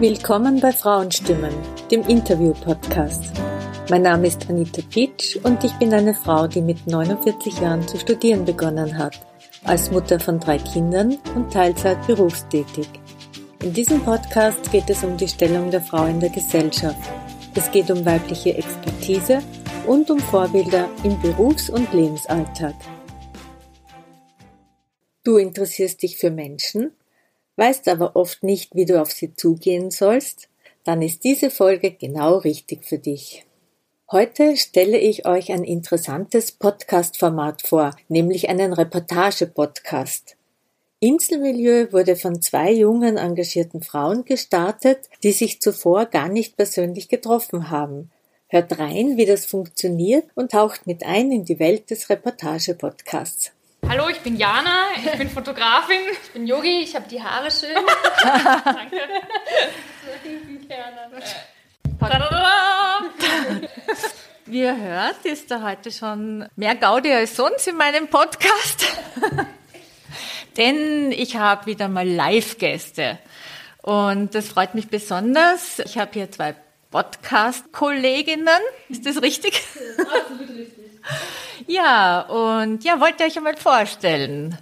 Willkommen 0.00 0.60
bei 0.60 0.70
Frauenstimmen, 0.70 1.52
dem 1.90 2.02
Interview-Podcast. 2.02 3.32
Mein 3.90 4.02
Name 4.02 4.28
ist 4.28 4.48
Anita 4.48 4.80
Pitsch 4.88 5.34
und 5.42 5.64
ich 5.64 5.72
bin 5.72 5.92
eine 5.92 6.14
Frau, 6.14 6.46
die 6.46 6.62
mit 6.62 6.86
49 6.86 7.58
Jahren 7.58 7.88
zu 7.88 7.98
studieren 7.98 8.44
begonnen 8.44 8.96
hat, 8.96 9.18
als 9.64 9.90
Mutter 9.90 10.20
von 10.20 10.38
drei 10.38 10.58
Kindern 10.58 11.18
und 11.34 11.52
Teilzeit 11.52 12.06
berufstätig. 12.06 12.86
In 13.60 13.72
diesem 13.72 14.00
Podcast 14.04 14.70
geht 14.70 14.88
es 14.88 15.02
um 15.02 15.16
die 15.16 15.26
Stellung 15.26 15.72
der 15.72 15.82
Frau 15.82 16.06
in 16.06 16.20
der 16.20 16.30
Gesellschaft. 16.30 17.10
Es 17.56 17.68
geht 17.72 17.90
um 17.90 18.06
weibliche 18.06 18.56
Expertise 18.56 19.42
und 19.84 20.08
um 20.12 20.20
Vorbilder 20.20 20.88
im 21.02 21.20
Berufs- 21.20 21.70
und 21.70 21.92
Lebensalltag. 21.92 22.76
Du 25.24 25.38
interessierst 25.38 26.04
dich 26.04 26.18
für 26.18 26.30
Menschen, 26.30 26.92
weißt 27.58 27.88
aber 27.88 28.14
oft 28.14 28.42
nicht, 28.44 28.74
wie 28.74 28.84
du 28.86 29.00
auf 29.00 29.10
sie 29.10 29.34
zugehen 29.34 29.90
sollst, 29.90 30.48
dann 30.84 31.02
ist 31.02 31.24
diese 31.24 31.50
Folge 31.50 31.90
genau 31.90 32.38
richtig 32.38 32.84
für 32.84 32.98
dich. 32.98 33.44
Heute 34.10 34.56
stelle 34.56 34.96
ich 34.96 35.26
euch 35.26 35.52
ein 35.52 35.64
interessantes 35.64 36.52
Podcast-Format 36.52 37.60
vor, 37.62 37.90
nämlich 38.08 38.48
einen 38.48 38.72
Reportage-Podcast. 38.72 40.36
Inselmilieu 41.00 41.92
wurde 41.92 42.16
von 42.16 42.40
zwei 42.40 42.72
jungen 42.72 43.18
engagierten 43.18 43.82
Frauen 43.82 44.24
gestartet, 44.24 45.10
die 45.22 45.32
sich 45.32 45.60
zuvor 45.60 46.06
gar 46.06 46.28
nicht 46.28 46.56
persönlich 46.56 47.08
getroffen 47.08 47.70
haben. 47.70 48.10
Hört 48.48 48.78
rein, 48.78 49.18
wie 49.18 49.26
das 49.26 49.44
funktioniert 49.44 50.24
und 50.34 50.52
taucht 50.52 50.86
mit 50.86 51.04
ein 51.04 51.30
in 51.30 51.44
die 51.44 51.58
Welt 51.58 51.90
des 51.90 52.08
Reportage-Podcasts. 52.08 53.52
Hallo, 53.86 54.08
ich 54.08 54.20
bin 54.20 54.36
Jana, 54.36 54.86
ich 54.96 55.18
bin 55.18 55.30
Fotografin. 55.30 55.96
Ich 56.24 56.30
bin 56.32 56.46
Yogi, 56.46 56.80
ich 56.82 56.94
habe 56.94 57.08
die 57.08 57.22
Haare 57.22 57.50
schön. 57.50 57.74
Danke. 58.64 58.96
Wie 64.46 64.60
ihr 64.60 64.76
hört, 64.76 65.24
ist 65.24 65.50
da 65.50 65.62
heute 65.62 65.90
schon 65.90 66.48
mehr 66.56 66.74
Gaudi 66.74 67.12
als 67.12 67.36
sonst 67.36 67.66
in 67.66 67.76
meinem 67.76 68.08
Podcast. 68.08 68.86
Denn 70.56 71.12
ich 71.12 71.36
habe 71.36 71.66
wieder 71.66 71.88
mal 71.88 72.06
Live-Gäste. 72.06 73.18
Und 73.82 74.34
das 74.34 74.48
freut 74.48 74.74
mich 74.74 74.88
besonders. 74.88 75.78
Ich 75.80 75.98
habe 75.98 76.10
hier 76.12 76.30
zwei 76.30 76.54
Podcast-Kolleginnen. 76.90 78.60
Ist 78.88 79.06
das 79.06 79.22
richtig? 79.22 79.62
Das 79.74 79.82
ist 79.82 80.00
absolut 80.00 80.48
richtig. 80.50 80.87
Ja, 81.66 82.20
und 82.22 82.84
ja, 82.84 83.00
wollt 83.00 83.20
ihr 83.20 83.26
euch 83.26 83.36
einmal 83.36 83.56
vorstellen? 83.56 84.56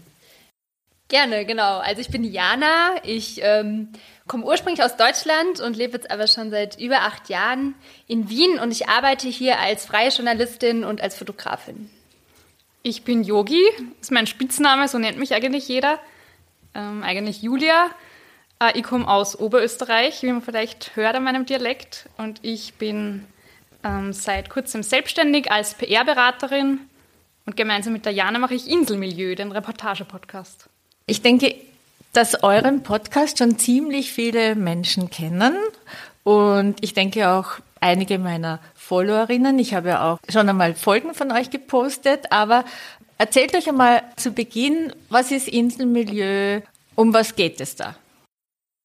Gerne, 1.08 1.44
genau. 1.44 1.78
Also 1.78 2.00
ich 2.00 2.08
bin 2.08 2.24
Jana. 2.24 2.96
Ich 3.04 3.40
ähm, 3.42 3.92
komme 4.26 4.44
ursprünglich 4.44 4.82
aus 4.82 4.96
Deutschland 4.96 5.60
und 5.60 5.76
lebe 5.76 5.92
jetzt 5.92 6.10
aber 6.10 6.26
schon 6.26 6.50
seit 6.50 6.80
über 6.80 7.02
acht 7.02 7.28
Jahren 7.28 7.74
in 8.08 8.28
Wien 8.28 8.58
und 8.58 8.72
ich 8.72 8.88
arbeite 8.88 9.28
hier 9.28 9.60
als 9.60 9.86
freie 9.86 10.08
Journalistin 10.08 10.84
und 10.84 11.00
als 11.00 11.16
Fotografin. 11.16 11.90
Ich 12.82 13.04
bin 13.04 13.22
Yogi, 13.22 13.62
ist 14.00 14.10
mein 14.10 14.26
Spitzname, 14.26 14.88
so 14.88 14.98
nennt 14.98 15.18
mich 15.18 15.32
eigentlich 15.32 15.68
jeder. 15.68 16.00
Ähm, 16.74 17.02
eigentlich 17.04 17.42
Julia. 17.42 17.90
Äh, 18.60 18.78
ich 18.78 18.82
komme 18.82 19.08
aus 19.08 19.38
Oberösterreich, 19.38 20.22
wie 20.22 20.32
man 20.32 20.42
vielleicht 20.42 20.96
hört 20.96 21.14
an 21.14 21.24
meinem 21.24 21.46
Dialekt. 21.46 22.08
Und 22.16 22.40
ich 22.42 22.74
bin 22.74 23.26
ähm, 23.86 24.12
seit 24.12 24.50
kurzem 24.50 24.82
selbstständig 24.82 25.50
als 25.50 25.74
PR-Beraterin. 25.74 26.80
Und 27.46 27.56
gemeinsam 27.56 27.92
mit 27.92 28.04
der 28.04 28.12
Jana 28.12 28.38
mache 28.38 28.54
ich 28.54 28.68
Inselmilieu, 28.68 29.34
den 29.36 29.52
Reportage-Podcast. 29.52 30.68
Ich 31.06 31.22
denke, 31.22 31.54
dass 32.12 32.42
euren 32.42 32.82
Podcast 32.82 33.38
schon 33.38 33.58
ziemlich 33.58 34.12
viele 34.12 34.56
Menschen 34.56 35.10
kennen. 35.10 35.54
Und 36.24 36.82
ich 36.82 36.92
denke 36.92 37.30
auch 37.30 37.52
einige 37.80 38.18
meiner 38.18 38.58
Followerinnen. 38.74 39.58
Ich 39.60 39.74
habe 39.74 39.90
ja 39.90 40.12
auch 40.12 40.18
schon 40.28 40.48
einmal 40.48 40.74
Folgen 40.74 41.14
von 41.14 41.30
euch 41.30 41.50
gepostet. 41.50 42.32
Aber 42.32 42.64
erzählt 43.18 43.54
euch 43.54 43.68
einmal 43.68 44.02
zu 44.16 44.32
Beginn, 44.32 44.92
was 45.08 45.30
ist 45.30 45.46
Inselmilieu? 45.46 46.62
Um 46.96 47.14
was 47.14 47.36
geht 47.36 47.60
es 47.60 47.76
da? 47.76 47.94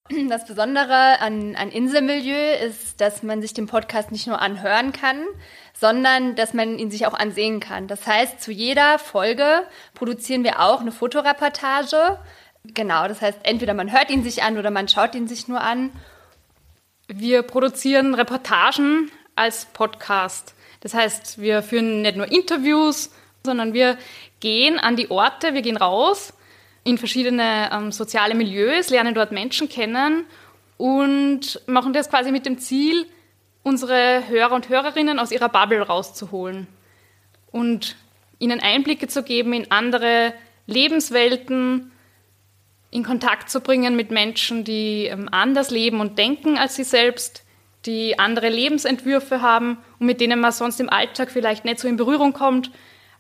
Das 0.30 0.46
Besondere 0.46 1.20
an, 1.20 1.56
an 1.56 1.72
Inselmilieu 1.72 2.56
ist, 2.66 3.02
dass 3.02 3.24
man 3.24 3.42
sich 3.42 3.54
den 3.54 3.68
Podcast 3.68 4.12
nicht 4.12 4.28
nur 4.28 4.42
anhören 4.42 4.92
kann, 4.92 5.26
sondern 5.74 6.36
dass 6.36 6.54
man 6.54 6.78
ihn 6.78 6.92
sich 6.92 7.06
auch 7.08 7.14
ansehen 7.14 7.60
kann. 7.60 7.88
Das 7.88 8.06
heißt, 8.08 8.42
zu 8.42 8.52
jeder 8.52 9.00
Folge 9.00 9.64
produzieren 9.94 10.44
wir 10.44 10.60
auch 10.60 10.82
eine 10.82 10.92
Fotoreportage. 10.92 12.20
Genau, 12.64 13.08
das 13.08 13.22
heißt, 13.22 13.40
entweder 13.44 13.74
man 13.74 13.92
hört 13.92 14.10
ihn 14.10 14.24
sich 14.24 14.44
an 14.44 14.58
oder 14.58 14.72
man 14.72 14.88
schaut 14.88 15.16
ihn 15.16 15.28
sich 15.28 15.48
nur 15.48 15.62
an. 15.62 15.92
Wir 17.08 17.42
produzieren 17.42 18.14
Reportagen 18.14 19.12
als 19.36 19.66
Podcast. 19.66 20.54
Das 20.82 20.94
heißt, 20.94 21.42
wir 21.42 21.62
führen 21.62 22.02
nicht 22.02 22.18
nur 22.18 22.32
Interviews, 22.32 23.12
sondern 23.44 23.74
wir 23.74 23.98
gehen 24.40 24.80
an 24.80 24.96
die 24.96 25.10
Orte, 25.10 25.54
wir 25.54 25.62
gehen 25.62 25.78
raus 25.78 26.34
in 26.84 26.98
verschiedene 26.98 27.70
ähm, 27.72 27.92
soziale 27.92 28.36
Milieus, 28.36 28.90
lernen 28.90 29.14
dort 29.14 29.32
Menschen 29.32 29.70
kennen 29.70 30.26
und 30.78 31.62
machen 31.68 31.94
das 31.94 32.10
quasi 32.10 32.32
mit 32.32 32.46
dem 32.46 32.58
Ziel, 32.58 33.06
unsere 33.64 34.28
Hörer 34.28 34.54
und 34.54 34.70
Hörerinnen 34.70 35.20
aus 35.20 35.32
ihrer 35.32 35.50
Bubble 35.50 35.82
rauszuholen 35.82 36.68
und 37.52 37.96
ihnen 38.40 38.60
Einblicke 38.60 39.08
zu 39.08 39.22
geben 39.22 39.54
in 39.54 39.70
andere 39.70 40.34
Lebenswelten, 40.66 41.92
in 42.90 43.04
Kontakt 43.04 43.50
zu 43.50 43.62
bringen 43.62 43.96
mit 43.96 44.10
Menschen, 44.10 44.64
die 44.64 45.06
ähm, 45.06 45.30
anders 45.32 45.70
leben 45.70 46.00
und 46.00 46.18
denken 46.18 46.58
als 46.58 46.76
sie 46.76 46.84
selbst, 46.84 47.44
die 47.86 48.20
andere 48.20 48.50
Lebensentwürfe 48.50 49.42
haben 49.42 49.78
und 50.00 50.08
mit 50.08 50.22
denen 50.22 50.40
man 50.40 50.52
sonst 50.52 50.80
im 50.80 50.90
Alltag 50.90 51.32
vielleicht 51.32 51.66
nicht 51.66 51.80
so 51.80 51.88
in 51.88 51.98
Berührung 51.98 52.34
kommt, 52.34 52.72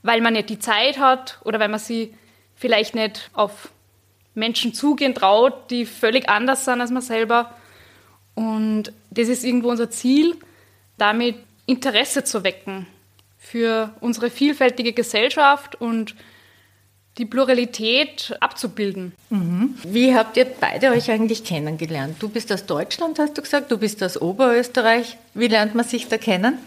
weil 0.04 0.22
man 0.22 0.34
nicht 0.34 0.50
die 0.50 0.60
Zeit 0.60 1.00
hat 1.00 1.40
oder 1.44 1.60
weil 1.60 1.70
man 1.70 1.80
sie 1.80 2.14
vielleicht 2.62 2.94
nicht 2.94 3.32
auf 3.34 3.72
Menschen 4.36 4.74
zugehen 4.74 5.16
traut, 5.16 5.72
die 5.72 5.86
völlig 5.86 6.30
anders 6.30 6.64
sind 6.64 6.80
als 6.80 6.92
man 6.92 7.02
selber. 7.02 7.54
Und 8.36 8.94
das 9.10 9.28
ist 9.28 9.44
irgendwo 9.44 9.70
unser 9.70 9.90
Ziel, 9.90 10.38
damit 10.98 11.36
Interesse 11.66 12.24
zu 12.24 12.44
wecken 12.44 12.86
für 13.40 13.94
unsere 14.00 14.30
vielfältige 14.30 14.94
Gesellschaft 14.94 15.82
und 15.82 16.16
die 17.18 17.26
Pluralität 17.26 18.38
abzubilden. 18.40 19.14
Mhm. 19.32 19.76
Wie 19.84 20.16
habt 20.16 20.38
ihr 20.38 20.46
beide 20.46 20.92
euch 20.92 21.12
eigentlich 21.12 21.44
kennengelernt? 21.44 22.18
Du 22.20 22.30
bist 22.30 22.54
aus 22.54 22.66
Deutschland, 22.68 23.20
hast 23.20 23.38
du 23.38 23.42
gesagt, 23.42 23.72
du 23.72 23.78
bist 23.78 24.02
aus 24.04 24.22
Oberösterreich. 24.22 25.18
Wie 25.34 25.48
lernt 25.48 25.76
man 25.76 25.84
sich 25.84 26.08
da 26.08 26.18
kennen? 26.18 26.60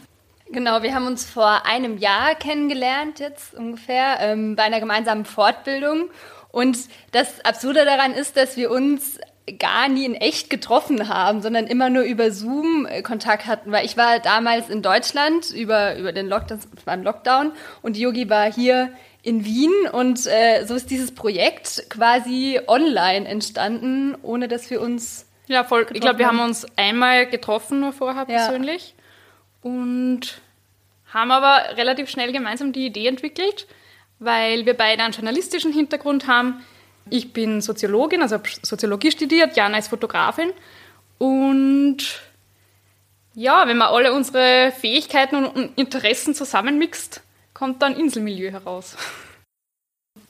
Genau, 0.51 0.83
wir 0.83 0.95
haben 0.95 1.07
uns 1.07 1.25
vor 1.25 1.65
einem 1.67 1.99
Jahr 1.99 2.35
kennengelernt, 2.35 3.19
jetzt 3.19 3.55
ungefähr, 3.55 4.19
ähm, 4.21 4.57
bei 4.57 4.65
einer 4.65 4.81
gemeinsamen 4.81 5.25
Fortbildung. 5.25 6.11
Und 6.51 6.79
das 7.13 7.45
Absurde 7.45 7.85
daran 7.85 8.13
ist, 8.13 8.37
dass 8.37 8.57
wir 8.57 8.71
uns 8.71 9.19
gar 9.59 9.89
nie 9.89 10.05
in 10.05 10.15
echt 10.15 10.51
getroffen 10.51 11.09
haben, 11.09 11.43
sondern 11.43 11.67
immer 11.67 11.91
nur 11.91 12.05
über 12.05 12.31
Zoom 12.31 12.87
äh, 12.87 13.03
Kontakt 13.03 13.47
hatten, 13.47 13.73
weil 13.73 13.85
ich 13.85 13.97
war 13.97 14.19
damals 14.21 14.71
in 14.71 14.81
Deutschland 14.81 15.51
über, 15.51 15.97
über 15.97 16.13
den 16.13 16.29
Lockdown, 16.29 16.61
beim 16.85 17.03
Lockdown 17.03 17.53
und 17.83 17.97
Yogi 17.97 18.31
war 18.31 18.51
hier 18.51 18.91
in 19.23 19.45
Wien 19.45 19.73
und 19.93 20.27
äh, 20.27 20.65
so 20.67 20.75
ist 20.75 20.91
dieses 20.91 21.15
Projekt 21.15 21.85
quasi 21.91 22.61
online 22.67 23.27
entstanden, 23.27 24.17
ohne 24.23 24.49
dass 24.49 24.71
wir 24.71 24.81
uns 24.81 25.27
ja 25.47 25.65
voll. 25.65 25.87
Ich 25.93 26.01
glaube, 26.01 26.21
wir 26.21 26.27
haben 26.27 26.41
uns 26.41 26.67
einmal 26.77 27.27
getroffen 27.27 27.81
nur 27.81 27.93
vorher 27.93 28.27
ja. 28.29 28.47
persönlich 28.47 28.94
und 29.65 30.43
haben 31.13 31.31
aber 31.31 31.77
relativ 31.77 32.11
schnell 32.11 32.33
gemeinsam 32.33 32.73
die 32.73 32.87
Idee 32.87 33.09
entwickelt, 33.09 33.67
weil 34.19 34.67
wir 34.67 34.75
beide 34.75 35.03
einen 35.03 35.15
journalistischen 35.15 35.73
Hintergrund 35.73 36.27
haben. 36.29 36.65
Ich 37.09 37.33
bin 37.33 37.63
Soziologin, 37.63 38.23
also 38.23 38.37
habe 38.37 38.49
Soziologie 38.63 39.11
studiert, 39.11 39.57
Jana 39.57 39.79
ist 39.79 39.89
Fotografin 39.89 40.53
und 41.19 42.21
ja, 43.35 43.67
wenn 43.67 43.79
man 43.79 43.89
alle 43.89 44.13
unsere 44.13 44.71
Fähigkeiten 44.71 45.45
und 45.45 45.77
Interessen 45.77 46.35
zusammenmixt, 46.35 47.23
kommt 47.53 47.83
dann 47.83 47.97
Inselmilieu 47.97 48.51
heraus. 48.51 48.97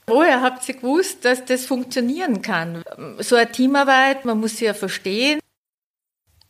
Woher 0.06 0.42
habt 0.42 0.68
ihr 0.68 0.76
gewusst, 0.76 1.24
dass 1.24 1.44
das 1.44 1.66
funktionieren 1.66 2.40
kann? 2.40 2.82
So 3.18 3.36
eine 3.36 3.50
Teamarbeit, 3.50 4.24
man 4.24 4.38
muss 4.38 4.58
sie 4.58 4.66
ja 4.66 4.74
verstehen. 4.74 5.40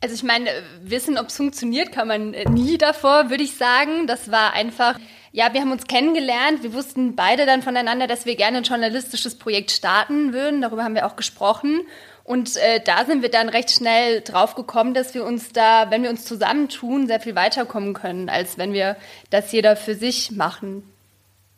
Also 0.05 0.13
ich 0.13 0.21
meine, 0.21 0.51
wissen, 0.83 1.17
ob 1.17 1.29
es 1.29 1.37
funktioniert, 1.37 1.91
kann 1.91 2.07
man 2.07 2.29
nie 2.51 2.77
davor, 2.77 3.31
würde 3.31 3.43
ich 3.43 3.57
sagen. 3.57 4.05
Das 4.05 4.29
war 4.29 4.53
einfach, 4.53 4.99
ja, 5.31 5.51
wir 5.51 5.61
haben 5.61 5.71
uns 5.71 5.87
kennengelernt. 5.87 6.61
Wir 6.61 6.73
wussten 6.73 7.15
beide 7.15 7.47
dann 7.47 7.63
voneinander, 7.63 8.05
dass 8.05 8.27
wir 8.27 8.35
gerne 8.35 8.57
ein 8.59 8.63
journalistisches 8.65 9.39
Projekt 9.39 9.71
starten 9.71 10.31
würden. 10.31 10.61
Darüber 10.61 10.83
haben 10.83 10.93
wir 10.93 11.07
auch 11.07 11.15
gesprochen. 11.15 11.87
Und 12.23 12.55
äh, 12.57 12.81
da 12.85 13.03
sind 13.05 13.23
wir 13.23 13.31
dann 13.31 13.49
recht 13.49 13.71
schnell 13.71 14.21
drauf 14.21 14.53
gekommen, 14.53 14.93
dass 14.93 15.15
wir 15.15 15.25
uns 15.25 15.53
da, 15.53 15.89
wenn 15.89 16.03
wir 16.03 16.11
uns 16.11 16.23
zusammentun, 16.23 17.07
sehr 17.07 17.19
viel 17.19 17.33
weiterkommen 17.33 17.95
können, 17.95 18.29
als 18.29 18.59
wenn 18.59 18.73
wir 18.73 18.97
das 19.31 19.51
jeder 19.51 19.75
für 19.75 19.95
sich 19.95 20.29
machen. 20.29 20.83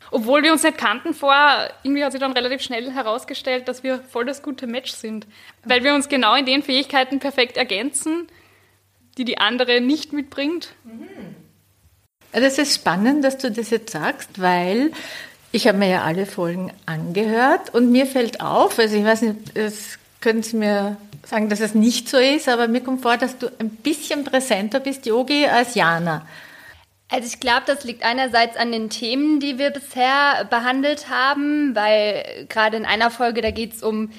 Obwohl 0.09 0.41
wir 0.41 0.53
uns 0.53 0.63
nicht 0.63 0.77
kannten 0.77 1.13
vorher, 1.13 1.73
irgendwie 1.83 2.05
hat 2.05 2.13
sich 2.13 2.21
dann 2.21 2.31
relativ 2.31 2.61
schnell 2.61 2.93
herausgestellt, 2.93 3.67
dass 3.67 3.83
wir 3.83 3.99
voll 3.99 4.23
das 4.23 4.41
gute 4.41 4.67
Match 4.67 4.91
sind. 4.93 5.27
Weil 5.65 5.83
wir 5.83 5.93
uns 5.93 6.07
genau 6.07 6.33
in 6.35 6.45
den 6.45 6.63
Fähigkeiten 6.63 7.19
perfekt 7.19 7.57
ergänzen, 7.57 8.29
die 9.17 9.25
die 9.25 9.37
andere 9.37 9.81
nicht 9.81 10.13
mitbringt. 10.13 10.73
Das 12.31 12.57
ist 12.57 12.75
spannend, 12.75 13.23
dass 13.23 13.37
du 13.37 13.51
das 13.51 13.69
jetzt 13.69 13.91
sagst, 13.91 14.41
weil 14.41 14.91
ich 15.51 15.67
habe 15.67 15.77
mir 15.77 15.89
ja 15.89 16.03
alle 16.03 16.25
Folgen 16.25 16.71
angehört 16.85 17.73
und 17.73 17.91
mir 17.91 18.05
fällt 18.05 18.41
auf, 18.41 18.77
also 18.77 18.95
ich 18.95 19.03
weiß 19.03 19.21
nicht, 19.23 19.57
das 19.57 19.97
können 20.19 20.43
Sie 20.43 20.57
mir 20.57 20.97
sagen, 21.25 21.49
dass 21.49 21.59
es 21.59 21.73
nicht 21.73 22.09
so 22.09 22.17
ist, 22.17 22.47
aber 22.47 22.67
mir 22.67 22.81
kommt 22.81 23.01
vor, 23.01 23.17
dass 23.17 23.37
du 23.37 23.47
ein 23.59 23.69
bisschen 23.69 24.23
präsenter 24.23 24.79
bist, 24.79 25.05
Yogi, 25.05 25.45
als 25.45 25.75
Jana. 25.75 26.25
Also 27.09 27.27
ich 27.27 27.39
glaube, 27.39 27.63
das 27.65 27.85
liegt 27.85 28.03
einerseits 28.03 28.57
an 28.57 28.71
den 28.71 28.89
Themen, 28.89 29.39
die 29.39 29.57
wir 29.57 29.71
bisher 29.71 30.45
behandelt 30.49 31.09
haben, 31.09 31.73
weil 31.73 32.45
gerade 32.49 32.77
in 32.77 32.85
einer 32.85 33.11
Folge, 33.11 33.41
da 33.41 33.51
geht 33.51 33.73
es 33.73 33.83
um 33.83 34.11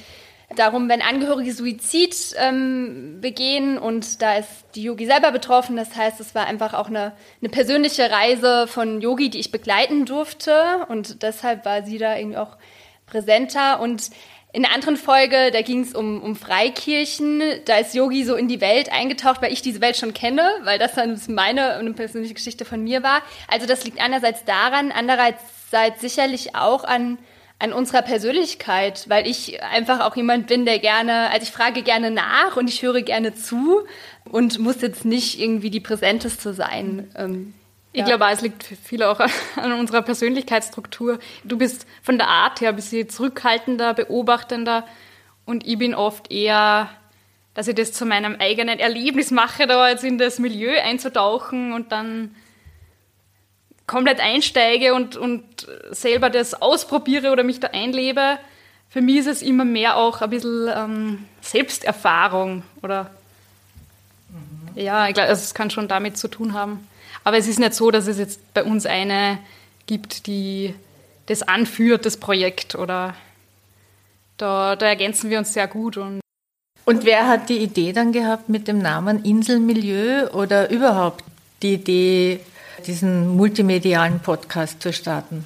darum, 0.56 0.88
wenn 0.88 1.02
Angehörige 1.02 1.52
Suizid 1.52 2.34
ähm, 2.38 3.18
begehen 3.20 3.78
und 3.78 4.22
da 4.22 4.36
ist 4.36 4.48
die 4.74 4.82
Yogi 4.82 5.06
selber 5.06 5.30
betroffen. 5.30 5.76
Das 5.76 5.94
heißt, 5.94 6.20
es 6.20 6.34
war 6.34 6.46
einfach 6.46 6.74
auch 6.74 6.88
eine, 6.88 7.12
eine 7.40 7.50
persönliche 7.50 8.10
Reise 8.10 8.66
von 8.66 9.00
Yogi, 9.00 9.30
die 9.30 9.40
ich 9.40 9.52
begleiten 9.52 10.06
durfte 10.06 10.86
und 10.88 11.22
deshalb 11.22 11.64
war 11.64 11.82
sie 11.82 11.98
da 11.98 12.16
irgendwie 12.16 12.38
auch 12.38 12.56
präsenter 13.06 13.80
und 13.80 14.10
in 14.50 14.62
der 14.62 14.72
anderen 14.72 14.96
Folge, 14.96 15.50
da 15.52 15.60
ging 15.60 15.82
es 15.82 15.94
um, 15.94 16.22
um 16.22 16.34
Freikirchen. 16.34 17.42
Da 17.66 17.76
ist 17.76 17.94
Yogi 17.94 18.24
so 18.24 18.34
in 18.34 18.48
die 18.48 18.62
Welt 18.62 18.90
eingetaucht, 18.90 19.42
weil 19.42 19.52
ich 19.52 19.60
diese 19.60 19.82
Welt 19.82 19.98
schon 19.98 20.14
kenne, 20.14 20.42
weil 20.62 20.78
das 20.78 20.94
dann 20.94 21.20
meine 21.28 21.74
eine 21.74 21.92
persönliche 21.92 22.32
Geschichte 22.32 22.64
von 22.64 22.82
mir 22.82 23.02
war. 23.02 23.20
Also 23.46 23.66
das 23.66 23.84
liegt 23.84 24.00
einerseits 24.00 24.46
daran, 24.46 24.90
andererseits 24.90 26.00
sicherlich 26.00 26.54
auch 26.54 26.84
an, 26.84 27.18
an 27.60 27.72
unserer 27.72 28.02
Persönlichkeit, 28.02 29.08
weil 29.08 29.26
ich 29.26 29.62
einfach 29.62 30.00
auch 30.00 30.14
jemand 30.14 30.46
bin, 30.46 30.64
der 30.64 30.78
gerne, 30.78 31.30
also 31.30 31.42
ich 31.42 31.50
frage 31.50 31.82
gerne 31.82 32.10
nach 32.10 32.56
und 32.56 32.68
ich 32.68 32.82
höre 32.82 33.02
gerne 33.02 33.34
zu 33.34 33.82
und 34.24 34.58
muss 34.60 34.80
jetzt 34.80 35.04
nicht 35.04 35.40
irgendwie 35.40 35.70
die 35.70 35.80
Präsenteste 35.80 36.54
sein. 36.54 37.10
Ähm, 37.16 37.54
ich 37.92 38.00
ja. 38.00 38.06
glaube, 38.06 38.32
es 38.32 38.42
liegt 38.42 38.62
viel 38.62 39.02
auch 39.02 39.18
an 39.56 39.72
unserer 39.72 40.02
Persönlichkeitsstruktur. 40.02 41.18
Du 41.42 41.58
bist 41.58 41.86
von 42.02 42.16
der 42.16 42.28
Art 42.28 42.60
her 42.60 42.68
ein 42.68 42.76
bisschen 42.76 43.08
zurückhaltender, 43.08 43.94
beobachtender 43.94 44.86
und 45.44 45.66
ich 45.66 45.78
bin 45.78 45.94
oft 45.94 46.30
eher, 46.30 46.90
dass 47.54 47.66
ich 47.66 47.74
das 47.74 47.92
zu 47.92 48.06
meinem 48.06 48.36
eigenen 48.38 48.78
Erlebnis 48.78 49.32
mache, 49.32 49.66
da 49.66 49.88
jetzt 49.88 50.04
in 50.04 50.18
das 50.18 50.38
Milieu 50.38 50.78
einzutauchen 50.80 51.72
und 51.72 51.90
dann 51.90 52.36
komplett 53.88 54.20
einsteige 54.20 54.94
und, 54.94 55.16
und 55.16 55.42
selber 55.90 56.30
das 56.30 56.54
ausprobiere 56.54 57.32
oder 57.32 57.42
mich 57.42 57.58
da 57.58 57.68
einlebe. 57.68 58.38
Für 58.88 59.00
mich 59.00 59.16
ist 59.16 59.26
es 59.26 59.42
immer 59.42 59.64
mehr 59.64 59.96
auch 59.96 60.20
ein 60.20 60.30
bisschen 60.30 60.70
ähm, 60.72 61.24
Selbsterfahrung 61.40 62.62
oder 62.82 63.10
mhm. 64.28 64.80
ja, 64.80 65.08
ich 65.08 65.14
glaube, 65.14 65.28
also 65.28 65.42
es 65.42 65.54
kann 65.54 65.70
schon 65.70 65.88
damit 65.88 66.16
zu 66.16 66.28
tun 66.28 66.52
haben. 66.52 66.86
Aber 67.24 67.36
es 67.36 67.48
ist 67.48 67.58
nicht 67.58 67.74
so, 67.74 67.90
dass 67.90 68.06
es 68.06 68.18
jetzt 68.18 68.54
bei 68.54 68.62
uns 68.62 68.86
eine 68.86 69.38
gibt, 69.86 70.26
die 70.26 70.74
das 71.26 71.42
anführt, 71.42 72.06
das 72.06 72.16
Projekt. 72.16 72.74
Oder 72.74 73.14
da, 74.36 74.76
da 74.76 74.86
ergänzen 74.86 75.30
wir 75.30 75.38
uns 75.38 75.52
sehr 75.52 75.66
gut. 75.66 75.96
Und, 75.96 76.20
und 76.84 77.04
wer 77.04 77.26
hat 77.26 77.48
die 77.48 77.58
Idee 77.58 77.92
dann 77.92 78.12
gehabt 78.12 78.48
mit 78.48 78.68
dem 78.68 78.78
Namen 78.78 79.24
Inselmilieu 79.24 80.28
oder 80.32 80.70
überhaupt 80.70 81.24
die 81.62 81.74
Idee, 81.74 82.40
diesen 82.86 83.36
multimedialen 83.36 84.20
Podcast 84.20 84.82
zu 84.82 84.92
starten? 84.92 85.44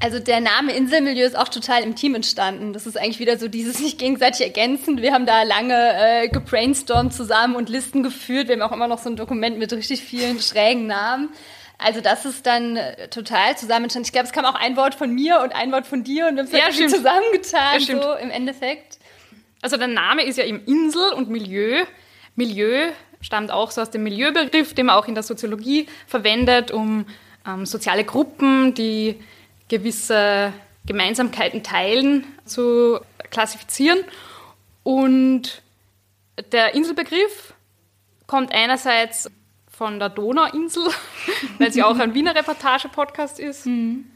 Also 0.00 0.20
der 0.20 0.40
Name 0.40 0.72
Inselmilieu 0.74 1.26
ist 1.26 1.36
auch 1.36 1.48
total 1.48 1.82
im 1.82 1.96
Team 1.96 2.14
entstanden. 2.14 2.72
Das 2.72 2.86
ist 2.86 2.96
eigentlich 2.96 3.18
wieder 3.18 3.36
so 3.36 3.48
dieses 3.48 3.78
sich 3.78 3.98
gegenseitig 3.98 4.42
ergänzen. 4.42 5.02
Wir 5.02 5.12
haben 5.12 5.26
da 5.26 5.42
lange 5.42 5.74
äh, 5.74 6.28
gebrainstormt 6.28 7.12
zusammen 7.12 7.56
und 7.56 7.68
Listen 7.68 8.04
geführt. 8.04 8.46
Wir 8.46 8.54
haben 8.54 8.62
auch 8.62 8.72
immer 8.72 8.86
noch 8.86 8.98
so 8.98 9.10
ein 9.10 9.16
Dokument 9.16 9.58
mit 9.58 9.72
richtig 9.72 10.02
vielen 10.02 10.38
schrägen 10.40 10.86
Namen. 10.86 11.30
Also 11.78 12.00
das 12.00 12.24
ist 12.24 12.46
dann 12.46 12.76
äh, 12.76 13.08
total 13.08 13.56
zusammenstand. 13.56 14.06
Ich 14.06 14.12
glaube, 14.12 14.26
es 14.26 14.32
kam 14.32 14.44
auch 14.44 14.54
ein 14.54 14.76
Wort 14.76 14.94
von 14.94 15.12
mir 15.12 15.40
und 15.40 15.54
ein 15.54 15.72
Wort 15.72 15.86
von 15.86 16.04
dir 16.04 16.28
und 16.28 16.36
wir 16.36 16.62
haben 16.62 16.70
es 16.70 16.78
ja, 16.78 16.88
zusammengetan, 16.88 17.80
ja, 17.80 18.02
so 18.02 18.14
im 18.14 18.30
Endeffekt. 18.30 18.98
Also 19.62 19.76
der 19.76 19.88
Name 19.88 20.22
ist 20.22 20.38
ja 20.38 20.44
eben 20.44 20.62
Insel 20.64 21.12
und 21.14 21.28
Milieu. 21.28 21.84
Milieu 22.36 22.90
stammt 23.20 23.50
auch 23.50 23.70
so 23.70 23.80
aus 23.80 23.90
dem 23.90 24.02
Milieubegriff, 24.02 24.74
den 24.74 24.86
man 24.86 24.96
auch 24.96 25.08
in 25.08 25.14
der 25.14 25.22
Soziologie 25.22 25.86
verwendet, 26.06 26.70
um 26.70 27.06
ähm, 27.46 27.66
soziale 27.66 28.04
Gruppen, 28.04 28.74
die 28.74 29.16
gewisse 29.68 30.52
Gemeinsamkeiten 30.86 31.62
teilen, 31.62 32.24
zu 32.44 33.00
klassifizieren. 33.30 34.00
Und 34.82 35.62
der 36.52 36.74
Inselbegriff 36.74 37.52
kommt 38.26 38.52
einerseits 38.52 39.30
von 39.70 39.98
der 39.98 40.08
Donauinsel, 40.08 40.84
weil 41.58 41.72
sie 41.72 41.82
auch 41.82 41.98
ein 41.98 42.14
Wiener 42.14 42.34
Reportage-Podcast 42.34 43.38
ist. 43.38 43.66
Mhm. 43.66 44.06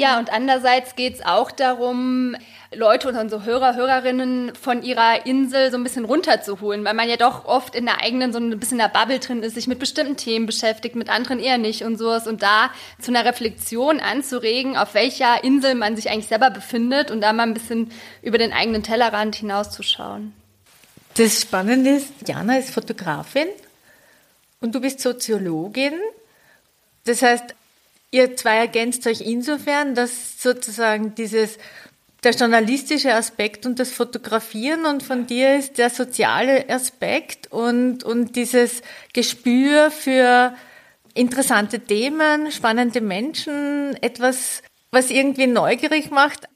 Ja, 0.00 0.18
und 0.18 0.32
andererseits 0.32 0.96
geht 0.96 1.16
es 1.16 1.26
auch 1.26 1.50
darum, 1.50 2.34
Leute 2.74 3.06
und 3.08 3.18
unsere 3.18 3.44
Hörer, 3.44 3.74
Hörerinnen 3.74 4.54
von 4.54 4.82
ihrer 4.82 5.26
Insel 5.26 5.70
so 5.70 5.76
ein 5.76 5.84
bisschen 5.84 6.06
runterzuholen, 6.06 6.86
weil 6.86 6.94
man 6.94 7.06
ja 7.06 7.18
doch 7.18 7.44
oft 7.44 7.74
in 7.74 7.84
der 7.84 8.00
eigenen, 8.00 8.32
so 8.32 8.38
ein 8.38 8.58
bisschen 8.58 8.80
in 8.80 8.90
der 8.90 8.98
Bubble 8.98 9.18
drin 9.18 9.42
ist, 9.42 9.56
sich 9.56 9.66
mit 9.66 9.78
bestimmten 9.78 10.16
Themen 10.16 10.46
beschäftigt, 10.46 10.94
mit 10.94 11.10
anderen 11.10 11.38
eher 11.38 11.58
nicht 11.58 11.84
und 11.84 11.98
sowas. 11.98 12.26
Und 12.26 12.42
da 12.42 12.70
zu 12.98 13.10
einer 13.10 13.26
Reflexion 13.26 14.00
anzuregen, 14.00 14.78
auf 14.78 14.94
welcher 14.94 15.44
Insel 15.44 15.74
man 15.74 15.96
sich 15.96 16.08
eigentlich 16.08 16.28
selber 16.28 16.48
befindet 16.48 17.10
und 17.10 17.20
da 17.20 17.34
mal 17.34 17.42
ein 17.42 17.52
bisschen 17.52 17.92
über 18.22 18.38
den 18.38 18.54
eigenen 18.54 18.82
Tellerrand 18.82 19.36
hinauszuschauen. 19.36 20.32
Das 21.18 21.42
Spannende 21.42 21.90
ist, 21.90 22.26
Jana 22.26 22.56
ist 22.56 22.70
Fotografin 22.70 23.48
und 24.62 24.74
du 24.74 24.80
bist 24.80 25.00
Soziologin. 25.00 25.92
Das 27.04 27.20
heißt, 27.20 27.54
Ihr 28.10 28.36
zwei 28.36 28.56
ergänzt 28.56 29.06
euch 29.06 29.20
insofern, 29.20 29.94
dass 29.94 30.42
sozusagen 30.42 31.14
dieses 31.14 31.58
der 32.24 32.32
journalistische 32.32 33.14
Aspekt 33.14 33.64
und 33.64 33.78
das 33.78 33.92
Fotografieren 33.92 34.84
und 34.84 35.02
von 35.02 35.26
dir 35.26 35.56
ist 35.56 35.78
der 35.78 35.88
soziale 35.88 36.68
Aspekt 36.68 37.50
und, 37.50 38.04
und 38.04 38.36
dieses 38.36 38.82
Gespür 39.14 39.90
für 39.90 40.54
interessante 41.14 41.80
Themen, 41.80 42.52
spannende 42.52 43.00
Menschen, 43.00 43.96
etwas, 44.02 44.62
was 44.90 45.10
irgendwie 45.10 45.46
neugierig 45.46 46.10
macht. 46.10 46.46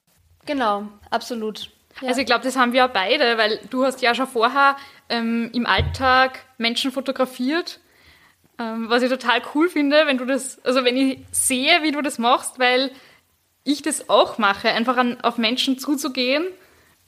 Genau, 0.44 0.88
absolut. 1.10 1.70
Ja. 2.02 2.08
Also 2.08 2.20
ich 2.20 2.26
glaube, 2.26 2.44
das 2.44 2.56
haben 2.56 2.72
wir 2.72 2.78
ja 2.78 2.86
beide, 2.86 3.38
weil 3.38 3.60
du 3.70 3.84
hast 3.84 4.02
ja 4.02 4.14
schon 4.14 4.26
vorher 4.26 4.76
ähm, 5.08 5.50
im 5.54 5.64
Alltag 5.64 6.40
Menschen 6.58 6.92
fotografiert 6.92 7.80
ähm, 8.58 8.88
was 8.88 9.02
ich 9.02 9.10
total 9.10 9.42
cool 9.54 9.68
finde, 9.68 10.06
wenn 10.06 10.18
du 10.18 10.24
das, 10.24 10.64
also 10.64 10.84
wenn 10.84 10.96
ich 10.96 11.18
sehe, 11.32 11.82
wie 11.82 11.92
du 11.92 12.02
das 12.02 12.18
machst, 12.18 12.58
weil 12.58 12.90
ich 13.64 13.82
das 13.82 14.08
auch 14.08 14.38
mache, 14.38 14.68
einfach 14.68 14.96
an, 14.96 15.20
auf 15.22 15.38
Menschen 15.38 15.78
zuzugehen, 15.78 16.46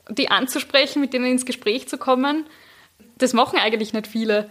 die 0.09 0.31
anzusprechen, 0.31 1.01
mit 1.01 1.13
denen 1.13 1.27
ins 1.27 1.47
Gespräch 1.47 1.89
zu 1.89 1.99
kommen. 1.99 2.47
Das 3.19 3.33
machen 3.33 3.59
eigentlich 3.59 3.93
nicht 3.93 4.07
viele. 4.07 4.51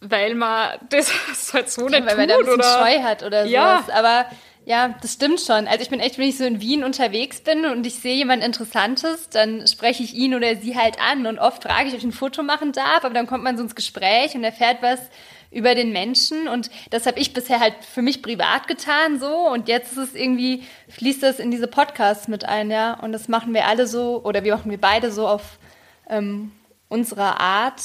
Weil 0.00 0.34
man 0.34 0.78
das 0.90 1.12
halt 1.52 1.70
so 1.70 1.88
nicht 1.88 1.92
weil 1.92 2.00
tut. 2.00 2.08
Weil 2.08 2.16
man 2.16 2.28
da 2.28 2.36
ein 2.36 2.54
oder? 2.54 2.78
Scheu 2.78 3.02
hat 3.02 3.22
oder 3.22 3.44
ja. 3.44 3.82
sowas. 3.82 3.96
Aber 3.96 4.26
ja, 4.68 4.94
das 5.00 5.14
stimmt 5.14 5.40
schon. 5.40 5.66
Also 5.66 5.80
ich 5.80 5.88
bin 5.88 5.98
echt, 5.98 6.18
wenn 6.18 6.28
ich 6.28 6.36
so 6.36 6.44
in 6.44 6.60
Wien 6.60 6.84
unterwegs 6.84 7.40
bin 7.40 7.64
und 7.64 7.86
ich 7.86 7.94
sehe 8.00 8.16
jemand 8.16 8.44
Interessantes, 8.44 9.30
dann 9.30 9.66
spreche 9.66 10.02
ich 10.02 10.12
ihn 10.12 10.34
oder 10.34 10.56
sie 10.56 10.76
halt 10.76 11.00
an. 11.00 11.26
Und 11.26 11.38
oft 11.38 11.62
frage 11.62 11.88
ich, 11.88 11.94
ob 11.94 12.00
ich 12.00 12.04
ein 12.04 12.12
Foto 12.12 12.42
machen 12.42 12.72
darf, 12.72 13.02
aber 13.02 13.14
dann 13.14 13.26
kommt 13.26 13.42
man 13.42 13.56
so 13.56 13.62
ins 13.62 13.74
Gespräch 13.74 14.34
und 14.34 14.44
erfährt 14.44 14.82
was 14.82 15.00
über 15.50 15.74
den 15.74 15.90
Menschen. 15.90 16.48
Und 16.48 16.68
das 16.90 17.06
habe 17.06 17.18
ich 17.18 17.32
bisher 17.32 17.60
halt 17.60 17.76
für 17.82 18.02
mich 18.02 18.20
privat 18.20 18.68
getan 18.68 19.18
so. 19.18 19.48
Und 19.48 19.68
jetzt 19.68 19.92
ist 19.92 19.98
es 20.10 20.14
irgendwie, 20.14 20.64
fließt 20.90 21.22
das 21.22 21.38
in 21.38 21.50
diese 21.50 21.66
Podcasts 21.66 22.28
mit 22.28 22.44
ein, 22.44 22.70
ja. 22.70 22.92
Und 23.00 23.12
das 23.12 23.26
machen 23.26 23.54
wir 23.54 23.66
alle 23.66 23.86
so, 23.86 24.22
oder 24.22 24.44
wir 24.44 24.54
machen 24.54 24.70
wir 24.70 24.78
beide 24.78 25.10
so 25.10 25.26
auf 25.26 25.58
ähm, 26.10 26.52
unsere 26.90 27.40
Art. 27.40 27.80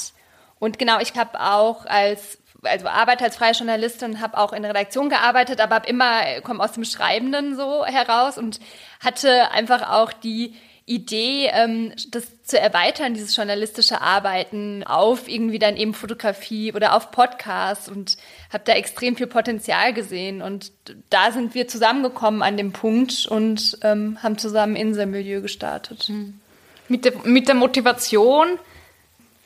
Und 0.59 0.79
genau, 0.79 0.99
ich 0.99 1.15
habe 1.15 1.39
auch 1.39 1.85
als 1.85 2.39
also 2.63 2.87
arbeite 2.87 3.25
als 3.25 3.37
freie 3.37 3.53
Journalistin, 3.53 4.21
habe 4.21 4.37
auch 4.37 4.53
in 4.53 4.63
der 4.63 4.69
Redaktion 4.71 5.09
gearbeitet, 5.09 5.61
aber 5.61 5.75
habe 5.75 5.87
immer 5.87 6.41
komme 6.41 6.63
aus 6.63 6.73
dem 6.73 6.85
Schreibenden 6.85 7.55
so 7.55 7.85
heraus 7.85 8.37
und 8.37 8.59
hatte 8.99 9.51
einfach 9.51 9.89
auch 9.89 10.13
die 10.13 10.55
Idee, 10.85 11.49
ähm, 11.53 11.93
das 12.11 12.43
zu 12.43 12.59
erweitern, 12.59 13.13
dieses 13.13 13.35
journalistische 13.35 14.01
Arbeiten 14.01 14.83
auf 14.83 15.29
irgendwie 15.29 15.59
dann 15.59 15.77
eben 15.77 15.93
Fotografie 15.93 16.73
oder 16.73 16.93
auf 16.93 17.09
Podcasts 17.11 17.87
und 17.87 18.17
habe 18.51 18.63
da 18.65 18.73
extrem 18.73 19.15
viel 19.15 19.27
Potenzial 19.27 19.93
gesehen. 19.93 20.41
Und 20.41 20.73
da 21.09 21.31
sind 21.31 21.55
wir 21.55 21.69
zusammengekommen 21.69 22.41
an 22.41 22.57
dem 22.57 22.73
Punkt 22.73 23.25
und 23.27 23.77
ähm, 23.81 24.21
haben 24.21 24.37
zusammen 24.37 24.75
Inselmilieu 24.75 25.41
gestartet. 25.41 26.09
Mhm. 26.09 26.41
Mit, 26.89 27.05
der, 27.05 27.13
mit 27.23 27.47
der 27.47 27.55
Motivation, 27.55 28.59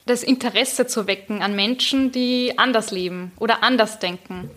das 0.07 0.23
Interesse 0.23 0.87
zu 0.87 1.05
wecken 1.05 1.41
an 1.43 1.55
Menschen, 1.55 2.11
die 2.11 2.57
anders 2.57 2.91
leben 2.91 3.31
oder 3.37 3.63
anders 3.63 3.99
denken. 3.99 4.49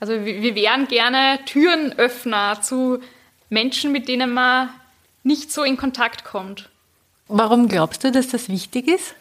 Also 0.00 0.24
wir 0.24 0.54
wären 0.54 0.88
gerne 0.88 1.40
Türenöffner 1.44 2.62
zu 2.62 3.00
Menschen, 3.50 3.92
mit 3.92 4.08
denen 4.08 4.32
man 4.32 4.70
nicht 5.22 5.52
so 5.52 5.62
in 5.62 5.76
Kontakt 5.76 6.24
kommt. 6.24 6.70
Warum 7.28 7.68
glaubst 7.68 8.02
du, 8.02 8.10
dass 8.10 8.28
das 8.28 8.48
wichtig 8.48 8.88
ist? 8.88 9.14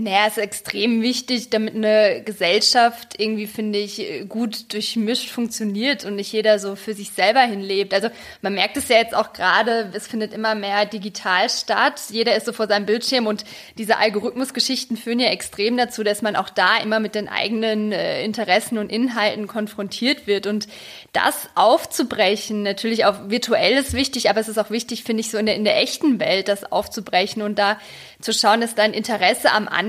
Naja, 0.00 0.26
ist 0.26 0.38
extrem 0.38 1.02
wichtig, 1.02 1.50
damit 1.50 1.74
eine 1.74 2.22
Gesellschaft 2.24 3.18
irgendwie, 3.18 3.46
finde 3.46 3.78
ich, 3.78 4.28
gut 4.28 4.72
durchmischt 4.72 5.30
funktioniert 5.30 6.04
und 6.04 6.14
nicht 6.16 6.32
jeder 6.32 6.58
so 6.58 6.76
für 6.76 6.94
sich 6.94 7.10
selber 7.10 7.40
hinlebt. 7.40 7.92
Also 7.92 8.08
man 8.40 8.54
merkt 8.54 8.76
es 8.76 8.88
ja 8.88 8.96
jetzt 8.96 9.14
auch 9.14 9.32
gerade, 9.32 9.90
es 9.92 10.06
findet 10.06 10.32
immer 10.32 10.54
mehr 10.54 10.86
digital 10.86 11.50
statt. 11.50 12.00
Jeder 12.10 12.36
ist 12.36 12.46
so 12.46 12.52
vor 12.52 12.68
seinem 12.68 12.86
Bildschirm 12.86 13.26
und 13.26 13.44
diese 13.76 13.98
Algorithmusgeschichten 13.98 14.96
führen 14.96 15.20
ja 15.20 15.28
extrem 15.28 15.76
dazu, 15.76 16.04
dass 16.04 16.22
man 16.22 16.36
auch 16.36 16.50
da 16.50 16.76
immer 16.78 17.00
mit 17.00 17.14
den 17.14 17.28
eigenen 17.28 17.90
äh, 17.90 18.24
Interessen 18.24 18.78
und 18.78 18.92
Inhalten 18.92 19.48
konfrontiert 19.48 20.26
wird. 20.26 20.46
Und 20.46 20.68
das 21.12 21.48
aufzubrechen, 21.54 22.62
natürlich 22.62 23.04
auch 23.04 23.28
virtuell 23.28 23.78
ist 23.78 23.94
wichtig, 23.94 24.30
aber 24.30 24.40
es 24.40 24.48
ist 24.48 24.58
auch 24.58 24.70
wichtig, 24.70 25.02
finde 25.02 25.22
ich, 25.22 25.30
so 25.30 25.38
in 25.38 25.46
der, 25.46 25.56
in 25.56 25.64
der 25.64 25.80
echten 25.80 26.20
Welt 26.20 26.48
das 26.48 26.70
aufzubrechen 26.70 27.42
und 27.42 27.58
da 27.58 27.78
zu 28.20 28.32
schauen, 28.32 28.60
dass 28.60 28.74
dein 28.74 28.92
Interesse 28.92 29.52
am 29.52 29.68
anderen 29.68 29.87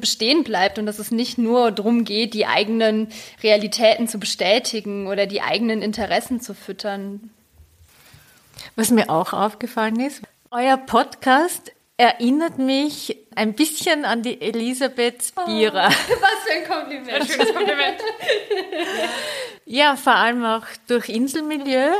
bestehen 0.00 0.44
bleibt 0.44 0.78
und 0.78 0.86
dass 0.86 0.98
es 0.98 1.10
nicht 1.10 1.38
nur 1.38 1.70
darum 1.70 2.04
geht, 2.04 2.34
die 2.34 2.46
eigenen 2.46 3.08
Realitäten 3.42 4.08
zu 4.08 4.18
bestätigen 4.18 5.06
oder 5.06 5.26
die 5.26 5.42
eigenen 5.42 5.82
Interessen 5.82 6.40
zu 6.40 6.54
füttern. 6.54 7.30
Was 8.76 8.90
mir 8.90 9.10
auch 9.10 9.32
aufgefallen 9.32 10.00
ist, 10.00 10.22
euer 10.50 10.76
Podcast 10.76 11.72
erinnert 11.96 12.58
mich 12.58 13.16
ein 13.36 13.54
bisschen 13.54 14.04
an 14.04 14.22
die 14.22 14.40
Elisabeth 14.40 15.22
Spira. 15.22 15.88
Oh, 15.88 16.12
was 16.20 16.30
für 16.44 16.52
ein 16.52 16.68
Kompliment. 16.68 17.08
Ein 17.08 17.26
schönes 17.26 17.54
Kompliment. 17.54 17.98
ja, 19.64 19.96
vor 19.96 20.14
allem 20.14 20.44
auch 20.44 20.66
durch 20.88 21.08
Inselmilieu. 21.08 21.92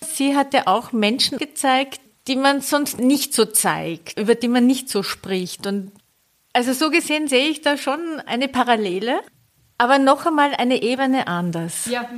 Sie 0.00 0.36
hat 0.36 0.54
ja 0.54 0.66
auch 0.66 0.92
Menschen 0.92 1.38
gezeigt, 1.38 2.00
die 2.26 2.36
man 2.36 2.60
sonst 2.60 3.00
nicht 3.00 3.32
so 3.32 3.44
zeigt, 3.44 4.18
über 4.18 4.34
die 4.34 4.48
man 4.48 4.66
nicht 4.66 4.88
so 4.88 5.02
spricht. 5.02 5.66
Und 5.66 5.92
also 6.52 6.72
so 6.72 6.90
gesehen 6.90 7.28
sehe 7.28 7.48
ich 7.48 7.60
da 7.62 7.76
schon 7.76 8.20
eine 8.26 8.48
Parallele. 8.48 9.20
Aber 9.80 10.00
noch 10.00 10.26
einmal 10.26 10.54
eine 10.54 10.82
Ebene 10.82 11.28
anders. 11.28 11.86
Ja, 11.86 12.08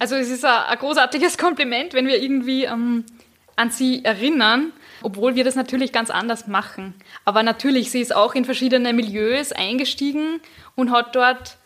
also 0.00 0.16
es 0.16 0.28
ist 0.28 0.44
ein, 0.44 0.76
großartiges 0.76 1.38
Kompliment, 1.38 1.94
wenn 1.94 2.08
wir 2.08 2.20
irgendwie 2.20 2.64
ähm, 2.64 3.04
an 3.54 3.70
sie 3.70 4.04
erinnern, 4.04 4.72
obwohl 5.02 5.36
wir 5.36 5.44
das 5.44 5.54
natürlich 5.54 5.92
ganz 5.92 6.10
anders 6.10 6.48
machen. 6.48 6.94
Aber 7.24 7.44
natürlich, 7.44 7.92
sie 7.92 8.00
ist 8.00 8.14
auch 8.14 8.34
in 8.34 8.44
verschiedene 8.44 8.92
Milieus 8.92 9.52
eingestiegen 9.52 10.40
und 10.74 10.90
hat 10.90 11.14
dort 11.14 11.58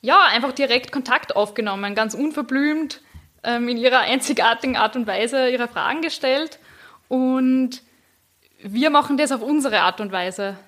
ja 0.00 0.20
einfach 0.26 0.52
direkt 0.52 0.90
Kontakt 0.90 1.36
aufgenommen, 1.36 1.94
ganz 1.94 2.14
unverblümt, 2.14 3.00
ähm, 3.44 3.68
in 3.68 3.76
ihrer 3.76 4.00
einzigartigen 4.00 4.76
Art 4.76 4.96
und 4.96 5.06
Weise 5.06 5.50
ihre 5.50 5.68
Fragen 5.68 6.02
gestellt. 6.02 6.58
Und 7.08 7.80
wir 8.60 8.90
machen 8.90 9.16
das 9.16 9.30
auf 9.30 9.42
unsere 9.42 9.82
Art 9.82 10.00
und 10.00 10.10
Weise. 10.10 10.58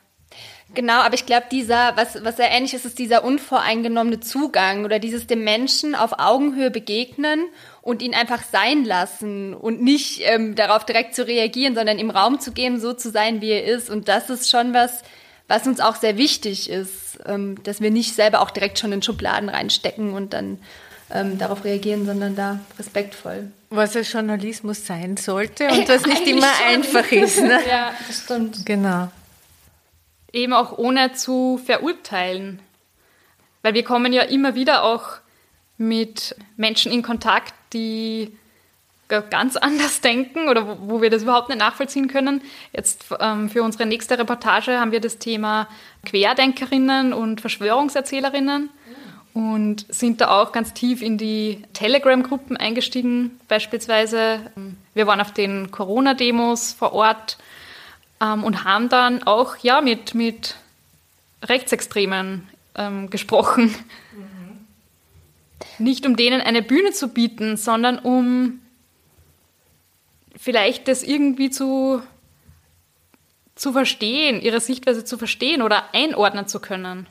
Genau, 0.75 1.01
aber 1.01 1.15
ich 1.15 1.27
glaube, 1.27 1.47
dieser, 1.51 1.97
was, 1.97 2.23
was 2.25 2.37
sehr 2.37 2.51
ähnlich 2.51 2.75
ist, 2.75 2.85
ist 2.85 2.99
dieser 2.99 3.25
unvoreingenommene 3.25 4.19
Zugang 4.19 4.85
oder 4.85 4.99
dieses 4.99 5.27
dem 5.27 5.45
Menschen 5.45 5.95
auf 5.95 6.19
Augenhöhe 6.19 6.73
begegnen 6.73 7.45
und 7.83 8.03
ihn 8.03 8.15
einfach 8.15 8.43
sein 8.43 8.85
lassen 8.85 9.55
und 9.55 9.81
nicht 9.81 10.23
ähm, 10.25 10.57
darauf 10.57 10.85
direkt 10.85 11.15
zu 11.15 11.25
reagieren, 11.27 11.77
sondern 11.77 12.01
ihm 12.01 12.11
Raum 12.11 12.41
zu 12.41 12.51
geben, 12.51 12.81
so 12.81 12.93
zu 12.93 13.11
sein, 13.11 13.41
wie 13.41 13.51
er 13.51 13.65
ist. 13.65 13.89
Und 13.89 14.09
das 14.09 14.29
ist 14.29 14.51
schon 14.51 14.75
was, 14.75 15.03
was 15.47 15.69
uns 15.69 15.79
auch 15.79 15.95
sehr 15.95 16.19
wichtig 16.19 16.69
ist, 16.69 17.21
ähm, 17.27 17.63
dass 17.63 17.81
wir 17.81 17.93
nicht 17.93 18.17
selber 18.17 18.41
auch 18.41 18.51
direkt 18.51 18.81
schon 18.81 18.93
in 18.93 19.03
Schubladen 19.03 19.49
reinstecken 19.49 20.15
und 20.15 20.33
dann 20.33 20.59
ähm, 21.15 21.39
darauf 21.39 21.65
reagieren, 21.65 22.07
sondern 22.07 22.35
da 22.35 22.59
respektvoll. 22.77 23.53
Was 23.71 23.95
ja 23.95 24.01
Journalismus 24.01 24.85
sein 24.85 25.17
sollte 25.17 25.69
und 25.69 25.89
was 25.89 26.05
nicht 26.07 26.27
immer 26.27 26.43
schon. 26.43 26.75
einfach 26.75 27.13
ist. 27.13 27.41
Ne? 27.41 27.61
ja, 27.69 27.93
das 28.09 28.25
stimmt. 28.25 28.67
Genau 28.67 29.09
eben 30.37 30.53
auch 30.53 30.77
ohne 30.79 31.13
zu 31.13 31.61
verurteilen. 31.65 32.61
Weil 33.63 33.75
wir 33.75 33.85
kommen 33.85 34.13
ja 34.13 34.23
immer 34.23 34.55
wieder 34.55 34.85
auch 34.85 35.17
mit 35.79 36.37
Menschen 36.57 36.93
in 36.93 37.03
Kontakt, 37.03 37.55
die 37.73 38.37
ganz 39.09 39.57
anders 39.57 40.01
denken 40.01 40.49
oder 40.49 40.79
wo, 40.89 41.01
wir 41.01 41.11
das 41.11 41.23
überhaupt 41.23 41.49
nicht 41.49 41.59
nachvollziehen 41.59 42.09
können. 42.09 42.43
Jetzt 42.73 43.07
ähm, 43.21 43.49
für 43.49 43.63
unsere 43.63 43.87
nächste 43.87 44.19
Reportage 44.19 44.79
haben 44.79 44.93
wir 44.93 45.01
das 45.01 45.19
Thema 45.19 45.69
Querdenkerinnen 46.05 47.13
und 47.13 47.41
Verschwörungserzählerinnen 47.41 48.71
und 49.35 49.85
sind 49.89 50.21
da 50.21 50.41
auch 50.41 50.53
ganz 50.53 50.73
tief 50.73 51.03
in 51.03 51.19
die 51.19 51.63
Telegram-Gruppen 51.75 52.57
eingestiegen. 52.57 53.39
Beispielsweise, 53.49 54.41
wir 54.95 55.07
waren 55.07 55.21
auf 55.21 55.33
den 55.33 55.71
Corona-Demos 55.71 56.73
vor 56.73 56.93
Ort 56.93 57.37
ähm, 58.21 58.45
und 58.45 58.65
haben 58.65 58.89
dann 58.89 59.23
auch 59.23 59.57
ja, 59.59 59.81
mit, 59.81 60.15
mit 60.15 60.57
Rechtsextremen 61.43 62.49
ähm, 62.75 63.11
gesprochen. 63.11 63.75
Mhm. 64.13 65.85
Nicht 65.85 66.07
um 66.07 66.17
denen 66.17 66.41
eine 66.41 66.63
Bühne 66.63 66.93
zu 66.93 67.09
bieten, 67.09 67.57
sondern 67.57 67.99
um 67.99 68.61
vielleicht 70.37 70.89
das 70.89 71.03
irgendwie 71.03 71.51
zu, 71.51 72.03
zu 73.55 73.73
verstehen, 73.73 74.41
ihre 74.41 74.61
Sichtweise 74.61 75.05
zu 75.05 75.19
verstehen 75.19 75.63
oder 75.63 75.95
einordnen 75.95 76.47
zu 76.47 76.61
können. 76.61 77.07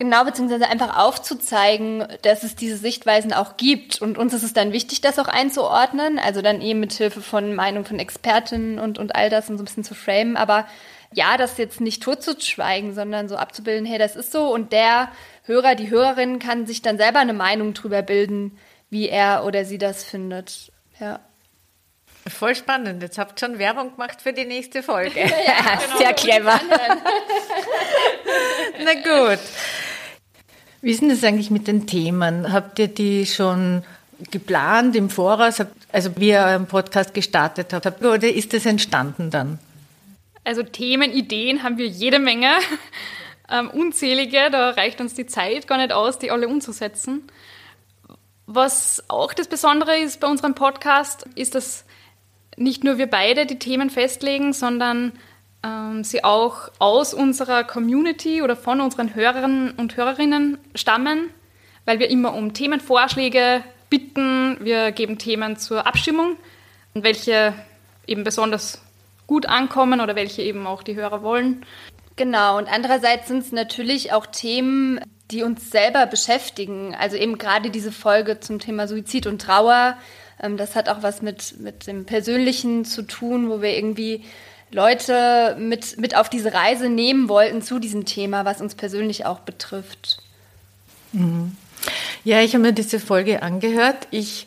Genau, 0.00 0.24
beziehungsweise 0.24 0.66
einfach 0.66 0.96
aufzuzeigen, 0.96 2.06
dass 2.22 2.42
es 2.42 2.56
diese 2.56 2.78
Sichtweisen 2.78 3.34
auch 3.34 3.58
gibt. 3.58 4.00
Und 4.00 4.16
uns 4.16 4.32
ist 4.32 4.42
es 4.42 4.54
dann 4.54 4.72
wichtig, 4.72 5.02
das 5.02 5.18
auch 5.18 5.28
einzuordnen. 5.28 6.18
Also 6.18 6.40
dann 6.40 6.62
eben 6.62 6.80
mit 6.80 6.94
Hilfe 6.94 7.20
von 7.20 7.54
Meinung 7.54 7.84
von 7.84 7.98
Expertinnen 7.98 8.78
und, 8.78 8.98
und 8.98 9.14
all 9.14 9.28
das 9.28 9.50
und 9.50 9.58
so 9.58 9.62
ein 9.62 9.66
bisschen 9.66 9.84
zu 9.84 9.94
framen. 9.94 10.38
Aber 10.38 10.66
ja, 11.12 11.36
das 11.36 11.58
jetzt 11.58 11.82
nicht 11.82 12.02
totzuschweigen, 12.02 12.94
sondern 12.94 13.28
so 13.28 13.36
abzubilden, 13.36 13.84
hey, 13.84 13.98
das 13.98 14.16
ist 14.16 14.32
so. 14.32 14.50
Und 14.50 14.72
der 14.72 15.10
Hörer, 15.44 15.74
die 15.74 15.90
Hörerin 15.90 16.38
kann 16.38 16.64
sich 16.64 16.80
dann 16.80 16.96
selber 16.96 17.18
eine 17.18 17.34
Meinung 17.34 17.74
drüber 17.74 18.00
bilden, 18.00 18.56
wie 18.88 19.06
er 19.06 19.44
oder 19.44 19.66
sie 19.66 19.76
das 19.76 20.02
findet. 20.02 20.72
Ja. 20.98 21.20
Voll 22.26 22.54
spannend. 22.54 23.02
Jetzt 23.02 23.18
habt 23.18 23.36
ihr 23.42 23.46
schon 23.46 23.58
Werbung 23.58 23.92
gemacht 23.92 24.22
für 24.22 24.32
die 24.32 24.46
nächste 24.46 24.82
Folge. 24.82 25.20
ja, 25.20 25.26
genau. 25.26 25.98
Sehr 25.98 26.14
clever. 26.14 26.58
Na 28.82 28.94
gut. 28.94 29.40
Wie 30.82 30.90
ist 30.90 31.02
denn 31.02 31.10
das 31.10 31.24
eigentlich 31.24 31.50
mit 31.50 31.68
den 31.68 31.86
Themen? 31.86 32.52
Habt 32.52 32.78
ihr 32.78 32.88
die 32.88 33.26
schon 33.26 33.82
geplant 34.30 34.96
im 34.96 35.10
Voraus, 35.10 35.62
also 35.92 36.10
wie 36.16 36.30
ihr 36.30 36.40
euren 36.40 36.66
Podcast 36.66 37.14
gestartet 37.14 37.72
habt, 37.72 38.04
oder 38.04 38.28
ist 38.28 38.52
das 38.52 38.66
entstanden 38.66 39.30
dann? 39.30 39.58
Also 40.44 40.62
Themen, 40.62 41.12
Ideen 41.12 41.62
haben 41.62 41.78
wir 41.78 41.86
jede 41.86 42.18
Menge, 42.18 42.50
ähm, 43.50 43.70
unzählige, 43.70 44.50
da 44.50 44.70
reicht 44.70 45.00
uns 45.00 45.14
die 45.14 45.26
Zeit 45.26 45.66
gar 45.66 45.78
nicht 45.78 45.92
aus, 45.92 46.18
die 46.18 46.30
alle 46.30 46.48
umzusetzen. 46.48 47.24
Was 48.46 49.04
auch 49.08 49.32
das 49.32 49.48
Besondere 49.48 49.98
ist 49.98 50.18
bei 50.18 50.26
unserem 50.26 50.54
Podcast, 50.54 51.26
ist, 51.34 51.54
dass 51.54 51.84
nicht 52.56 52.84
nur 52.84 52.98
wir 52.98 53.06
beide 53.06 53.46
die 53.46 53.58
Themen 53.58 53.90
festlegen, 53.90 54.52
sondern 54.52 55.12
ähm, 55.62 56.04
sie 56.04 56.24
auch 56.24 56.70
aus 56.78 57.14
unserer 57.14 57.64
Community 57.64 58.42
oder 58.42 58.56
von 58.56 58.80
unseren 58.80 59.14
Hörern 59.14 59.72
und 59.72 59.96
Hörerinnen 59.96 60.58
stammen, 60.74 61.30
weil 61.84 61.98
wir 61.98 62.10
immer 62.10 62.34
um 62.34 62.54
Themenvorschläge 62.54 63.62
bitten. 63.90 64.56
Wir 64.60 64.92
geben 64.92 65.18
Themen 65.18 65.56
zur 65.56 65.86
Abstimmung, 65.86 66.36
welche 66.94 67.54
eben 68.06 68.24
besonders 68.24 68.80
gut 69.26 69.46
ankommen 69.46 70.00
oder 70.00 70.16
welche 70.16 70.42
eben 70.42 70.66
auch 70.66 70.82
die 70.82 70.94
Hörer 70.94 71.22
wollen. 71.22 71.64
Genau, 72.16 72.58
und 72.58 72.68
andererseits 72.68 73.28
sind 73.28 73.44
es 73.44 73.52
natürlich 73.52 74.12
auch 74.12 74.26
Themen, 74.26 75.00
die 75.30 75.42
uns 75.42 75.70
selber 75.70 76.06
beschäftigen. 76.06 76.94
Also 76.98 77.16
eben 77.16 77.38
gerade 77.38 77.70
diese 77.70 77.92
Folge 77.92 78.40
zum 78.40 78.58
Thema 78.58 78.88
Suizid 78.88 79.26
und 79.26 79.40
Trauer. 79.40 79.96
Ähm, 80.42 80.56
das 80.56 80.74
hat 80.74 80.88
auch 80.88 81.02
was 81.02 81.22
mit, 81.22 81.60
mit 81.60 81.86
dem 81.86 82.06
Persönlichen 82.06 82.84
zu 82.84 83.02
tun, 83.02 83.48
wo 83.48 83.62
wir 83.62 83.76
irgendwie 83.76 84.24
Leute 84.72 85.56
mit, 85.58 85.98
mit 85.98 86.16
auf 86.16 86.28
diese 86.28 86.52
Reise 86.52 86.88
nehmen 86.88 87.28
wollten 87.28 87.62
zu 87.62 87.78
diesem 87.78 88.04
Thema, 88.04 88.44
was 88.44 88.60
uns 88.60 88.74
persönlich 88.74 89.26
auch 89.26 89.40
betrifft. 89.40 90.18
Mhm. 91.12 91.56
Ja, 92.24 92.40
ich 92.40 92.54
habe 92.54 92.62
mir 92.62 92.72
diese 92.72 93.00
Folge 93.00 93.42
angehört. 93.42 94.06
Ich 94.10 94.46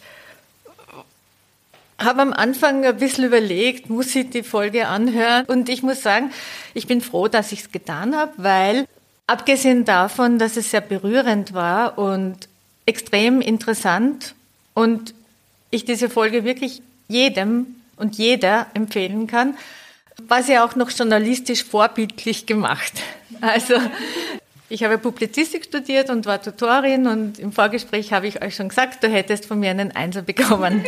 habe 2.00 2.22
am 2.22 2.34
Anfang 2.34 2.86
ein 2.86 2.98
bisschen 2.98 3.26
überlegt, 3.26 3.90
muss 3.90 4.16
ich 4.16 4.30
die 4.30 4.44
Folge 4.44 4.88
anhören? 4.88 5.46
Und 5.46 5.70
ich 5.70 5.84
muss 5.84 6.02
sagen, 6.02 6.32
ich 6.74 6.88
bin 6.88 7.02
froh, 7.02 7.28
dass 7.28 7.52
ich 7.52 7.62
es 7.62 7.72
getan 7.72 8.16
habe, 8.16 8.32
weil 8.38 8.88
abgesehen 9.28 9.86
davon, 9.86 10.40
dass 10.40 10.58
es 10.58 10.72
sehr 10.72 10.82
berührend 10.82 11.54
war 11.54 11.98
und 11.98 12.48
extrem 12.86 13.42
interessant 13.42 14.36
und 14.74 15.14
ich 15.72 15.86
diese 15.86 16.10
Folge 16.10 16.44
wirklich 16.44 16.82
jedem 17.08 17.76
und 17.96 18.18
jeder 18.18 18.68
empfehlen 18.74 19.28
kann, 19.28 19.56
war 20.28 20.44
sie 20.44 20.58
auch 20.60 20.76
noch 20.76 20.92
journalistisch 20.92 21.64
vorbildlich 21.64 22.46
gemacht. 22.46 22.94
Also 23.42 23.76
Ich 24.74 24.84
habe 24.84 24.98
Publizistik 24.98 25.66
studiert 25.66 26.10
und 26.10 26.26
war 26.26 26.42
Tutorin 26.42 27.06
und 27.06 27.38
im 27.38 27.52
Vorgespräch 27.52 28.12
habe 28.12 28.26
ich 28.26 28.42
euch 28.42 28.56
schon 28.56 28.70
gesagt, 28.70 29.04
du 29.04 29.08
hättest 29.08 29.46
von 29.46 29.60
mir 29.60 29.70
einen 29.70 29.92
Einser 29.92 30.24
bekommen, 30.24 30.84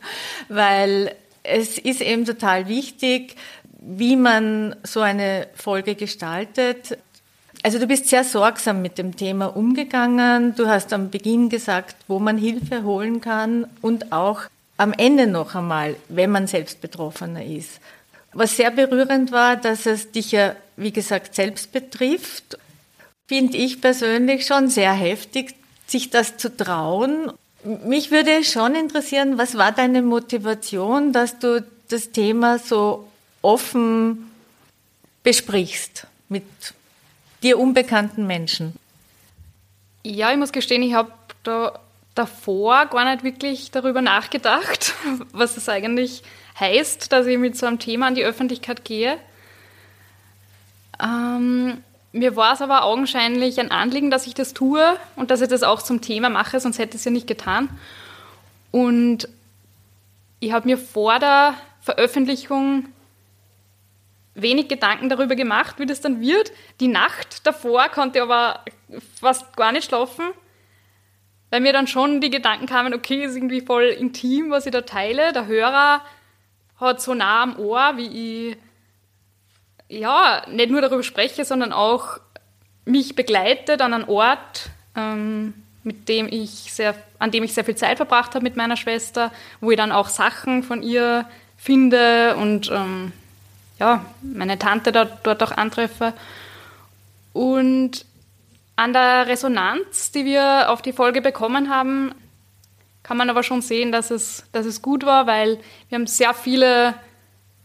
weil 0.50 1.14
es 1.42 1.78
ist 1.78 2.02
eben 2.02 2.26
total 2.26 2.68
wichtig, 2.68 3.36
wie 3.80 4.16
man 4.16 4.76
so 4.82 5.00
eine 5.00 5.46
Folge 5.54 5.94
gestaltet. 5.94 6.98
Also 7.62 7.78
du 7.78 7.86
bist 7.86 8.08
sehr 8.08 8.24
sorgsam 8.24 8.82
mit 8.82 8.98
dem 8.98 9.16
Thema 9.16 9.56
umgegangen. 9.56 10.54
Du 10.54 10.66
hast 10.66 10.92
am 10.92 11.08
Beginn 11.08 11.48
gesagt, 11.48 11.96
wo 12.08 12.18
man 12.18 12.36
Hilfe 12.36 12.82
holen 12.82 13.22
kann 13.22 13.66
und 13.80 14.12
auch 14.12 14.42
am 14.76 14.92
Ende 14.92 15.26
noch 15.26 15.54
einmal, 15.54 15.96
wenn 16.10 16.30
man 16.30 16.46
selbst 16.46 16.82
Betroffener 16.82 17.42
ist. 17.42 17.80
Was 18.32 18.56
sehr 18.56 18.70
berührend 18.70 19.32
war, 19.32 19.56
dass 19.56 19.86
es 19.86 20.12
dich 20.12 20.32
ja, 20.32 20.54
wie 20.76 20.92
gesagt, 20.92 21.34
selbst 21.34 21.72
betrifft, 21.72 22.58
finde 23.28 23.56
ich 23.56 23.80
persönlich 23.80 24.46
schon 24.46 24.68
sehr 24.68 24.92
heftig, 24.92 25.54
sich 25.86 26.10
das 26.10 26.36
zu 26.36 26.56
trauen. 26.56 27.32
Mich 27.64 28.10
würde 28.10 28.44
schon 28.44 28.74
interessieren, 28.74 29.38
was 29.38 29.56
war 29.58 29.72
deine 29.72 30.02
Motivation, 30.02 31.12
dass 31.12 31.38
du 31.38 31.64
das 31.88 32.12
Thema 32.12 32.58
so 32.58 33.08
offen 33.42 34.30
besprichst 35.22 36.06
mit 36.28 36.44
dir 37.42 37.58
unbekannten 37.58 38.26
Menschen? 38.26 38.74
Ja, 40.04 40.30
ich 40.30 40.38
muss 40.38 40.52
gestehen, 40.52 40.82
ich 40.82 40.94
habe 40.94 41.12
da 41.42 41.78
davor 42.14 42.86
gar 42.86 43.10
nicht 43.10 43.24
wirklich 43.24 43.70
darüber 43.70 44.02
nachgedacht, 44.02 44.94
was 45.32 45.56
es 45.56 45.68
eigentlich 45.68 46.22
heißt, 46.58 47.12
dass 47.12 47.26
ich 47.26 47.38
mit 47.38 47.56
so 47.56 47.66
einem 47.66 47.78
Thema 47.78 48.06
an 48.06 48.14
die 48.14 48.24
Öffentlichkeit 48.24 48.84
gehe. 48.84 49.18
Ähm, 51.02 51.82
mir 52.12 52.36
war 52.36 52.54
es 52.54 52.62
aber 52.62 52.84
augenscheinlich 52.84 53.60
ein 53.60 53.70
Anliegen, 53.70 54.10
dass 54.10 54.26
ich 54.26 54.34
das 54.34 54.52
tue 54.52 54.96
und 55.16 55.30
dass 55.30 55.40
ich 55.40 55.48
das 55.48 55.62
auch 55.62 55.82
zum 55.82 56.00
Thema 56.00 56.28
mache, 56.28 56.58
sonst 56.58 56.78
hätte 56.78 56.96
ich 56.96 57.00
es 57.00 57.04
ja 57.04 57.10
nicht 57.10 57.26
getan. 57.26 57.68
Und 58.72 59.28
ich 60.40 60.52
habe 60.52 60.66
mir 60.66 60.78
vor 60.78 61.18
der 61.18 61.54
Veröffentlichung 61.80 62.88
wenig 64.34 64.68
Gedanken 64.68 65.08
darüber 65.08 65.34
gemacht, 65.34 65.78
wie 65.78 65.86
das 65.86 66.00
dann 66.00 66.20
wird. 66.20 66.52
Die 66.80 66.88
Nacht 66.88 67.46
davor 67.46 67.88
konnte 67.88 68.18
ich 68.18 68.22
aber 68.22 68.60
fast 69.20 69.56
gar 69.56 69.72
nicht 69.72 69.84
schlafen, 69.84 70.26
weil 71.50 71.60
mir 71.60 71.72
dann 71.72 71.86
schon 71.86 72.20
die 72.20 72.30
Gedanken 72.30 72.66
kamen, 72.66 72.94
okay, 72.94 73.24
ist 73.24 73.36
irgendwie 73.36 73.60
voll 73.60 73.84
intim, 73.84 74.50
was 74.50 74.66
ich 74.66 74.72
da 74.72 74.82
teile. 74.82 75.32
Der 75.32 75.46
Hörer 75.46 76.02
hat 76.80 77.00
so 77.00 77.14
nah 77.14 77.42
am 77.42 77.58
Ohr, 77.58 77.92
wie 77.96 78.50
ich 78.50 78.56
ja, 79.90 80.42
nicht 80.48 80.70
nur 80.70 80.80
darüber 80.80 81.02
spreche, 81.02 81.44
sondern 81.44 81.72
auch 81.72 82.18
mich 82.84 83.16
begleitet 83.16 83.82
an 83.82 83.92
einen 83.92 84.04
Ort, 84.04 84.70
ähm, 84.96 85.54
mit 85.82 86.08
dem 86.08 86.28
ich 86.28 86.72
sehr, 86.72 86.94
an 87.18 87.30
dem 87.30 87.42
ich 87.42 87.54
sehr 87.54 87.64
viel 87.64 87.76
Zeit 87.76 87.96
verbracht 87.96 88.34
habe 88.34 88.44
mit 88.44 88.56
meiner 88.56 88.76
Schwester, 88.76 89.32
wo 89.60 89.70
ich 89.70 89.76
dann 89.76 89.92
auch 89.92 90.08
Sachen 90.08 90.62
von 90.62 90.82
ihr 90.82 91.26
finde 91.56 92.36
und 92.36 92.70
ähm, 92.70 93.12
ja, 93.78 94.04
meine 94.22 94.58
Tante 94.58 94.92
da, 94.92 95.04
dort 95.04 95.42
auch 95.42 95.52
antreffe. 95.52 96.12
Und 97.32 98.04
an 98.76 98.92
der 98.92 99.26
Resonanz, 99.26 100.12
die 100.12 100.24
wir 100.24 100.70
auf 100.70 100.82
die 100.82 100.92
Folge 100.92 101.20
bekommen 101.20 101.70
haben, 101.70 102.14
kann 103.02 103.16
man 103.16 103.30
aber 103.30 103.42
schon 103.42 103.62
sehen, 103.62 103.92
dass 103.92 104.10
es, 104.10 104.44
dass 104.52 104.66
es 104.66 104.82
gut 104.82 105.04
war, 105.04 105.26
weil 105.26 105.58
wir 105.88 105.96
haben 105.96 106.06
sehr 106.06 106.34
viele 106.34 106.94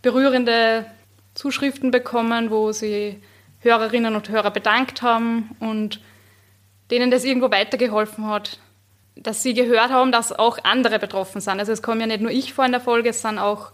berührende 0.02 0.86
Zuschriften 1.34 1.92
bekommen, 1.92 2.52
wo 2.52 2.72
sie 2.72 3.22
Hörerinnen 3.60 4.16
und 4.16 4.30
Hörer 4.30 4.52
bedankt 4.52 5.02
haben 5.02 5.56
und 5.60 6.00
denen 6.92 7.12
das 7.12 7.26
irgendwo 7.26 7.52
weitergeholfen 7.52 8.28
hat, 8.28 8.60
dass 9.16 9.44
sie 9.44 9.54
gehört 9.54 9.90
haben, 9.90 10.12
dass 10.12 10.32
auch 10.32 10.60
andere 10.64 11.00
betroffen 11.00 11.42
sind. 11.42 11.60
Also 11.60 11.72
es 11.72 11.82
kommen 11.82 12.02
ja 12.02 12.08
nicht 12.08 12.22
nur 12.22 12.32
ich 12.32 12.54
vor 12.54 12.66
in 12.66 12.72
der 12.72 12.82
Folge, 12.82 13.10
es 13.10 13.22
sind 13.22 13.40
auch 13.40 13.72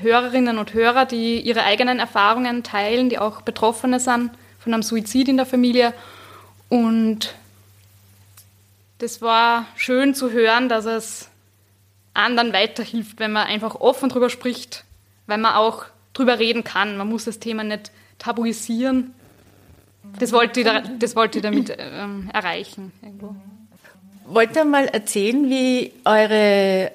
Hörerinnen 0.00 0.58
und 0.58 0.74
Hörer, 0.74 1.06
die 1.06 1.40
ihre 1.40 1.64
eigenen 1.64 1.98
Erfahrungen 1.98 2.62
teilen, 2.62 3.08
die 3.08 3.18
auch 3.18 3.42
Betroffene 3.42 3.98
sind 3.98 4.30
von 4.58 4.74
einem 4.74 4.82
Suizid 4.82 5.28
in 5.28 5.36
der 5.36 5.46
Familie. 5.46 5.92
Und 6.68 7.34
das 9.00 9.22
war 9.22 9.66
schön 9.76 10.14
zu 10.14 10.30
hören, 10.30 10.68
dass 10.68 10.84
es 10.84 11.28
anderen 12.14 12.52
weiterhilft, 12.52 13.18
wenn 13.18 13.32
man 13.32 13.46
einfach 13.46 13.74
offen 13.74 14.08
darüber 14.10 14.30
spricht, 14.30 14.84
weil 15.26 15.38
man 15.38 15.54
auch 15.54 15.86
drüber 16.12 16.38
reden 16.38 16.64
kann. 16.64 16.96
Man 16.96 17.08
muss 17.08 17.24
das 17.24 17.38
Thema 17.38 17.64
nicht 17.64 17.90
tabuisieren. 18.18 19.14
Das 20.18 20.32
wollte 20.32 20.60
ich, 20.60 20.66
da, 20.66 20.80
das 20.80 21.16
wollte 21.16 21.38
ich 21.38 21.42
damit 21.42 21.74
ähm, 21.78 22.30
erreichen. 22.32 22.92
Irgendwo. 23.02 23.34
Wollt 24.26 24.54
ihr 24.54 24.64
mal 24.64 24.86
erzählen, 24.86 25.48
wie 25.48 25.92
eure 26.04 26.92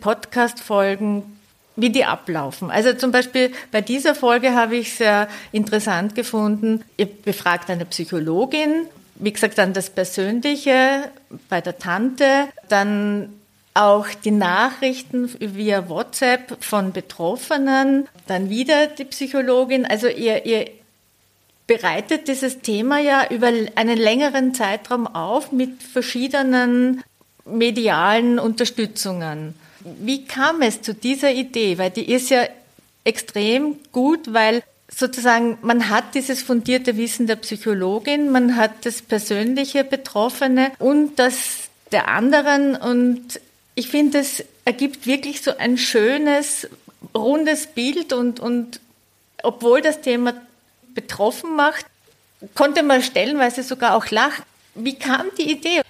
Podcast-Folgen, 0.00 1.38
wie 1.76 1.90
die 1.90 2.04
ablaufen? 2.04 2.70
Also 2.70 2.92
zum 2.92 3.10
Beispiel 3.10 3.52
bei 3.70 3.80
dieser 3.80 4.14
Folge 4.14 4.54
habe 4.54 4.76
ich 4.76 4.94
sehr 4.94 5.28
interessant 5.52 6.14
gefunden. 6.14 6.84
Ihr 6.96 7.06
befragt 7.06 7.70
eine 7.70 7.84
Psychologin, 7.84 8.86
wie 9.18 9.32
gesagt, 9.32 9.58
dann 9.58 9.72
das 9.72 9.90
Persönliche 9.90 11.10
bei 11.48 11.60
der 11.60 11.78
Tante, 11.78 12.48
dann 12.68 13.34
auch 13.74 14.08
die 14.24 14.30
Nachrichten 14.30 15.30
via 15.38 15.88
WhatsApp 15.88 16.62
von 16.62 16.92
Betroffenen, 16.92 18.08
dann 18.26 18.50
wieder 18.50 18.88
die 18.88 19.04
Psychologin. 19.04 19.86
Also 19.86 20.08
ihr, 20.08 20.44
ihr 20.46 20.68
bereitet 21.66 22.26
dieses 22.28 22.60
Thema 22.60 22.98
ja 22.98 23.26
über 23.30 23.52
einen 23.74 23.98
längeren 23.98 24.54
Zeitraum 24.54 25.06
auf 25.06 25.52
mit 25.52 25.82
verschiedenen 25.82 27.04
medialen 27.44 28.38
Unterstützungen. 28.38 29.54
Wie 29.80 30.24
kam 30.24 30.62
es 30.62 30.82
zu 30.82 30.94
dieser 30.94 31.32
Idee? 31.32 31.78
Weil 31.78 31.90
die 31.90 32.10
ist 32.10 32.30
ja 32.30 32.46
extrem 33.04 33.76
gut, 33.92 34.32
weil 34.32 34.62
sozusagen 34.90 35.58
man 35.62 35.90
hat 35.90 36.14
dieses 36.14 36.42
fundierte 36.42 36.96
Wissen 36.96 37.26
der 37.26 37.36
Psychologin, 37.36 38.30
man 38.30 38.56
hat 38.56 38.86
das 38.86 39.02
persönliche 39.02 39.84
Betroffene 39.84 40.72
und 40.78 41.18
das 41.18 41.68
der 41.92 42.08
anderen 42.08 42.76
und 42.76 43.40
ich 43.74 43.88
finde, 43.88 44.18
es 44.18 44.44
ergibt 44.64 45.06
wirklich 45.06 45.40
so 45.40 45.56
ein 45.56 45.78
schönes, 45.78 46.68
rundes 47.14 47.68
Bild 47.68 48.12
und, 48.12 48.40
und 48.40 48.80
obwohl 49.42 49.80
das 49.80 50.00
Thema 50.00 50.34
betroffen 50.94 51.54
macht, 51.54 51.86
konnte 52.54 52.82
man 52.82 53.02
stellenweise 53.02 53.62
sogar 53.62 53.94
auch 53.94 54.10
lachen. 54.10 54.44
Wie 54.74 54.94
kam 54.94 55.26
die 55.38 55.50
Idee? 55.50 55.82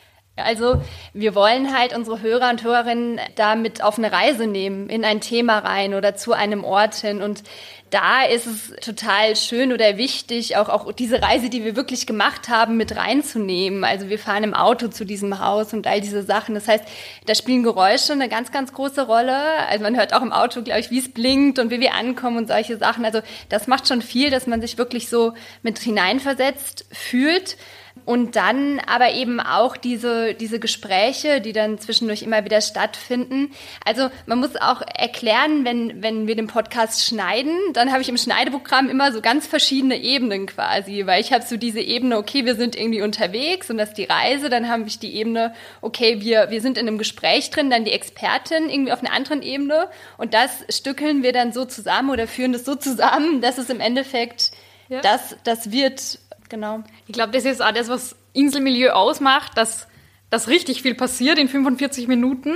Also 0.45 0.81
wir 1.13 1.35
wollen 1.35 1.77
halt 1.77 1.97
unsere 1.97 2.21
Hörer 2.21 2.51
und 2.51 2.63
Hörerinnen 2.63 3.21
damit 3.37 3.83
auf 3.83 3.99
eine 3.99 4.13
Reise 4.13 4.47
nehmen, 4.47 4.89
in 4.89 5.05
ein 5.05 5.21
Thema 5.21 5.59
rein 5.59 5.95
oder 5.95 6.15
zu 6.15 6.33
einem 6.33 6.65
Ort 6.65 6.95
hin. 6.95 7.23
Und 7.23 7.43
da 7.91 8.25
ist 8.25 8.47
es 8.47 8.77
total 8.85 9.35
schön 9.35 9.73
oder 9.73 9.97
wichtig, 9.97 10.57
auch, 10.57 10.69
auch 10.69 10.93
diese 10.93 11.23
Reise, 11.23 11.49
die 11.49 11.65
wir 11.65 11.75
wirklich 11.75 12.07
gemacht 12.07 12.49
haben, 12.49 12.77
mit 12.77 12.97
reinzunehmen. 12.97 13.85
Also 13.85 14.09
wir 14.09 14.19
fahren 14.19 14.45
im 14.45 14.55
Auto 14.55 14.89
zu 14.89 15.05
diesem 15.05 15.39
Haus 15.39 15.73
und 15.73 15.87
all 15.87 16.01
diese 16.01 16.23
Sachen. 16.23 16.55
Das 16.55 16.69
heißt, 16.69 16.85
da 17.27 17.35
spielen 17.35 17.63
Geräusche 17.63 18.13
eine 18.13 18.29
ganz, 18.29 18.53
ganz 18.53 18.73
große 18.73 19.07
Rolle. 19.07 19.39
Also 19.69 19.83
man 19.83 19.97
hört 19.97 20.13
auch 20.13 20.23
im 20.23 20.33
Auto, 20.33 20.63
glaube 20.63 20.81
ich, 20.81 20.91
wie 20.91 20.99
es 20.99 21.11
blinkt 21.11 21.59
und 21.59 21.71
wie 21.71 21.81
wir 21.81 21.95
ankommen 21.95 22.37
und 22.37 22.49
solche 22.49 22.77
Sachen. 22.77 23.05
Also 23.05 23.21
das 23.49 23.67
macht 23.67 23.89
schon 23.89 24.03
viel, 24.03 24.31
dass 24.31 24.47
man 24.47 24.61
sich 24.61 24.77
wirklich 24.77 25.09
so 25.09 25.33
mit 25.63 25.79
hineinversetzt 25.79 26.87
fühlt. 26.93 27.57
Und 28.05 28.37
dann 28.37 28.81
aber 28.87 29.13
eben 29.13 29.41
auch 29.41 29.77
diese, 29.77 30.35
diese 30.35 30.59
Gespräche, 30.59 31.41
die 31.41 31.53
dann 31.53 31.79
zwischendurch 31.79 32.23
immer 32.23 32.45
wieder 32.45 32.61
stattfinden. 32.61 33.51
Also 33.85 34.11
man 34.27 34.39
muss 34.39 34.57
auch 34.57 34.83
erklären, 34.83 35.65
wenn, 35.65 36.03
wenn 36.03 36.27
wir 36.27 36.37
den 36.37 36.47
Podcast 36.47 37.05
schneiden, 37.05 37.57
dann 37.73 37.91
habe 37.93 38.03
ich 38.03 38.09
im 38.09 38.17
Schneideprogramm 38.17 38.89
immer 38.89 39.13
so 39.13 39.21
ganz 39.21 39.47
verschiedene 39.47 39.99
Ebenen 39.99 40.47
quasi, 40.47 41.07
weil 41.07 41.21
ich 41.21 41.33
habe 41.33 41.45
so 41.45 41.57
diese 41.57 41.81
Ebene, 41.81 42.17
okay, 42.19 42.45
wir 42.45 42.55
sind 42.55 42.77
irgendwie 42.77 43.03
unterwegs 43.03 43.71
und 43.71 43.79
das 43.79 43.91
ist 43.91 43.99
die 43.99 44.05
Reise, 44.05 44.49
dann 44.49 44.69
habe 44.69 44.85
ich 44.87 44.99
die 44.99 45.15
Ebene, 45.15 45.55
okay, 45.81 46.21
wir, 46.21 46.51
wir 46.51 46.61
sind 46.61 46.79
in 46.79 46.87
einem 46.87 46.99
Gespräch 46.99 47.51
drin, 47.51 47.71
dann 47.71 47.85
die 47.85 47.93
Expertin 47.93 48.69
irgendwie 48.71 48.93
auf 48.93 49.01
einer 49.03 49.13
anderen 49.13 49.43
Ebene 49.43 49.89
und 50.17 50.35
das 50.35 50.65
stückeln 50.69 51.23
wir 51.23 51.33
dann 51.33 51.53
so 51.53 51.65
zusammen 51.65 52.11
oder 52.11 52.27
führen 52.27 52.53
das 52.53 52.65
so 52.65 52.75
zusammen, 52.75 53.41
dass 53.41 53.59
es 53.59 53.71
im 53.71 53.81
Endeffekt 53.81 54.53
ja. 54.89 55.01
das, 55.01 55.37
das 55.45 55.71
wird 55.71 56.19
Genau. 56.49 56.83
Ich 57.07 57.13
glaube, 57.13 57.33
das 57.33 57.45
ist 57.45 57.63
auch 57.63 57.73
das, 57.73 57.89
was 57.89 58.17
Inselmilieu 58.33 58.91
ausmacht, 58.91 59.57
dass, 59.57 59.89
dass 60.31 60.49
richtig 60.49 60.83
viel 60.83 60.95
passiert 60.95 61.39
in 61.39 61.49
45 61.49 62.09
Minuten 62.09 62.55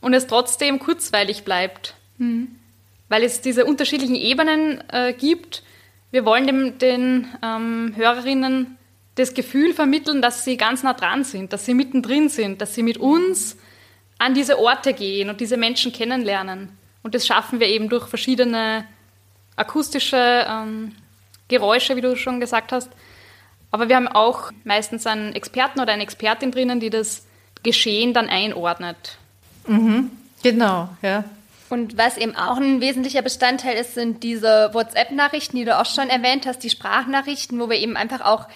und 0.00 0.14
es 0.14 0.26
trotzdem 0.26 0.78
kurzweilig 0.78 1.44
bleibt. 1.44 1.94
Mhm. 2.18 2.56
Weil 3.08 3.24
es 3.24 3.40
diese 3.40 3.64
unterschiedlichen 3.64 4.14
Ebenen 4.14 4.82
äh, 4.90 5.12
gibt. 5.12 5.62
Wir 6.10 6.24
wollen 6.24 6.46
dem, 6.46 6.78
den 6.78 7.28
ähm, 7.42 7.92
Hörerinnen 7.96 8.78
das 9.14 9.34
Gefühl 9.34 9.74
vermitteln, 9.74 10.22
dass 10.22 10.44
sie 10.44 10.56
ganz 10.56 10.82
nah 10.82 10.94
dran 10.94 11.24
sind, 11.24 11.52
dass 11.52 11.66
sie 11.66 11.74
mittendrin 11.74 12.28
sind, 12.28 12.60
dass 12.60 12.74
sie 12.74 12.82
mit 12.82 12.96
uns 12.96 13.56
an 14.18 14.34
diese 14.34 14.58
Orte 14.58 14.94
gehen 14.94 15.28
und 15.28 15.40
diese 15.40 15.56
Menschen 15.56 15.92
kennenlernen. 15.92 16.70
Und 17.02 17.14
das 17.14 17.26
schaffen 17.26 17.60
wir 17.60 17.66
eben 17.66 17.88
durch 17.88 18.06
verschiedene 18.06 18.86
akustische 19.56 20.46
ähm, 20.48 20.92
Geräusche, 21.48 21.96
wie 21.96 22.00
du 22.00 22.16
schon 22.16 22.40
gesagt 22.40 22.72
hast, 22.72 22.90
Aber 23.72 23.88
wir 23.88 23.96
haben 23.96 24.06
auch 24.06 24.52
meistens 24.64 25.06
einen 25.06 25.34
Experten 25.34 25.80
oder 25.80 25.92
eine 25.92 26.02
Expertin 26.02 26.52
drinnen, 26.52 26.78
die 26.78 26.90
das 26.90 27.26
Geschehen 27.62 28.12
dann 28.12 28.28
einordnet. 28.28 29.18
Mhm, 29.66 30.10
genau, 30.42 30.88
ja. 31.00 31.24
Und 31.70 31.96
was 31.96 32.18
eben 32.18 32.36
auch 32.36 32.58
ein 32.58 32.82
wesentlicher 32.82 33.22
Bestandteil 33.22 33.76
ist, 33.78 33.94
sind 33.94 34.22
diese 34.22 34.70
WhatsApp-Nachrichten, 34.74 35.56
die 35.56 35.64
du 35.64 35.78
auch 35.80 35.86
schon 35.86 36.10
erwähnt 36.10 36.44
hast, 36.46 36.58
die 36.58 36.68
Sprachnachrichten, 36.68 37.58
wo 37.58 37.70
wir 37.70 37.78
eben 37.78 37.96
einfach 37.96 38.20
auch 38.20 38.46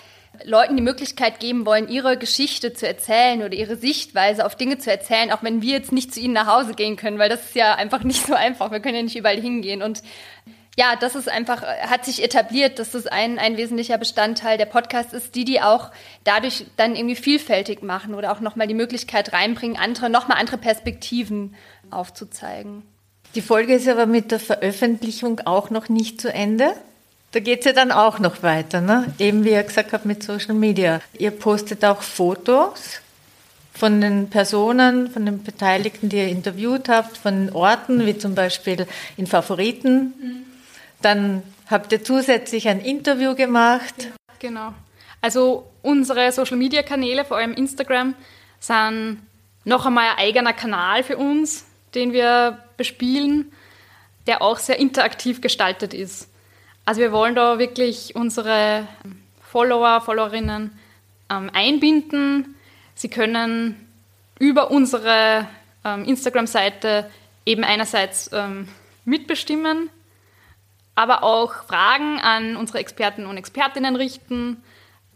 Leuten 0.45 0.77
die 0.77 0.83
Möglichkeit 0.83 1.41
geben 1.41 1.65
wollen, 1.65 1.89
ihre 1.89 2.19
Geschichte 2.19 2.75
zu 2.75 2.87
erzählen 2.87 3.43
oder 3.43 3.55
ihre 3.55 3.77
Sichtweise 3.77 4.45
auf 4.45 4.55
Dinge 4.55 4.77
zu 4.77 4.91
erzählen, 4.91 5.33
auch 5.33 5.43
wenn 5.43 5.63
wir 5.63 5.73
jetzt 5.73 5.93
nicht 5.93 6.13
zu 6.13 6.21
ihnen 6.21 6.35
nach 6.35 6.47
Hause 6.47 6.75
gehen 6.75 6.97
können, 6.97 7.19
weil 7.19 7.31
das 7.31 7.43
ist 7.43 7.55
ja 7.55 7.75
einfach 7.75 8.03
nicht 8.03 8.27
so 8.27 8.35
einfach. 8.35 8.71
Wir 8.71 8.81
können 8.81 8.97
ja 8.97 9.03
nicht 9.03 9.17
überall 9.17 9.41
hingehen. 9.41 9.81
Und 9.83 10.03
ja, 10.79 10.95
das 10.95 11.15
ist 11.15 11.29
einfach, 11.29 11.63
hat 11.63 12.05
sich 12.05 12.23
etabliert, 12.23 12.79
dass 12.79 12.91
das 12.91 13.07
ein, 13.07 13.39
ein 13.39 13.57
wesentlicher 13.57 13.97
Bestandteil 13.97 14.59
der 14.59 14.67
Podcast 14.67 15.15
ist, 15.15 15.35
die 15.35 15.47
die 15.47 15.63
auch 15.63 15.91
dadurch 16.25 16.67
dann 16.77 16.95
irgendwie 16.95 17.17
vielfältig 17.17 17.83
machen 17.83 18.15
oder 18.15 18.31
auch 18.31 18.41
nochmal 18.41 18.67
die 18.67 18.75
Möglichkeit 18.75 19.33
reinbringen, 19.33 19.79
andere, 19.79 20.11
nochmal 20.11 20.39
andere 20.39 20.59
Perspektiven 20.59 21.55
aufzuzeigen. 21.91 22.83
Die 23.35 23.41
Folge 23.41 23.75
ist 23.75 23.89
aber 23.89 24.05
mit 24.05 24.31
der 24.31 24.41
Veröffentlichung 24.41 25.41
auch 25.41 25.71
noch 25.71 25.89
nicht 25.89 26.21
zu 26.21 26.33
Ende. 26.33 26.75
Da 27.33 27.41
geht 27.41 27.61
es 27.61 27.65
ja 27.65 27.73
dann 27.73 27.91
auch 27.91 28.19
noch 28.19 28.43
weiter, 28.43 28.83
ne? 28.83 29.13
eben 29.19 29.45
wie 29.45 29.51
ihr 29.51 29.63
gesagt 29.63 29.93
habt 29.93 30.05
mit 30.05 30.23
Social 30.23 30.55
Media. 30.55 31.01
Ihr 31.19 31.31
postet 31.31 31.85
auch 31.85 32.03
Fotos 32.03 33.01
von 33.73 34.01
den 34.01 34.29
Personen, 34.29 35.11
von 35.11 35.25
den 35.27 35.43
Beteiligten, 35.43 36.09
die 36.09 36.17
ihr 36.17 36.29
interviewt 36.29 36.89
habt, 36.89 37.17
von 37.17 37.51
Orten, 37.53 38.07
wie 38.07 38.17
zum 38.17 38.35
Beispiel 38.35 38.87
in 39.17 39.27
Favoriten. 39.27 40.15
Mhm. 40.19 40.56
Dann 41.03 41.43
habt 41.69 41.93
ihr 41.93 42.03
zusätzlich 42.03 42.69
ein 42.69 42.81
Interview 42.81 43.35
gemacht. 43.35 44.09
Genau. 44.39 44.73
Also 45.21 45.71
unsere 45.83 46.31
Social 46.33 46.57
Media 46.57 46.83
Kanäle, 46.83 47.25
vor 47.25 47.37
allem 47.37 47.55
Instagram, 47.55 48.15
sind 48.61 49.21
noch 49.65 49.87
einmal 49.87 50.11
ein 50.11 50.19
eigener 50.19 50.53
Kanal 50.53 51.03
für 51.03 51.17
uns, 51.17 51.67
den 51.95 52.13
wir 52.13 52.59
bespielen, 52.77 53.53
der 54.27 54.43
auch 54.43 54.59
sehr 54.59 54.79
interaktiv 54.79 55.41
gestaltet 55.41 55.95
ist. 55.95 56.29
Also 56.85 57.01
wir 57.01 57.13
wollen 57.13 57.35
da 57.35 57.59
wirklich 57.59 58.15
unsere 58.15 58.87
Follower, 59.43 60.01
Followerinnen 60.01 60.71
ähm, 61.31 61.51
einbinden. 61.53 62.55
Sie 62.95 63.09
können 63.09 63.89
über 64.39 64.71
unsere 64.71 65.49
ähm, 65.85 66.05
Instagram-Seite 66.05 67.11
eben 67.45 67.65
einerseits 67.65 68.31
ähm, 68.33 68.69
mitbestimmen, 69.05 69.91
aber 70.97 71.23
auch 71.23 71.55
Fragen 71.65 72.19
an 72.19 72.57
unsere 72.57 72.79
Experten 72.79 73.27
und 73.27 73.37
Expertinnen 73.37 73.95
richten, 73.95 74.63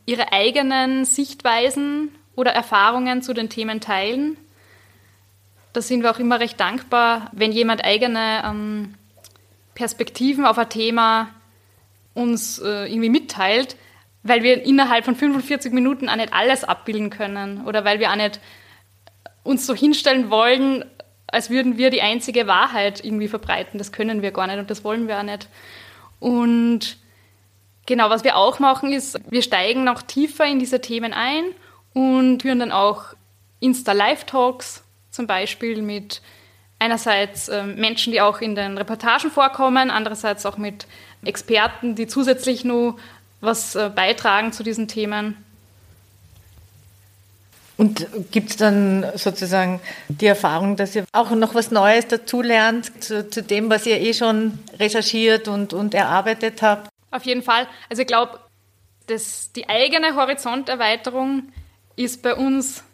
ihre 0.06 0.32
eigenen 0.32 1.04
Sichtweisen 1.04 2.14
oder 2.36 2.52
Erfahrungen 2.52 3.22
zu 3.22 3.32
den 3.32 3.48
Themen 3.48 3.80
teilen. 3.80 4.36
Da 5.72 5.82
sind 5.82 6.02
wir 6.02 6.10
auch 6.10 6.18
immer 6.18 6.38
recht 6.38 6.60
dankbar, 6.60 7.30
wenn 7.32 7.50
jemand 7.50 7.84
eigene 7.84 8.42
ähm, 8.44 8.94
Perspektiven 9.74 10.44
auf 10.44 10.58
ein 10.58 10.68
Thema 10.68 11.30
uns 12.12 12.58
äh, 12.58 12.86
irgendwie 12.86 13.08
mitteilt, 13.08 13.76
weil 14.22 14.42
wir 14.42 14.62
innerhalb 14.62 15.04
von 15.04 15.16
45 15.16 15.72
Minuten 15.72 16.08
auch 16.08 16.16
nicht 16.16 16.34
alles 16.34 16.64
abbilden 16.64 17.08
können 17.08 17.64
oder 17.64 17.84
weil 17.84 18.00
wir 18.00 18.10
auch 18.10 18.16
nicht 18.16 18.40
uns 19.44 19.66
so 19.66 19.74
hinstellen 19.74 20.28
wollen, 20.28 20.84
als 21.32 21.50
würden 21.50 21.76
wir 21.76 21.90
die 21.90 22.02
einzige 22.02 22.46
Wahrheit 22.46 23.04
irgendwie 23.04 23.28
verbreiten. 23.28 23.78
Das 23.78 23.92
können 23.92 24.22
wir 24.22 24.32
gar 24.32 24.46
nicht 24.46 24.58
und 24.58 24.70
das 24.70 24.84
wollen 24.84 25.08
wir 25.08 25.18
auch 25.18 25.22
nicht. 25.22 25.48
Und 26.18 26.98
genau, 27.86 28.10
was 28.10 28.24
wir 28.24 28.36
auch 28.36 28.58
machen, 28.58 28.92
ist, 28.92 29.20
wir 29.30 29.42
steigen 29.42 29.84
noch 29.84 30.02
tiefer 30.02 30.44
in 30.44 30.58
diese 30.58 30.80
Themen 30.80 31.12
ein 31.12 31.44
und 31.92 32.42
führen 32.42 32.60
dann 32.60 32.72
auch 32.72 33.14
Insta-Live-Talks 33.60 34.84
zum 35.10 35.26
Beispiel 35.26 35.82
mit 35.82 36.22
einerseits 36.78 37.48
äh, 37.48 37.64
Menschen, 37.64 38.12
die 38.12 38.20
auch 38.20 38.40
in 38.40 38.54
den 38.54 38.78
Reportagen 38.78 39.30
vorkommen, 39.30 39.90
andererseits 39.90 40.46
auch 40.46 40.56
mit 40.56 40.86
Experten, 41.22 41.94
die 41.94 42.06
zusätzlich 42.06 42.64
nur 42.64 42.96
was 43.40 43.74
äh, 43.74 43.90
beitragen 43.94 44.52
zu 44.52 44.62
diesen 44.62 44.88
Themen. 44.88 45.36
Und 47.80 48.06
gibt 48.30 48.50
es 48.50 48.56
dann 48.58 49.06
sozusagen 49.14 49.80
die 50.08 50.26
Erfahrung, 50.26 50.76
dass 50.76 50.94
ihr 50.94 51.06
auch 51.12 51.30
noch 51.30 51.54
was 51.54 51.70
Neues 51.70 52.06
dazulernt 52.08 53.02
zu, 53.02 53.30
zu 53.30 53.42
dem, 53.42 53.70
was 53.70 53.86
ihr 53.86 53.98
eh 53.98 54.12
schon 54.12 54.58
recherchiert 54.78 55.48
und, 55.48 55.72
und 55.72 55.94
erarbeitet 55.94 56.60
habt? 56.60 56.90
Auf 57.10 57.24
jeden 57.24 57.40
Fall. 57.42 57.66
Also 57.88 58.02
ich 58.02 58.06
glaube, 58.06 58.38
die 59.56 59.66
eigene 59.70 60.14
Horizonterweiterung 60.14 61.54
ist 61.96 62.22
bei 62.22 62.34
uns 62.34 62.84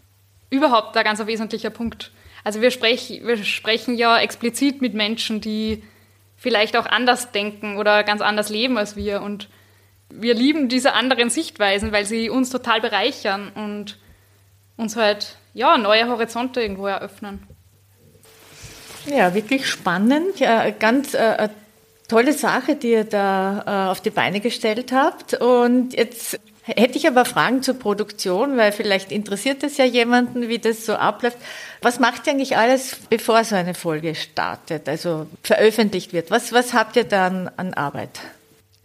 überhaupt 0.50 0.96
ein 0.96 1.02
ganz 1.02 1.26
wesentlicher 1.26 1.70
Punkt. 1.70 2.12
Also 2.44 2.60
wir, 2.60 2.70
sprech, 2.70 3.22
wir 3.24 3.42
sprechen 3.42 3.96
ja 3.96 4.20
explizit 4.20 4.82
mit 4.82 4.94
Menschen, 4.94 5.40
die 5.40 5.82
vielleicht 6.36 6.76
auch 6.76 6.86
anders 6.86 7.32
denken 7.32 7.76
oder 7.78 8.04
ganz 8.04 8.20
anders 8.20 8.50
leben 8.50 8.78
als 8.78 8.94
wir. 8.94 9.20
Und 9.22 9.48
wir 10.10 10.34
lieben 10.34 10.68
diese 10.68 10.92
anderen 10.92 11.28
Sichtweisen, 11.28 11.90
weil 11.90 12.06
sie 12.06 12.30
uns 12.30 12.50
total 12.50 12.80
bereichern 12.80 13.50
und 13.52 13.98
uns 14.76 14.96
halt 14.96 15.36
ja, 15.54 15.78
neue 15.78 16.08
Horizonte 16.08 16.60
irgendwo 16.60 16.86
eröffnen. 16.86 17.46
Ja, 19.06 19.34
wirklich 19.34 19.66
spannend. 19.66 20.38
Ja, 20.38 20.68
ganz 20.70 21.14
äh, 21.14 21.48
tolle 22.08 22.32
Sache, 22.32 22.76
die 22.76 22.92
ihr 22.92 23.04
da 23.04 23.62
äh, 23.66 23.90
auf 23.90 24.00
die 24.00 24.10
Beine 24.10 24.40
gestellt 24.40 24.92
habt. 24.92 25.34
Und 25.34 25.94
jetzt 25.94 26.38
Hätte 26.68 26.98
ich 26.98 27.06
aber 27.06 27.24
Fragen 27.24 27.62
zur 27.62 27.78
Produktion, 27.78 28.56
weil 28.56 28.72
vielleicht 28.72 29.12
interessiert 29.12 29.62
es 29.62 29.76
ja 29.76 29.84
jemanden, 29.84 30.48
wie 30.48 30.58
das 30.58 30.84
so 30.84 30.94
abläuft. 30.94 31.38
Was 31.80 32.00
macht 32.00 32.26
ihr 32.26 32.32
eigentlich 32.32 32.56
alles, 32.56 32.96
bevor 33.08 33.44
so 33.44 33.54
eine 33.54 33.74
Folge 33.74 34.16
startet, 34.16 34.88
also 34.88 35.28
veröffentlicht 35.44 36.12
wird? 36.12 36.32
Was, 36.32 36.52
was 36.52 36.74
habt 36.74 36.96
ihr 36.96 37.04
dann 37.04 37.48
an 37.56 37.72
Arbeit? 37.74 38.18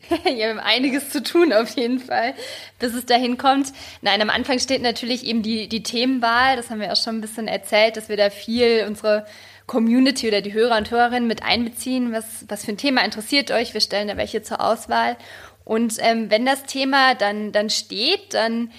wir 0.23 0.49
haben 0.49 0.59
einiges 0.59 1.09
zu 1.09 1.23
tun 1.23 1.53
auf 1.53 1.69
jeden 1.75 1.99
Fall, 1.99 2.33
bis 2.79 2.93
es 2.93 3.05
dahin 3.05 3.37
kommt. 3.37 3.71
Nein, 4.01 4.21
am 4.21 4.29
Anfang 4.29 4.59
steht 4.59 4.81
natürlich 4.81 5.25
eben 5.25 5.41
die, 5.41 5.67
die 5.67 5.83
Themenwahl. 5.83 6.55
Das 6.55 6.69
haben 6.69 6.81
wir 6.81 6.91
auch 6.91 7.01
schon 7.01 7.17
ein 7.17 7.21
bisschen 7.21 7.47
erzählt, 7.47 7.97
dass 7.97 8.09
wir 8.09 8.17
da 8.17 8.29
viel 8.29 8.85
unsere 8.87 9.25
Community 9.67 10.27
oder 10.27 10.41
die 10.41 10.53
Hörer 10.53 10.77
und 10.77 10.91
Hörerinnen 10.91 11.27
mit 11.27 11.43
einbeziehen. 11.43 12.11
Was, 12.11 12.45
was 12.47 12.65
für 12.65 12.71
ein 12.71 12.77
Thema 12.77 13.03
interessiert 13.05 13.51
euch? 13.51 13.73
Wir 13.73 13.81
stellen 13.81 14.07
da 14.07 14.17
welche 14.17 14.41
zur 14.41 14.61
Auswahl. 14.61 15.17
Und 15.63 15.95
ähm, 15.99 16.29
wenn 16.29 16.45
das 16.45 16.63
Thema 16.63 17.15
dann, 17.15 17.51
dann 17.51 17.69
steht, 17.69 18.33
dann 18.33 18.71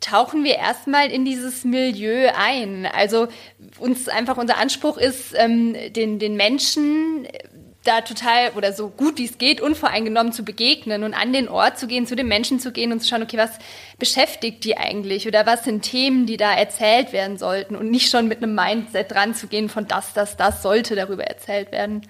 tauchen 0.00 0.44
wir 0.44 0.56
erstmal 0.56 1.10
in 1.10 1.24
dieses 1.24 1.64
Milieu 1.64 2.30
ein. 2.36 2.86
Also 2.86 3.28
uns 3.78 4.08
einfach 4.08 4.36
unser 4.36 4.58
Anspruch 4.58 4.98
ist, 4.98 5.34
ähm, 5.34 5.74
den, 5.92 6.18
den 6.18 6.36
Menschen 6.36 7.26
da 7.84 8.00
total 8.00 8.50
oder 8.56 8.72
so 8.72 8.88
gut 8.88 9.18
wie 9.18 9.24
es 9.24 9.38
geht 9.38 9.60
unvoreingenommen 9.60 10.32
zu 10.32 10.44
begegnen 10.44 11.04
und 11.04 11.14
an 11.14 11.32
den 11.32 11.48
Ort 11.48 11.78
zu 11.78 11.86
gehen, 11.86 12.06
zu 12.06 12.16
den 12.16 12.26
Menschen 12.26 12.58
zu 12.58 12.72
gehen 12.72 12.92
und 12.92 13.00
zu 13.00 13.08
schauen, 13.08 13.22
okay, 13.22 13.38
was 13.38 13.50
beschäftigt 13.98 14.64
die 14.64 14.76
eigentlich 14.76 15.28
oder 15.28 15.46
was 15.46 15.64
sind 15.64 15.82
Themen, 15.82 16.26
die 16.26 16.36
da 16.36 16.52
erzählt 16.52 17.12
werden 17.12 17.38
sollten 17.38 17.76
und 17.76 17.90
nicht 17.90 18.10
schon 18.10 18.26
mit 18.28 18.42
einem 18.42 18.54
Mindset 18.54 19.12
dran 19.12 19.34
zu 19.34 19.46
gehen 19.46 19.68
von 19.68 19.86
das, 19.86 20.12
das, 20.14 20.36
das 20.36 20.62
sollte 20.62 20.96
darüber 20.96 21.24
erzählt 21.24 21.72
werden. 21.72 22.02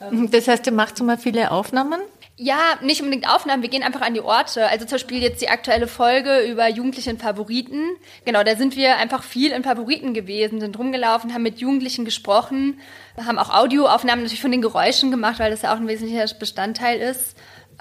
Das 0.00 0.48
heißt, 0.48 0.66
ihr 0.66 0.72
macht 0.72 0.96
so 0.96 1.04
mal 1.04 1.18
viele 1.18 1.52
Aufnahmen? 1.52 2.00
Ja, 2.36 2.78
nicht 2.80 3.00
unbedingt 3.02 3.28
Aufnahmen, 3.28 3.62
wir 3.62 3.68
gehen 3.68 3.82
einfach 3.82 4.00
an 4.00 4.14
die 4.14 4.20
Orte. 4.20 4.66
Also 4.66 4.86
zum 4.86 4.96
Beispiel 4.96 5.22
jetzt 5.22 5.42
die 5.42 5.50
aktuelle 5.50 5.86
Folge 5.86 6.40
über 6.40 6.66
Jugendliche 6.68 7.14
Favoriten. 7.16 7.90
Genau, 8.24 8.42
da 8.42 8.56
sind 8.56 8.74
wir 8.74 8.96
einfach 8.96 9.22
viel 9.22 9.52
in 9.52 9.62
Favoriten 9.62 10.14
gewesen, 10.14 10.58
sind 10.58 10.78
rumgelaufen, 10.78 11.34
haben 11.34 11.42
mit 11.42 11.60
Jugendlichen 11.60 12.06
gesprochen, 12.06 12.80
haben 13.18 13.38
auch 13.38 13.50
Audioaufnahmen 13.50 14.24
natürlich 14.24 14.40
von 14.40 14.50
den 14.50 14.62
Geräuschen 14.62 15.10
gemacht, 15.10 15.38
weil 15.40 15.50
das 15.50 15.62
ja 15.62 15.72
auch 15.72 15.76
ein 15.76 15.88
wesentlicher 15.88 16.26
Bestandteil 16.38 17.00
ist. 17.00 17.36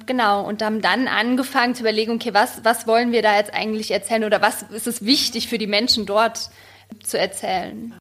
Genau, 0.06 0.46
und 0.46 0.62
haben 0.62 0.82
dann 0.82 1.08
angefangen 1.08 1.74
zu 1.74 1.82
überlegen, 1.82 2.12
okay, 2.12 2.34
was, 2.34 2.64
was 2.64 2.88
wollen 2.88 3.12
wir 3.12 3.22
da 3.22 3.38
jetzt 3.38 3.54
eigentlich 3.54 3.92
erzählen 3.92 4.26
oder 4.26 4.42
was 4.42 4.64
ist 4.64 4.88
es 4.88 5.06
wichtig 5.06 5.48
für 5.48 5.58
die 5.58 5.68
Menschen 5.68 6.06
dort 6.06 6.50
zu 7.04 7.18
erzählen? 7.18 7.98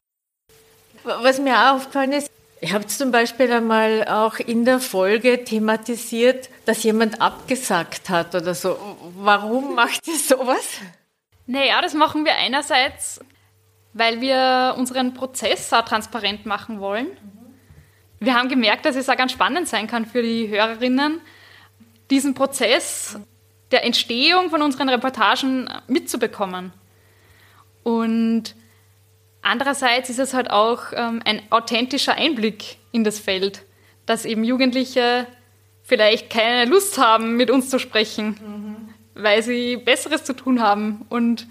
Was 1.03 1.39
mir 1.39 1.73
aufgefallen 1.73 2.11
ist, 2.11 2.29
Ihr 2.63 2.73
habt 2.73 2.91
zum 2.91 3.09
Beispiel 3.09 3.51
einmal 3.51 4.07
auch 4.07 4.37
in 4.37 4.65
der 4.65 4.79
Folge 4.79 5.43
thematisiert, 5.43 6.49
dass 6.65 6.83
jemand 6.83 7.19
abgesagt 7.19 8.09
hat 8.09 8.35
oder 8.35 8.53
so. 8.53 8.77
Warum 9.17 9.73
macht 9.73 10.07
ihr 10.07 10.15
sowas? 10.15 10.79
Naja, 11.47 11.81
das 11.81 11.95
machen 11.95 12.23
wir 12.23 12.35
einerseits, 12.35 13.19
weil 13.93 14.21
wir 14.21 14.75
unseren 14.77 15.15
Prozess 15.15 15.73
auch 15.73 15.83
transparent 15.85 16.45
machen 16.45 16.79
wollen. 16.79 17.07
Wir 18.19 18.35
haben 18.35 18.47
gemerkt, 18.47 18.85
dass 18.85 18.95
es 18.95 19.09
auch 19.09 19.17
ganz 19.17 19.31
spannend 19.31 19.67
sein 19.67 19.87
kann 19.87 20.05
für 20.05 20.21
die 20.21 20.47
Hörerinnen, 20.47 21.19
diesen 22.11 22.35
Prozess 22.35 23.17
der 23.71 23.83
Entstehung 23.83 24.51
von 24.51 24.61
unseren 24.61 24.89
Reportagen 24.89 25.67
mitzubekommen. 25.87 26.73
Und 27.81 28.53
Andererseits 29.41 30.09
ist 30.09 30.19
es 30.19 30.33
halt 30.33 30.51
auch 30.51 30.93
ähm, 30.93 31.21
ein 31.25 31.41
authentischer 31.49 32.13
Einblick 32.13 32.77
in 32.91 33.03
das 33.03 33.19
Feld, 33.19 33.63
dass 34.05 34.25
eben 34.25 34.43
Jugendliche 34.43 35.27
vielleicht 35.81 36.29
keine 36.29 36.69
Lust 36.69 36.97
haben, 36.97 37.37
mit 37.37 37.49
uns 37.49 37.69
zu 37.69 37.79
sprechen, 37.79 38.37
mhm. 39.15 39.21
weil 39.21 39.41
sie 39.41 39.77
Besseres 39.77 40.23
zu 40.23 40.33
tun 40.33 40.61
haben. 40.61 41.05
Und 41.09 41.47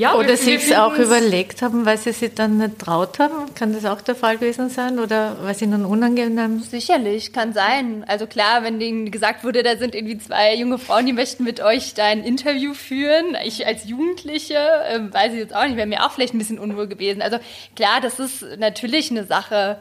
ja, 0.00 0.14
oder 0.14 0.36
sie 0.36 0.54
es 0.54 0.72
auch 0.72 0.96
überlegt 0.96 1.60
haben, 1.60 1.84
weil 1.84 1.98
sie 1.98 2.12
sich 2.12 2.34
dann 2.34 2.56
nicht 2.56 2.78
traut 2.78 3.18
haben. 3.18 3.54
Kann 3.54 3.74
das 3.74 3.84
auch 3.84 4.00
der 4.00 4.14
Fall 4.14 4.38
gewesen 4.38 4.70
sein? 4.70 4.98
Oder 4.98 5.36
weil 5.42 5.54
sie 5.54 5.66
nun 5.66 5.84
unangenehm? 5.84 6.60
Sicherlich, 6.60 7.34
kann 7.34 7.52
sein. 7.52 8.04
Also 8.08 8.26
klar, 8.26 8.62
wenn 8.62 8.80
denen 8.80 9.10
gesagt 9.10 9.44
wurde, 9.44 9.62
da 9.62 9.76
sind 9.76 9.94
irgendwie 9.94 10.16
zwei 10.16 10.54
junge 10.54 10.78
Frauen, 10.78 11.04
die 11.04 11.12
möchten 11.12 11.44
mit 11.44 11.60
euch 11.60 11.92
da 11.92 12.04
ein 12.04 12.24
Interview 12.24 12.72
führen. 12.72 13.36
Ich 13.44 13.66
als 13.66 13.86
Jugendliche, 13.86 14.54
äh, 14.54 15.00
weiß 15.12 15.34
ich 15.34 15.38
jetzt 15.38 15.54
auch 15.54 15.64
nicht, 15.64 15.76
wäre 15.76 15.86
mir 15.86 16.06
auch 16.06 16.12
vielleicht 16.12 16.32
ein 16.32 16.38
bisschen 16.38 16.58
unwohl 16.58 16.86
gewesen. 16.86 17.20
Also 17.20 17.38
klar, 17.76 18.00
das 18.00 18.18
ist 18.18 18.42
natürlich 18.58 19.10
eine 19.10 19.24
Sache 19.26 19.78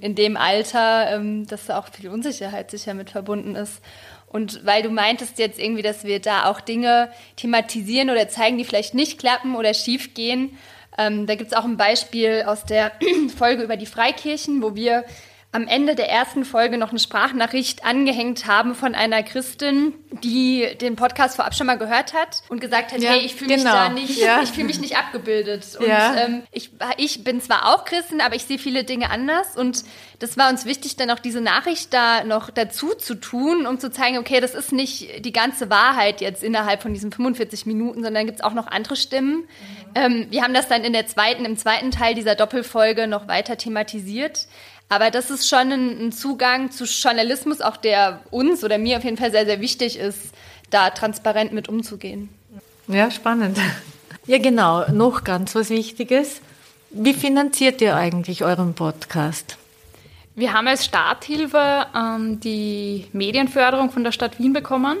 in 0.00 0.14
dem 0.14 0.36
Alter, 0.36 1.10
ähm, 1.14 1.46
dass 1.46 1.66
da 1.66 1.78
auch 1.78 1.88
viel 1.92 2.10
Unsicherheit 2.10 2.70
sicher 2.70 2.94
mit 2.94 3.10
verbunden 3.10 3.56
ist. 3.56 3.80
Und 4.30 4.64
weil 4.64 4.82
du 4.82 4.90
meintest 4.90 5.38
jetzt 5.40 5.58
irgendwie, 5.58 5.82
dass 5.82 6.04
wir 6.04 6.20
da 6.20 6.46
auch 6.46 6.60
Dinge 6.60 7.10
thematisieren 7.36 8.10
oder 8.10 8.28
zeigen, 8.28 8.58
die 8.58 8.64
vielleicht 8.64 8.94
nicht 8.94 9.18
klappen 9.18 9.56
oder 9.56 9.74
schief 9.74 10.14
gehen. 10.14 10.56
Ähm, 10.96 11.26
da 11.26 11.34
gibt 11.34 11.50
es 11.50 11.56
auch 11.56 11.64
ein 11.64 11.76
Beispiel 11.76 12.44
aus 12.46 12.64
der 12.64 12.92
Folge 13.36 13.64
über 13.64 13.76
die 13.76 13.86
Freikirchen, 13.86 14.62
wo 14.62 14.76
wir 14.76 15.04
am 15.52 15.66
Ende 15.66 15.96
der 15.96 16.08
ersten 16.08 16.44
Folge 16.44 16.78
noch 16.78 16.90
eine 16.90 17.00
Sprachnachricht 17.00 17.84
angehängt 17.84 18.46
haben 18.46 18.76
von 18.76 18.94
einer 18.94 19.24
Christin, 19.24 19.94
die 20.22 20.76
den 20.80 20.94
Podcast 20.94 21.36
vorab 21.36 21.56
schon 21.56 21.66
mal 21.66 21.76
gehört 21.76 22.14
hat 22.14 22.42
und 22.48 22.60
gesagt 22.60 22.92
hat, 22.92 23.00
ja, 23.00 23.10
hey, 23.10 23.20
ich 23.20 23.34
fühle 23.34 23.56
genau. 23.56 23.64
mich 23.64 23.72
da 23.72 23.88
nicht, 23.88 24.18
ja. 24.20 24.42
ich 24.42 24.50
fühle 24.50 24.68
mich 24.68 24.80
nicht 24.80 24.96
abgebildet. 24.96 25.76
Und 25.78 25.88
ja. 25.88 26.14
ähm, 26.16 26.42
ich, 26.52 26.70
ich 26.98 27.24
bin 27.24 27.40
zwar 27.40 27.74
auch 27.74 27.84
Christin, 27.84 28.20
aber 28.20 28.36
ich 28.36 28.44
sehe 28.44 28.58
viele 28.58 28.84
Dinge 28.84 29.10
anders 29.10 29.56
und 29.56 29.82
das 30.20 30.36
war 30.36 30.50
uns 30.50 30.66
wichtig, 30.66 30.96
dann 30.96 31.10
auch 31.10 31.18
diese 31.18 31.40
Nachricht 31.40 31.92
da 31.94 32.22
noch 32.24 32.50
dazu 32.50 32.94
zu 32.94 33.16
tun, 33.16 33.66
um 33.66 33.80
zu 33.80 33.90
zeigen, 33.90 34.18
okay, 34.18 34.40
das 34.40 34.54
ist 34.54 34.70
nicht 34.70 35.24
die 35.24 35.32
ganze 35.32 35.68
Wahrheit 35.68 36.20
jetzt 36.20 36.44
innerhalb 36.44 36.82
von 36.82 36.92
diesen 36.92 37.10
45 37.10 37.66
Minuten, 37.66 38.04
sondern 38.04 38.26
gibt 38.26 38.38
es 38.38 38.44
auch 38.44 38.54
noch 38.54 38.68
andere 38.68 38.94
Stimmen. 38.94 39.38
Mhm. 39.38 39.46
Ähm, 39.94 40.26
wir 40.30 40.42
haben 40.42 40.54
das 40.54 40.68
dann 40.68 40.84
in 40.84 40.92
der 40.92 41.08
zweiten, 41.08 41.44
im 41.44 41.56
zweiten 41.56 41.90
Teil 41.90 42.14
dieser 42.14 42.36
Doppelfolge 42.36 43.08
noch 43.08 43.26
weiter 43.26 43.56
thematisiert. 43.56 44.46
Aber 44.90 45.12
das 45.12 45.30
ist 45.30 45.48
schon 45.48 45.72
ein, 45.72 46.06
ein 46.06 46.12
Zugang 46.12 46.72
zu 46.72 46.84
Journalismus, 46.84 47.60
auch 47.60 47.76
der 47.76 48.20
uns 48.30 48.64
oder 48.64 48.76
mir 48.76 48.98
auf 48.98 49.04
jeden 49.04 49.16
Fall 49.16 49.30
sehr, 49.30 49.46
sehr 49.46 49.60
wichtig 49.60 49.96
ist, 49.96 50.34
da 50.70 50.90
transparent 50.90 51.52
mit 51.52 51.68
umzugehen. 51.68 52.28
Ja, 52.88 53.10
spannend. 53.10 53.56
Ja, 54.26 54.38
genau. 54.38 54.84
Noch 54.90 55.22
ganz 55.22 55.54
was 55.54 55.70
Wichtiges. 55.70 56.40
Wie 56.90 57.14
finanziert 57.14 57.80
ihr 57.80 57.94
eigentlich 57.94 58.42
euren 58.42 58.74
Podcast? 58.74 59.56
Wir 60.34 60.52
haben 60.52 60.66
als 60.66 60.84
Starthilfe 60.84 61.86
ähm, 61.94 62.40
die 62.40 63.06
Medienförderung 63.12 63.90
von 63.90 64.02
der 64.02 64.10
Stadt 64.10 64.40
Wien 64.40 64.52
bekommen. 64.52 64.98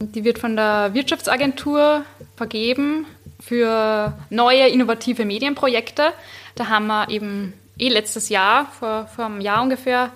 Die 0.00 0.24
wird 0.24 0.40
von 0.40 0.56
der 0.56 0.94
Wirtschaftsagentur 0.94 2.04
vergeben 2.36 3.06
für 3.38 4.18
neue 4.30 4.68
innovative 4.68 5.24
Medienprojekte. 5.24 6.12
Da 6.56 6.68
haben 6.68 6.88
wir 6.88 7.08
eben 7.08 7.52
eh 7.80 7.88
letztes 7.88 8.28
Jahr, 8.28 8.66
vor, 8.66 9.08
vor 9.14 9.26
einem 9.26 9.40
Jahr 9.40 9.62
ungefähr, 9.62 10.12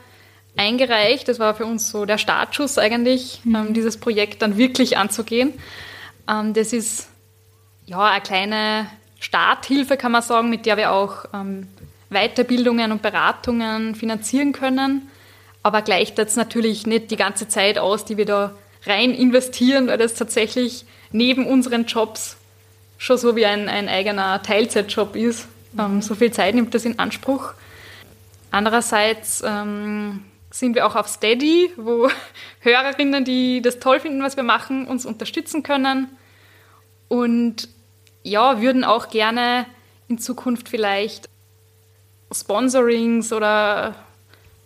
eingereicht. 0.57 1.29
Das 1.29 1.39
war 1.39 1.55
für 1.55 1.67
uns 1.67 1.91
so 1.91 2.05
der 2.05 2.19
Startschuss 2.19 2.79
eigentlich, 2.79 3.41
mhm. 3.45 3.55
ähm, 3.55 3.75
dieses 3.75 3.99
Projekt 3.99 4.43
dann 4.43 4.57
wirklich 4.57 4.97
anzugehen. 4.97 5.53
Ähm, 6.29 6.55
das 6.55 6.73
ist 6.73 7.09
ja 7.87 8.01
eine 8.05 8.21
kleine 8.21 8.87
Starthilfe, 9.19 9.97
kann 9.97 10.13
man 10.13 10.23
sagen, 10.23 10.51
mit 10.51 10.67
der 10.67 10.77
wir 10.77 10.93
auch 10.93 11.25
ähm, 11.33 11.69
Weiterbildungen 12.11 12.93
und 12.93 13.03
Beratungen 13.03 13.95
finanzieren 13.95 14.53
können. 14.53 15.09
Aber 15.63 15.83
gleicht 15.83 16.19
jetzt 16.19 16.37
natürlich 16.37 16.87
nicht 16.87 17.11
die 17.11 17.17
ganze 17.17 17.49
Zeit 17.49 17.79
aus, 17.79 18.05
die 18.05 18.17
wir 18.17 18.27
da 18.27 18.53
rein 18.87 19.13
investieren, 19.13 19.87
weil 19.87 19.99
das 19.99 20.15
tatsächlich 20.15 20.85
neben 21.11 21.47
unseren 21.47 21.87
Jobs 21.87 22.37
schon 22.99 23.17
so 23.17 23.35
wie 23.35 23.47
ein, 23.47 23.69
ein 23.69 23.89
eigener 23.89 24.43
Teilzeitjob 24.43 25.17
ist. 25.17 25.49
Ähm, 25.79 26.03
so 26.03 26.15
viel 26.15 26.33
Zeit 26.33 26.55
nimmt 26.55 26.75
das 26.75 26.85
in 26.85 26.99
Anspruch. 26.99 27.53
Andererseits 28.51 29.43
ähm, 29.45 30.25
sind 30.51 30.75
wir 30.75 30.87
auch 30.87 30.95
auf 30.95 31.09
Steady, 31.09 31.71
wo 31.77 32.09
Hörerinnen, 32.61 33.25
die 33.25 33.61
das 33.61 33.81
toll 33.81 34.01
finden, 34.01 34.23
was 34.23 34.37
wir 34.37 34.45
machen, 34.45 34.87
uns 34.87 35.07
unterstützen 35.07 35.63
können. 35.63 36.09
Und 37.09 37.69
ja, 38.23 38.61
würden 38.61 38.85
auch 38.85 39.11
gerne 39.11 39.67
in 40.09 40.19
Zukunft 40.19 40.69
vielleicht 40.69 41.29
Sponsorings 42.33 43.33
oder 43.33 43.95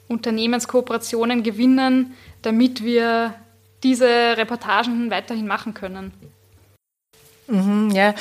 Unternehmenskooperationen 0.08 1.42
gewinnen, 1.42 2.14
damit 2.42 2.82
wir 2.82 3.34
diese 3.82 4.36
Reportagen 4.36 5.10
weiterhin 5.10 5.46
machen 5.46 5.74
können. 5.74 6.12
Mhm, 7.46 7.90
ja, 7.90 8.14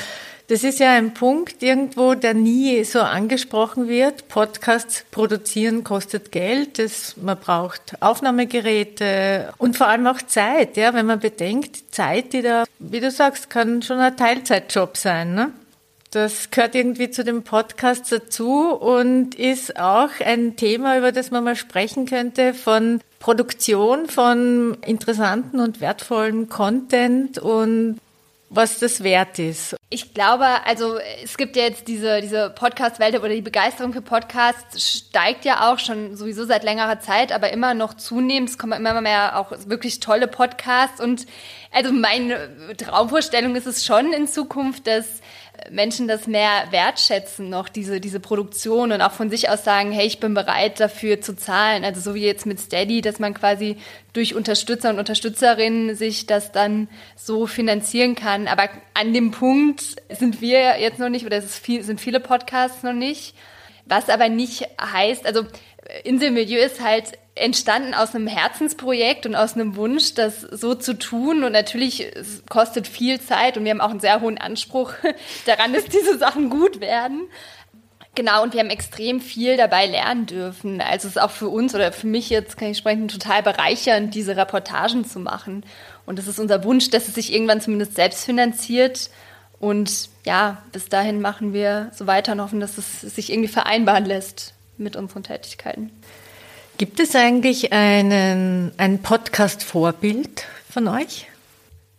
das 0.48 0.64
ist 0.64 0.80
ja 0.80 0.92
ein 0.92 1.12
Punkt 1.12 1.62
irgendwo, 1.62 2.14
der 2.14 2.32
nie 2.32 2.82
so 2.84 3.00
angesprochen 3.00 3.86
wird. 3.86 4.28
Podcasts 4.28 5.04
produzieren 5.10 5.84
kostet 5.84 6.32
Geld. 6.32 6.78
Das, 6.78 7.16
man 7.18 7.38
braucht 7.38 8.00
Aufnahmegeräte 8.00 9.52
und 9.58 9.76
vor 9.76 9.88
allem 9.88 10.06
auch 10.06 10.22
Zeit. 10.22 10.78
Ja, 10.78 10.94
wenn 10.94 11.04
man 11.04 11.20
bedenkt, 11.20 11.94
Zeit, 11.94 12.32
die 12.32 12.40
da, 12.40 12.64
wie 12.78 13.00
du 13.00 13.10
sagst, 13.10 13.50
kann 13.50 13.82
schon 13.82 13.98
ein 13.98 14.16
Teilzeitjob 14.16 14.96
sein. 14.96 15.34
Ne? 15.34 15.52
Das 16.12 16.50
gehört 16.50 16.74
irgendwie 16.74 17.10
zu 17.10 17.24
dem 17.24 17.42
Podcast 17.42 18.10
dazu 18.10 18.72
und 18.72 19.34
ist 19.34 19.78
auch 19.78 20.08
ein 20.24 20.56
Thema, 20.56 20.96
über 20.96 21.12
das 21.12 21.30
man 21.30 21.44
mal 21.44 21.56
sprechen 21.56 22.06
könnte, 22.06 22.54
von 22.54 23.02
Produktion 23.18 24.06
von 24.06 24.78
interessanten 24.86 25.60
und 25.60 25.82
wertvollen 25.82 26.48
Content 26.48 27.38
und 27.38 27.98
was 28.50 28.78
das 28.78 29.02
wert 29.02 29.38
ist. 29.38 29.76
Ich 29.90 30.14
glaube, 30.14 30.46
also 30.66 30.98
es 31.22 31.36
gibt 31.36 31.56
ja 31.56 31.64
jetzt 31.64 31.88
diese, 31.88 32.20
diese 32.20 32.50
Podcast-Welt 32.50 33.18
oder 33.18 33.30
die 33.30 33.40
Begeisterung 33.40 33.92
für 33.92 34.02
Podcasts 34.02 34.82
steigt 34.86 35.44
ja 35.44 35.70
auch 35.70 35.78
schon 35.78 36.16
sowieso 36.16 36.44
seit 36.44 36.62
längerer 36.62 37.00
Zeit, 37.00 37.32
aber 37.32 37.50
immer 37.52 37.74
noch 37.74 37.94
zunehmend. 37.94 38.50
Es 38.50 38.58
kommen 38.58 38.78
immer 38.78 39.00
mehr 39.00 39.38
auch 39.38 39.52
wirklich 39.66 40.00
tolle 40.00 40.28
Podcasts 40.28 41.00
und 41.00 41.26
also 41.72 41.92
meine 41.92 42.76
Traumvorstellung 42.76 43.54
ist 43.56 43.66
es 43.66 43.84
schon 43.84 44.12
in 44.12 44.26
Zukunft, 44.26 44.86
dass 44.86 45.20
Menschen 45.70 46.08
das 46.08 46.26
mehr 46.26 46.64
wertschätzen, 46.70 47.48
noch 47.50 47.68
diese, 47.68 48.00
diese 48.00 48.20
Produktion 48.20 48.92
und 48.92 49.02
auch 49.02 49.12
von 49.12 49.30
sich 49.30 49.50
aus 49.50 49.64
sagen, 49.64 49.92
hey, 49.92 50.06
ich 50.06 50.20
bin 50.20 50.34
bereit 50.34 50.80
dafür 50.80 51.20
zu 51.20 51.36
zahlen. 51.36 51.84
Also 51.84 52.00
so 52.00 52.14
wie 52.14 52.24
jetzt 52.24 52.46
mit 52.46 52.60
Steady, 52.60 53.00
dass 53.00 53.18
man 53.18 53.34
quasi 53.34 53.76
durch 54.12 54.34
Unterstützer 54.34 54.90
und 54.90 54.98
Unterstützerinnen 54.98 55.94
sich 55.94 56.26
das 56.26 56.52
dann 56.52 56.88
so 57.16 57.46
finanzieren 57.46 58.14
kann. 58.14 58.48
Aber 58.48 58.68
an 58.94 59.12
dem 59.12 59.30
Punkt 59.30 59.82
sind 60.10 60.40
wir 60.40 60.80
jetzt 60.80 60.98
noch 60.98 61.08
nicht, 61.08 61.26
oder 61.26 61.38
es 61.38 61.58
viel, 61.58 61.82
sind 61.82 62.00
viele 62.00 62.20
Podcasts 62.20 62.82
noch 62.82 62.92
nicht. 62.92 63.34
Was 63.84 64.08
aber 64.08 64.28
nicht 64.28 64.68
heißt, 64.80 65.26
also 65.26 65.44
Inselmilieu 66.04 66.58
ist 66.58 66.82
halt 66.82 67.12
entstanden 67.38 67.94
aus 67.94 68.14
einem 68.14 68.26
Herzensprojekt 68.26 69.26
und 69.26 69.34
aus 69.34 69.54
einem 69.54 69.76
Wunsch, 69.76 70.14
das 70.14 70.40
so 70.40 70.74
zu 70.74 70.98
tun. 70.98 71.44
Und 71.44 71.52
natürlich 71.52 72.00
es 72.00 72.42
kostet 72.48 72.86
viel 72.86 73.20
Zeit 73.20 73.56
und 73.56 73.64
wir 73.64 73.70
haben 73.70 73.80
auch 73.80 73.90
einen 73.90 74.00
sehr 74.00 74.20
hohen 74.20 74.38
Anspruch 74.38 74.92
daran, 75.46 75.72
dass 75.72 75.84
diese 75.84 76.18
Sachen 76.18 76.50
gut 76.50 76.80
werden. 76.80 77.28
Genau, 78.14 78.42
und 78.42 78.52
wir 78.52 78.60
haben 78.60 78.70
extrem 78.70 79.20
viel 79.20 79.56
dabei 79.56 79.86
lernen 79.86 80.26
dürfen. 80.26 80.80
Also 80.80 81.06
es 81.06 81.16
ist 81.16 81.22
auch 81.22 81.30
für 81.30 81.48
uns 81.48 81.74
oder 81.74 81.92
für 81.92 82.08
mich 82.08 82.30
jetzt, 82.30 82.56
kann 82.56 82.68
ich 82.68 82.78
sprechen, 82.78 83.06
total 83.06 83.44
bereichernd, 83.44 84.12
diese 84.12 84.36
Reportagen 84.36 85.04
zu 85.04 85.20
machen. 85.20 85.64
Und 86.04 86.18
das 86.18 86.26
ist 86.26 86.40
unser 86.40 86.64
Wunsch, 86.64 86.90
dass 86.90 87.06
es 87.06 87.14
sich 87.14 87.32
irgendwann 87.32 87.60
zumindest 87.60 87.94
selbst 87.94 88.24
finanziert. 88.24 89.10
Und 89.60 90.08
ja, 90.26 90.62
bis 90.72 90.88
dahin 90.88 91.20
machen 91.20 91.52
wir 91.52 91.92
so 91.94 92.08
weiter 92.08 92.32
und 92.32 92.40
hoffen, 92.40 92.58
dass 92.58 92.76
es 92.76 93.02
sich 93.02 93.30
irgendwie 93.30 93.48
vereinbaren 93.48 94.04
lässt 94.04 94.54
mit 94.78 94.96
unseren 94.96 95.22
Tätigkeiten. 95.22 95.92
Gibt 96.78 97.00
es 97.00 97.16
eigentlich 97.16 97.72
einen, 97.72 98.70
ein 98.76 99.02
Podcast-Vorbild 99.02 100.46
von 100.70 100.86
euch? 100.86 101.26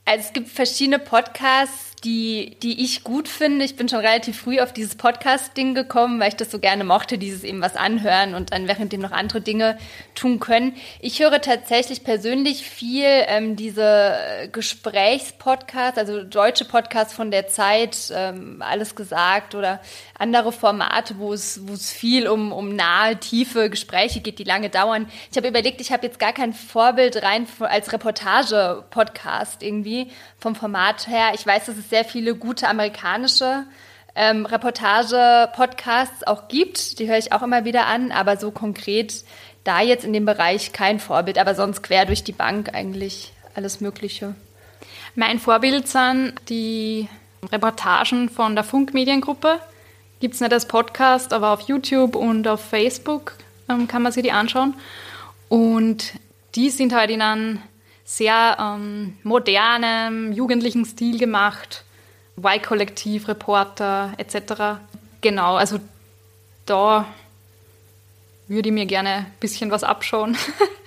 Also 0.06 0.28
es 0.28 0.32
gibt 0.32 0.48
verschiedene 0.48 1.00
Podcasts, 1.00 1.89
die, 2.04 2.56
die 2.62 2.84
ich 2.84 3.04
gut 3.04 3.28
finde. 3.28 3.66
Ich 3.66 3.76
bin 3.76 3.90
schon 3.90 4.00
relativ 4.00 4.40
früh 4.40 4.60
auf 4.60 4.72
dieses 4.72 4.96
Podcast-Ding 4.96 5.76
gekommen, 5.76 6.20
weil 6.20 6.30
ich 6.30 6.36
das 6.36 6.52
so 6.52 6.60
gerne 6.60 6.84
mochte, 6.84 7.18
dieses 7.18 7.44
eben 7.44 7.62
was 7.62 7.76
anhören 7.76 8.36
und 8.36 8.52
dann 8.52 8.68
währenddem 8.68 9.02
noch 9.02 9.12
andere 9.12 9.42
Dinge 9.42 9.78
tun 10.16 10.40
können. 10.40 10.76
Ich 11.02 11.20
höre 11.20 11.42
tatsächlich 11.42 12.04
persönlich 12.04 12.64
viel 12.64 13.06
ähm, 13.06 13.56
diese 13.56 14.50
Gesprächspodcasts, 14.52 15.98
also 15.98 16.24
deutsche 16.24 16.66
Podcasts 16.66 17.14
von 17.14 17.32
der 17.32 17.48
Zeit, 17.48 18.12
ähm, 18.14 18.62
alles 18.62 18.96
gesagt 18.96 19.56
oder 19.56 19.82
andere 20.18 20.52
Formate, 20.52 21.18
wo 21.18 21.34
es, 21.34 21.68
wo 21.68 21.74
es 21.74 21.92
viel 21.92 22.28
um, 22.28 22.52
um 22.52 22.76
nahe, 22.76 23.18
tiefe 23.18 23.70
Gespräche 23.70 24.22
geht, 24.22 24.40
die 24.40 24.44
lange 24.44 24.70
dauern. 24.70 25.08
Ich 25.32 25.38
habe 25.38 25.48
überlegt, 25.48 25.82
ich 25.82 25.92
habe 25.92 26.06
jetzt 26.06 26.20
gar 26.20 26.34
kein 26.34 26.54
Vorbild 26.54 27.22
rein 27.24 27.46
als 27.60 27.92
Reportage-Podcast 27.92 29.64
irgendwie 29.64 30.12
vom 30.38 30.56
Format 30.56 31.08
her. 31.08 31.32
Ich 31.34 31.46
weiß, 31.46 31.66
dass 31.66 31.78
es 31.78 31.89
sehr 31.90 32.06
viele 32.06 32.36
gute 32.36 32.68
amerikanische 32.68 33.66
ähm, 34.16 34.46
Reportage-Podcasts 34.46 36.26
auch 36.28 36.48
gibt. 36.48 37.00
Die 37.00 37.08
höre 37.08 37.18
ich 37.18 37.32
auch 37.32 37.42
immer 37.42 37.66
wieder 37.66 37.88
an, 37.88 38.12
aber 38.12 38.38
so 38.38 38.52
konkret 38.52 39.24
da 39.64 39.82
jetzt 39.82 40.06
in 40.06 40.14
dem 40.14 40.26
Bereich 40.26 40.74
kein 40.74 41.00
Vorbild, 41.00 41.38
aber 41.38 41.56
sonst 41.56 41.84
quer 41.84 42.06
durch 42.06 42.24
die 42.24 42.32
Bank 42.32 42.74
eigentlich 42.74 43.34
alles 43.56 43.82
Mögliche. 43.82 44.36
Mein 45.16 45.40
Vorbild 45.40 45.88
sind 45.88 46.34
die 46.50 47.08
Reportagen 47.52 48.30
von 48.30 48.56
der 48.56 48.64
Funkmediengruppe. 48.64 49.60
Gibt 50.20 50.36
es 50.36 50.42
nicht 50.42 50.54
als 50.54 50.68
Podcast, 50.68 51.34
aber 51.34 51.52
auf 51.52 51.62
YouTube 51.62 52.16
und 52.16 52.48
auf 52.48 52.62
Facebook 52.62 53.36
ähm, 53.70 53.88
kann 53.88 54.02
man 54.02 54.12
sich 54.12 54.24
die 54.24 54.32
anschauen. 54.32 54.74
Und 55.48 56.14
die 56.56 56.70
sind 56.70 56.94
halt 56.94 57.10
in 57.10 57.22
einem 57.22 57.62
sehr 58.10 58.58
ähm, 58.60 59.18
modernen, 59.22 60.34
jugendlichen 60.34 60.84
Stil 60.84 61.20
gemacht. 61.20 61.84
Y-Kollektiv, 62.36 63.28
Reporter 63.28 64.14
etc. 64.18 64.82
Genau, 65.22 65.56
also 65.56 65.80
da 66.66 67.06
würde 68.48 68.70
ich 68.70 68.74
mir 68.74 68.88
gerne 68.88 69.10
ein 69.10 69.34
bisschen 69.40 69.70
was 69.70 69.84
abschauen. 69.84 70.36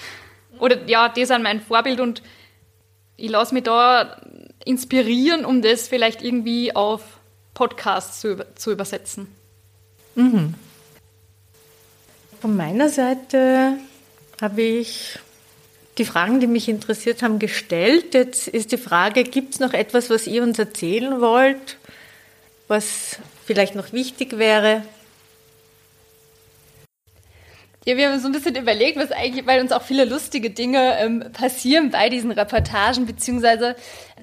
Oder 0.58 0.85
ja, 0.88 1.08
die 1.08 1.24
sind 1.24 1.44
mein 1.44 1.61
Vorbild 1.61 2.00
und 2.00 2.24
ich 3.16 3.30
lasse 3.30 3.54
mich 3.54 3.62
da 3.62 4.20
inspirieren, 4.64 5.44
um 5.44 5.62
das 5.62 5.87
vielleicht 5.87 6.22
irgendwie 6.22 6.74
auf 6.74 7.02
Podcasts 7.54 8.20
zu, 8.20 8.44
zu 8.56 8.72
übersetzen. 8.72 9.28
Mhm. 10.16 10.54
Von 12.40 12.56
meiner 12.56 12.88
Seite 12.88 13.78
habe 14.40 14.62
ich 14.62 15.20
die 15.98 16.05
Fragen, 16.05 16.40
die 16.40 16.46
mich 16.46 16.68
interessiert 16.68 17.22
haben, 17.22 17.38
gestellt. 17.38 18.14
Jetzt 18.14 18.48
ist 18.48 18.72
die 18.72 18.78
Frage, 18.78 19.24
gibt 19.24 19.55
es 19.55 19.61
noch 19.61 19.74
etwas, 19.74 20.11
was 20.11 20.26
ihr 20.26 20.42
uns 20.42 20.59
erzählen 20.59 21.20
wollt, 21.20 21.76
was 22.68 23.18
vielleicht 23.44 23.74
noch 23.74 23.92
wichtig 23.92 24.38
wäre? 24.38 24.83
Ja, 27.85 27.96
wir 27.96 28.09
haben 28.09 28.20
so 28.20 28.28
ein 28.28 28.33
bisschen 28.33 28.55
überlegt, 28.55 28.96
was 28.96 29.11
eigentlich, 29.11 29.44
weil 29.44 29.61
uns 29.61 29.72
auch 29.72 29.83
viele 29.83 30.05
lustige 30.05 30.50
Dinge 30.50 30.98
ähm, 31.00 31.24
passieren 31.33 31.90
bei 31.90 32.09
diesen 32.09 32.31
Reportagen, 32.31 33.07
beziehungsweise 33.07 33.74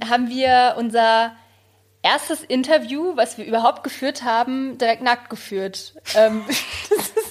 haben 0.10 0.30
wir 0.30 0.76
unser 0.78 1.36
erstes 2.02 2.44
Interview, 2.44 3.16
was 3.16 3.38
wir 3.38 3.46
überhaupt 3.46 3.84
geführt 3.84 4.24
haben, 4.24 4.78
direkt 4.78 5.02
nackt 5.02 5.30
geführt. 5.30 5.94
Ähm, 6.16 6.46
das 6.48 7.10
ist 7.10 7.30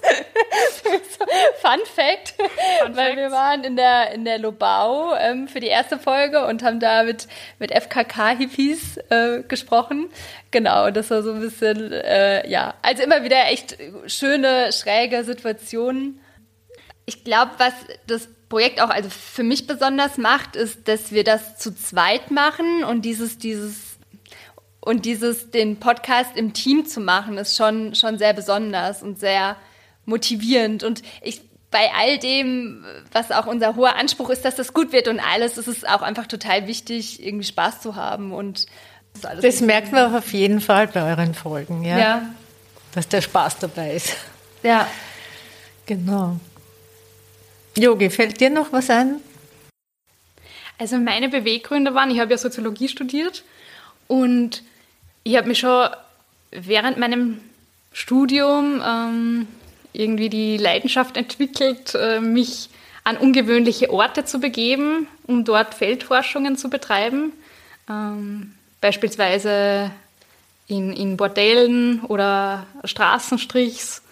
Fun 1.60 1.80
Fact, 1.94 2.34
Fun 2.82 2.96
weil 2.96 3.16
wir 3.16 3.30
waren 3.30 3.64
in 3.64 3.76
der 3.76 4.12
in 4.12 4.24
der 4.24 4.38
Lobau 4.38 5.14
ähm, 5.16 5.48
für 5.48 5.60
die 5.60 5.66
erste 5.66 5.98
Folge 5.98 6.46
und 6.46 6.62
haben 6.62 6.80
da 6.80 7.02
mit 7.02 7.28
mit 7.58 7.72
FKK-Hippies 7.72 8.98
äh, 9.10 9.42
gesprochen. 9.46 10.10
Genau, 10.50 10.90
das 10.90 11.10
war 11.10 11.22
so 11.22 11.32
ein 11.32 11.40
bisschen 11.40 11.92
äh, 11.92 12.48
ja, 12.48 12.74
also 12.82 13.02
immer 13.02 13.24
wieder 13.24 13.46
echt 13.46 13.76
schöne 14.06 14.72
schräge 14.72 15.24
Situationen. 15.24 16.20
Ich 17.06 17.24
glaube, 17.24 17.52
was 17.58 17.72
das 18.06 18.28
Projekt 18.48 18.80
auch 18.80 18.90
also 18.90 19.10
für 19.10 19.42
mich 19.42 19.66
besonders 19.66 20.18
macht, 20.18 20.56
ist, 20.56 20.88
dass 20.88 21.12
wir 21.12 21.24
das 21.24 21.58
zu 21.58 21.74
zweit 21.74 22.30
machen 22.30 22.84
und 22.84 23.02
dieses 23.02 23.38
dieses 23.38 23.87
und 24.88 25.04
dieses, 25.04 25.50
den 25.50 25.76
Podcast 25.76 26.34
im 26.34 26.54
Team 26.54 26.86
zu 26.86 27.00
machen, 27.00 27.36
ist 27.36 27.54
schon, 27.54 27.94
schon 27.94 28.16
sehr 28.16 28.32
besonders 28.32 29.02
und 29.02 29.20
sehr 29.20 29.56
motivierend. 30.06 30.82
Und 30.82 31.02
ich, 31.20 31.42
bei 31.70 31.90
all 31.94 32.18
dem, 32.18 32.86
was 33.12 33.30
auch 33.30 33.44
unser 33.44 33.76
hoher 33.76 33.96
Anspruch 33.96 34.30
ist, 34.30 34.46
dass 34.46 34.56
das 34.56 34.72
gut 34.72 34.92
wird 34.92 35.06
und 35.06 35.20
alles, 35.20 35.58
ist 35.58 35.66
es 35.66 35.84
auch 35.84 36.00
einfach 36.00 36.26
total 36.26 36.66
wichtig, 36.66 37.22
irgendwie 37.22 37.44
Spaß 37.44 37.82
zu 37.82 37.96
haben 37.96 38.32
und 38.32 38.64
das, 39.20 39.40
das 39.42 39.60
merkt 39.60 39.92
man 39.92 40.10
auch 40.10 40.16
auf 40.16 40.32
jeden 40.32 40.62
Fall 40.62 40.86
bei 40.86 41.02
euren 41.02 41.34
Folgen, 41.34 41.84
ja? 41.84 41.98
ja. 41.98 42.22
Dass 42.94 43.08
der 43.08 43.20
Spaß 43.20 43.58
dabei 43.58 43.92
ist. 43.92 44.16
Ja. 44.62 44.88
Genau. 45.84 46.40
Yogi, 47.76 48.08
fällt 48.08 48.40
dir 48.40 48.48
noch 48.48 48.72
was 48.72 48.88
ein? 48.88 49.16
Also 50.78 50.96
meine 50.96 51.28
Beweggründe 51.28 51.92
waren, 51.92 52.10
ich 52.10 52.20
habe 52.20 52.30
ja 52.30 52.38
Soziologie 52.38 52.88
studiert 52.88 53.44
und 54.06 54.62
ich 55.24 55.36
habe 55.36 55.48
mich 55.48 55.58
schon 55.58 55.88
während 56.50 56.98
meinem 56.98 57.40
Studium 57.92 58.82
ähm, 58.84 59.48
irgendwie 59.92 60.28
die 60.28 60.56
Leidenschaft 60.56 61.16
entwickelt, 61.16 61.94
äh, 61.94 62.20
mich 62.20 62.70
an 63.04 63.16
ungewöhnliche 63.16 63.90
Orte 63.90 64.24
zu 64.24 64.38
begeben, 64.38 65.08
um 65.26 65.44
dort 65.44 65.74
Feldforschungen 65.74 66.56
zu 66.56 66.68
betreiben. 66.68 67.32
Ähm, 67.88 68.54
beispielsweise 68.80 69.90
in, 70.66 70.92
in 70.92 71.16
Bordellen 71.16 72.00
oder 72.02 72.66
Straßenstrichs. 72.84 74.02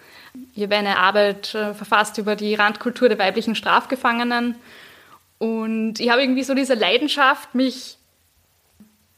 Ich 0.54 0.62
habe 0.62 0.76
eine 0.76 0.98
Arbeit 0.98 1.54
äh, 1.54 1.74
verfasst 1.74 2.18
über 2.18 2.36
die 2.36 2.54
Randkultur 2.54 3.08
der 3.08 3.18
weiblichen 3.18 3.54
Strafgefangenen. 3.54 4.56
Und 5.38 6.00
ich 6.00 6.10
habe 6.10 6.22
irgendwie 6.22 6.42
so 6.42 6.54
diese 6.54 6.74
Leidenschaft, 6.74 7.54
mich 7.54 7.98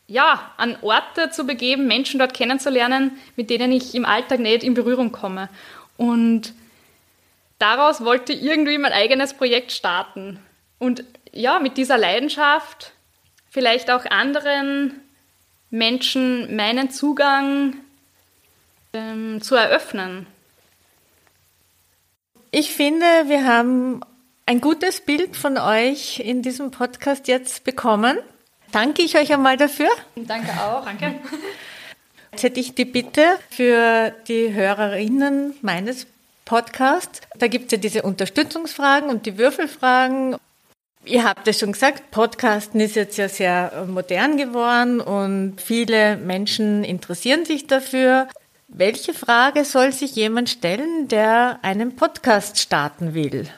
ja, 0.08 0.52
an 0.56 0.76
Orte 0.80 1.30
zu 1.30 1.44
begeben, 1.44 1.86
Menschen 1.86 2.18
dort 2.18 2.34
kennenzulernen, 2.34 3.18
mit 3.36 3.50
denen 3.50 3.70
ich 3.70 3.94
im 3.94 4.06
Alltag 4.06 4.40
nicht 4.40 4.64
in 4.64 4.74
Berührung 4.74 5.12
komme. 5.12 5.50
Und 5.98 6.54
daraus 7.58 8.02
wollte 8.02 8.32
ich 8.32 8.42
irgendwie 8.42 8.78
mein 8.78 8.92
eigenes 8.92 9.34
Projekt 9.34 9.70
starten. 9.70 10.40
Und 10.78 11.04
ja, 11.32 11.58
mit 11.58 11.76
dieser 11.76 11.98
Leidenschaft 11.98 12.92
vielleicht 13.50 13.90
auch 13.90 14.06
anderen 14.06 14.98
Menschen 15.70 16.56
meinen 16.56 16.90
Zugang 16.90 17.76
ähm, 18.94 19.42
zu 19.42 19.56
eröffnen. 19.56 20.26
Ich 22.50 22.72
finde, 22.72 23.04
wir 23.26 23.46
haben 23.46 24.00
ein 24.46 24.62
gutes 24.62 25.02
Bild 25.02 25.36
von 25.36 25.58
euch 25.58 26.20
in 26.20 26.40
diesem 26.40 26.70
Podcast 26.70 27.28
jetzt 27.28 27.64
bekommen 27.64 28.18
danke 28.72 29.02
ich 29.02 29.16
euch 29.16 29.32
einmal 29.32 29.56
dafür. 29.56 29.88
Danke 30.16 30.52
auch. 30.52 30.84
Danke. 30.84 31.20
Jetzt 32.32 32.42
hätte 32.42 32.60
ich 32.60 32.74
die 32.74 32.84
Bitte 32.84 33.38
für 33.50 34.14
die 34.28 34.52
Hörerinnen 34.52 35.54
meines 35.62 36.06
Podcasts. 36.44 37.20
Da 37.38 37.46
gibt 37.46 37.66
es 37.66 37.72
ja 37.72 37.78
diese 37.78 38.02
Unterstützungsfragen 38.02 39.10
und 39.10 39.26
die 39.26 39.38
Würfelfragen. 39.38 40.36
Ihr 41.04 41.24
habt 41.24 41.48
es 41.48 41.58
schon 41.58 41.72
gesagt, 41.72 42.10
Podcasten 42.10 42.80
ist 42.80 42.96
jetzt 42.96 43.18
ja 43.18 43.28
sehr 43.28 43.86
modern 43.86 44.36
geworden 44.36 45.00
und 45.00 45.60
viele 45.60 46.16
Menschen 46.16 46.84
interessieren 46.84 47.44
sich 47.44 47.66
dafür. 47.66 48.28
Welche 48.68 49.14
Frage 49.14 49.64
soll 49.64 49.92
sich 49.92 50.14
jemand 50.14 50.50
stellen, 50.50 51.08
der 51.08 51.58
einen 51.62 51.96
Podcast 51.96 52.58
starten 52.58 53.14
will? 53.14 53.48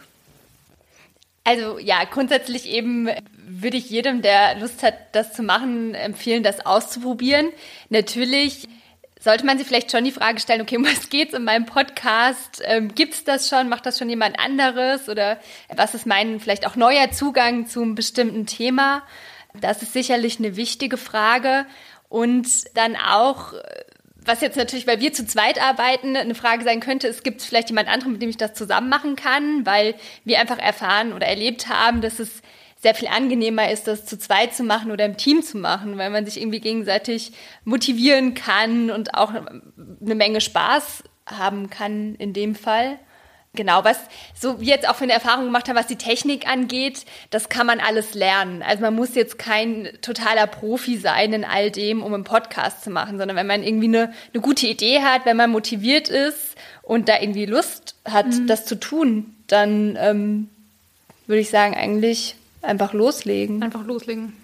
Also 1.44 1.78
ja, 1.78 2.04
grundsätzlich 2.04 2.66
eben 2.66 3.08
würde 3.50 3.76
ich 3.76 3.90
jedem, 3.90 4.22
der 4.22 4.58
Lust 4.58 4.82
hat, 4.82 4.94
das 5.12 5.32
zu 5.32 5.42
machen, 5.42 5.94
empfehlen, 5.94 6.42
das 6.42 6.64
auszuprobieren. 6.64 7.48
Natürlich 7.88 8.68
sollte 9.18 9.44
man 9.44 9.58
sich 9.58 9.66
vielleicht 9.66 9.90
schon 9.90 10.04
die 10.04 10.12
Frage 10.12 10.40
stellen, 10.40 10.62
okay, 10.62 10.76
um 10.76 10.84
was 10.84 11.10
geht's 11.10 11.34
in 11.34 11.44
meinem 11.44 11.66
Podcast? 11.66 12.62
Ähm, 12.64 12.94
gibt's 12.94 13.24
das 13.24 13.48
schon? 13.48 13.68
Macht 13.68 13.84
das 13.86 13.98
schon 13.98 14.08
jemand 14.08 14.38
anderes? 14.38 15.08
Oder 15.08 15.38
was 15.68 15.94
ist 15.94 16.06
mein 16.06 16.40
vielleicht 16.40 16.66
auch 16.66 16.76
neuer 16.76 17.10
Zugang 17.10 17.66
zu 17.66 17.82
einem 17.82 17.94
bestimmten 17.94 18.46
Thema? 18.46 19.02
Das 19.60 19.82
ist 19.82 19.92
sicherlich 19.92 20.38
eine 20.38 20.56
wichtige 20.56 20.96
Frage. 20.96 21.66
Und 22.08 22.48
dann 22.76 22.96
auch, 22.96 23.52
was 24.16 24.40
jetzt 24.40 24.56
natürlich, 24.56 24.86
weil 24.86 25.00
wir 25.00 25.12
zu 25.12 25.26
zweit 25.26 25.60
arbeiten, 25.60 26.16
eine 26.16 26.34
Frage 26.34 26.64
sein 26.64 26.80
könnte, 26.80 27.08
es 27.08 27.22
gibt 27.22 27.42
vielleicht 27.42 27.68
jemand 27.68 27.88
anderen, 27.88 28.12
mit 28.12 28.22
dem 28.22 28.30
ich 28.30 28.36
das 28.36 28.54
zusammen 28.54 28.88
machen 28.88 29.16
kann, 29.16 29.66
weil 29.66 29.94
wir 30.24 30.40
einfach 30.40 30.58
erfahren 30.58 31.12
oder 31.12 31.26
erlebt 31.26 31.68
haben, 31.68 32.00
dass 32.00 32.18
es 32.20 32.42
sehr 32.80 32.94
viel 32.94 33.08
angenehmer 33.08 33.70
ist, 33.70 33.86
das 33.86 34.06
zu 34.06 34.18
zweit 34.18 34.54
zu 34.54 34.62
machen 34.62 34.90
oder 34.90 35.04
im 35.04 35.18
Team 35.18 35.42
zu 35.42 35.58
machen, 35.58 35.98
weil 35.98 36.10
man 36.10 36.24
sich 36.24 36.40
irgendwie 36.40 36.60
gegenseitig 36.60 37.32
motivieren 37.64 38.34
kann 38.34 38.90
und 38.90 39.14
auch 39.14 39.32
eine 39.34 40.14
Menge 40.14 40.40
Spaß 40.40 41.04
haben 41.26 41.68
kann 41.68 42.14
in 42.16 42.32
dem 42.32 42.54
Fall. 42.54 42.98
Genau, 43.52 43.82
was 43.82 43.98
so 44.38 44.60
wie 44.60 44.66
jetzt 44.66 44.88
auch 44.88 44.94
für 44.94 45.04
eine 45.04 45.12
Erfahrung 45.12 45.44
gemacht 45.44 45.68
haben, 45.68 45.76
was 45.76 45.88
die 45.88 45.96
Technik 45.96 46.48
angeht, 46.48 47.04
das 47.30 47.48
kann 47.48 47.66
man 47.66 47.80
alles 47.80 48.14
lernen. 48.14 48.62
Also 48.62 48.82
man 48.82 48.94
muss 48.94 49.16
jetzt 49.16 49.40
kein 49.40 49.88
totaler 50.02 50.46
Profi 50.46 50.96
sein 50.96 51.32
in 51.32 51.44
all 51.44 51.72
dem, 51.72 52.02
um 52.02 52.14
einen 52.14 52.24
Podcast 52.24 52.84
zu 52.84 52.90
machen, 52.90 53.18
sondern 53.18 53.36
wenn 53.36 53.48
man 53.48 53.64
irgendwie 53.64 53.88
eine, 53.88 54.12
eine 54.32 54.40
gute 54.40 54.68
Idee 54.68 55.00
hat, 55.00 55.26
wenn 55.26 55.36
man 55.36 55.50
motiviert 55.50 56.08
ist 56.08 56.54
und 56.82 57.08
da 57.08 57.20
irgendwie 57.20 57.44
Lust 57.44 57.96
hat, 58.04 58.26
mhm. 58.26 58.46
das 58.46 58.66
zu 58.66 58.78
tun, 58.78 59.34
dann 59.48 59.98
ähm, 60.00 60.48
würde 61.26 61.40
ich 61.40 61.50
sagen, 61.50 61.74
eigentlich 61.74 62.36
Einfach 62.62 62.92
loslegen. 62.92 63.62
Einfach 63.62 63.84
loslegen. 63.84 64.36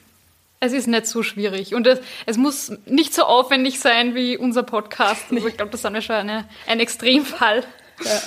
Es 0.58 0.72
ist 0.72 0.86
nicht 0.86 1.06
so 1.06 1.22
schwierig 1.22 1.74
und 1.74 1.86
es, 1.86 2.00
es 2.24 2.38
muss 2.38 2.72
nicht 2.86 3.12
so 3.14 3.24
aufwendig 3.24 3.78
sein 3.78 4.14
wie 4.14 4.38
unser 4.38 4.62
Podcast. 4.62 5.26
Also 5.30 5.46
ich 5.48 5.56
glaube, 5.56 5.70
das 5.70 5.84
ist 5.84 5.92
ja 5.92 6.00
schon 6.00 6.16
eine, 6.16 6.48
ein 6.66 6.80
Extremfall. 6.80 7.62
Ja. 8.02 8.20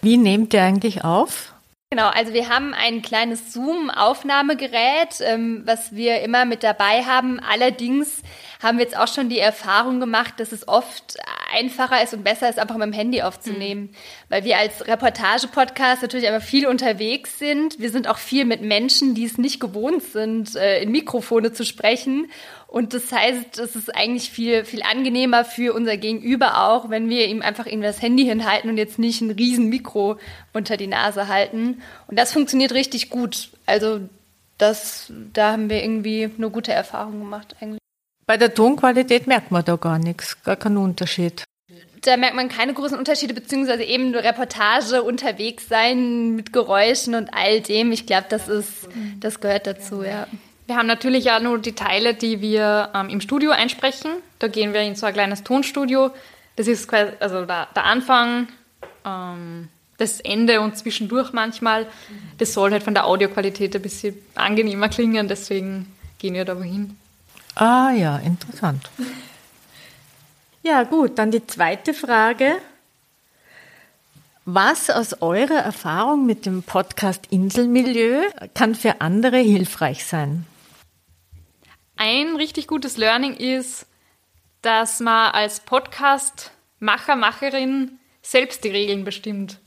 Wie 0.00 0.16
nehmt 0.16 0.54
ihr 0.54 0.62
eigentlich 0.62 1.04
auf? 1.04 1.52
Genau, 1.90 2.08
also 2.08 2.32
wir 2.32 2.48
haben 2.48 2.74
ein 2.74 3.00
kleines 3.00 3.52
Zoom-Aufnahmegerät, 3.52 5.20
ähm, 5.20 5.62
was 5.64 5.94
wir 5.94 6.20
immer 6.20 6.44
mit 6.44 6.64
dabei 6.64 7.04
haben. 7.04 7.38
Allerdings 7.38 8.22
haben 8.62 8.78
wir 8.78 8.84
jetzt 8.84 8.96
auch 8.96 9.08
schon 9.08 9.28
die 9.28 9.38
Erfahrung 9.38 10.00
gemacht, 10.00 10.34
dass 10.38 10.52
es 10.52 10.66
oft 10.66 11.16
einfacher 11.54 12.02
ist 12.02 12.14
und 12.14 12.24
besser 12.24 12.48
ist, 12.48 12.58
einfach 12.58 12.76
mit 12.76 12.86
dem 12.86 12.92
Handy 12.92 13.22
aufzunehmen. 13.22 13.82
Mhm. 13.82 13.90
Weil 14.28 14.44
wir 14.44 14.58
als 14.58 14.86
Reportage-Podcast 14.86 16.02
natürlich 16.02 16.28
aber 16.28 16.40
viel 16.40 16.66
unterwegs 16.66 17.38
sind. 17.38 17.78
Wir 17.78 17.90
sind 17.90 18.08
auch 18.08 18.18
viel 18.18 18.44
mit 18.44 18.62
Menschen, 18.62 19.14
die 19.14 19.24
es 19.24 19.38
nicht 19.38 19.60
gewohnt 19.60 20.02
sind, 20.02 20.56
äh, 20.56 20.82
in 20.82 20.90
Mikrofone 20.90 21.52
zu 21.52 21.64
sprechen. 21.64 22.30
Und 22.66 22.94
das 22.94 23.12
heißt, 23.12 23.58
es 23.58 23.76
ist 23.76 23.94
eigentlich 23.94 24.30
viel, 24.30 24.64
viel 24.64 24.82
angenehmer 24.82 25.44
für 25.44 25.72
unser 25.72 25.96
Gegenüber 25.96 26.66
auch, 26.66 26.90
wenn 26.90 27.08
wir 27.08 27.26
ihm 27.26 27.42
einfach 27.42 27.66
irgendwie 27.66 27.86
das 27.86 28.02
Handy 28.02 28.24
hinhalten 28.24 28.68
und 28.68 28.76
jetzt 28.76 28.98
nicht 28.98 29.20
ein 29.20 29.30
riesen 29.30 29.68
Mikro 29.68 30.18
unter 30.52 30.76
die 30.76 30.88
Nase 30.88 31.28
halten. 31.28 31.82
Und 32.08 32.18
das 32.18 32.32
funktioniert 32.32 32.72
richtig 32.72 33.08
gut. 33.08 33.50
Also 33.66 34.00
das, 34.58 35.12
da 35.32 35.52
haben 35.52 35.70
wir 35.70 35.82
irgendwie 35.82 36.30
eine 36.36 36.50
gute 36.50 36.72
Erfahrung 36.72 37.20
gemacht 37.20 37.56
eigentlich. 37.60 37.80
Bei 38.26 38.36
der 38.36 38.52
Tonqualität 38.52 39.28
merkt 39.28 39.52
man 39.52 39.64
da 39.64 39.76
gar 39.76 39.98
nichts, 40.00 40.42
gar 40.42 40.56
keinen 40.56 40.78
Unterschied. 40.78 41.44
Da 42.02 42.16
merkt 42.16 42.34
man 42.34 42.48
keine 42.48 42.74
großen 42.74 42.98
Unterschiede, 42.98 43.34
beziehungsweise 43.34 43.84
eben 43.84 44.08
eine 44.08 44.22
Reportage 44.22 45.02
unterwegs 45.02 45.68
sein 45.68 46.34
mit 46.34 46.52
Geräuschen 46.52 47.14
und 47.14 47.32
all 47.32 47.60
dem. 47.60 47.92
Ich 47.92 48.06
glaube, 48.06 48.26
das 48.28 48.48
ist, 48.48 48.88
das 49.20 49.40
gehört 49.40 49.66
dazu, 49.66 50.02
ja. 50.02 50.26
Wir 50.66 50.76
haben 50.76 50.88
natürlich 50.88 51.24
ja 51.24 51.38
nur 51.38 51.58
die 51.58 51.74
Teile, 51.74 52.14
die 52.14 52.40
wir 52.40 52.90
ähm, 52.94 53.08
im 53.08 53.20
Studio 53.20 53.52
einsprechen. 53.52 54.10
Da 54.40 54.48
gehen 54.48 54.72
wir 54.72 54.80
in 54.80 54.96
so 54.96 55.06
ein 55.06 55.12
kleines 55.12 55.44
Tonstudio. 55.44 56.10
Das 56.56 56.66
ist 56.66 56.88
quasi, 56.88 57.12
also 57.20 57.44
der, 57.44 57.68
der 57.74 57.84
Anfang, 57.84 58.48
ähm, 59.04 59.68
das 59.98 60.20
Ende 60.20 60.60
und 60.60 60.76
zwischendurch 60.76 61.32
manchmal. 61.32 61.86
Das 62.38 62.52
soll 62.52 62.72
halt 62.72 62.82
von 62.82 62.94
der 62.94 63.06
Audioqualität 63.06 63.76
ein 63.76 63.82
bisschen 63.82 64.16
angenehmer 64.34 64.88
klingen, 64.88 65.28
deswegen 65.28 65.86
gehen 66.18 66.34
wir 66.34 66.44
da 66.44 66.56
wohin. 66.58 66.96
Ah 67.56 67.90
ja, 67.90 68.18
interessant. 68.18 68.90
Ja, 70.62 70.82
gut, 70.82 71.18
dann 71.18 71.30
die 71.30 71.46
zweite 71.46 71.94
Frage. 71.94 72.58
Was 74.44 74.90
aus 74.90 75.22
eurer 75.22 75.60
Erfahrung 75.60 76.26
mit 76.26 76.44
dem 76.44 76.62
Podcast 76.62 77.28
Inselmilieu 77.30 78.24
kann 78.52 78.74
für 78.74 79.00
andere 79.00 79.38
hilfreich 79.38 80.04
sein? 80.04 80.46
Ein 81.96 82.36
richtig 82.36 82.66
gutes 82.66 82.98
Learning 82.98 83.32
ist, 83.32 83.86
dass 84.60 85.00
man 85.00 85.32
als 85.32 85.60
Podcast-Macher, 85.60 87.16
Macherin 87.16 87.98
selbst 88.20 88.64
die 88.64 88.70
Regeln 88.70 89.04
bestimmt. 89.04 89.60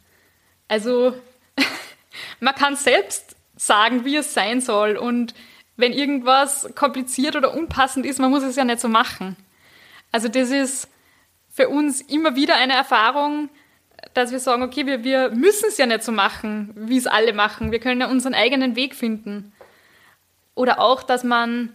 Also 0.67 1.15
man 2.39 2.53
kann 2.53 2.75
selbst 2.75 3.35
sagen, 3.57 4.05
wie 4.05 4.17
es 4.17 4.35
sein 4.35 4.61
soll 4.61 4.95
und 4.95 5.33
wenn 5.79 5.93
irgendwas 5.93 6.69
kompliziert 6.75 7.35
oder 7.35 7.53
unpassend 7.53 8.05
ist, 8.05 8.19
man 8.19 8.31
muss 8.31 8.43
es 8.43 8.55
ja 8.55 8.65
nicht 8.65 8.81
so 8.81 8.89
machen. 8.89 9.37
Also 10.11 10.27
das 10.27 10.49
ist 10.49 10.89
für 11.49 11.69
uns 11.69 12.01
immer 12.01 12.35
wieder 12.35 12.55
eine 12.55 12.73
Erfahrung, 12.73 13.49
dass 14.13 14.31
wir 14.31 14.39
sagen, 14.39 14.63
okay, 14.63 14.85
wir, 14.85 15.03
wir 15.03 15.31
müssen 15.31 15.65
es 15.69 15.77
ja 15.77 15.85
nicht 15.85 16.03
so 16.03 16.11
machen, 16.11 16.71
wie 16.75 16.97
es 16.97 17.07
alle 17.07 17.33
machen. 17.33 17.71
Wir 17.71 17.79
können 17.79 18.01
ja 18.01 18.07
unseren 18.07 18.33
eigenen 18.33 18.75
Weg 18.75 18.95
finden. 18.95 19.53
Oder 20.53 20.79
auch, 20.79 21.03
dass 21.03 21.23
man 21.23 21.73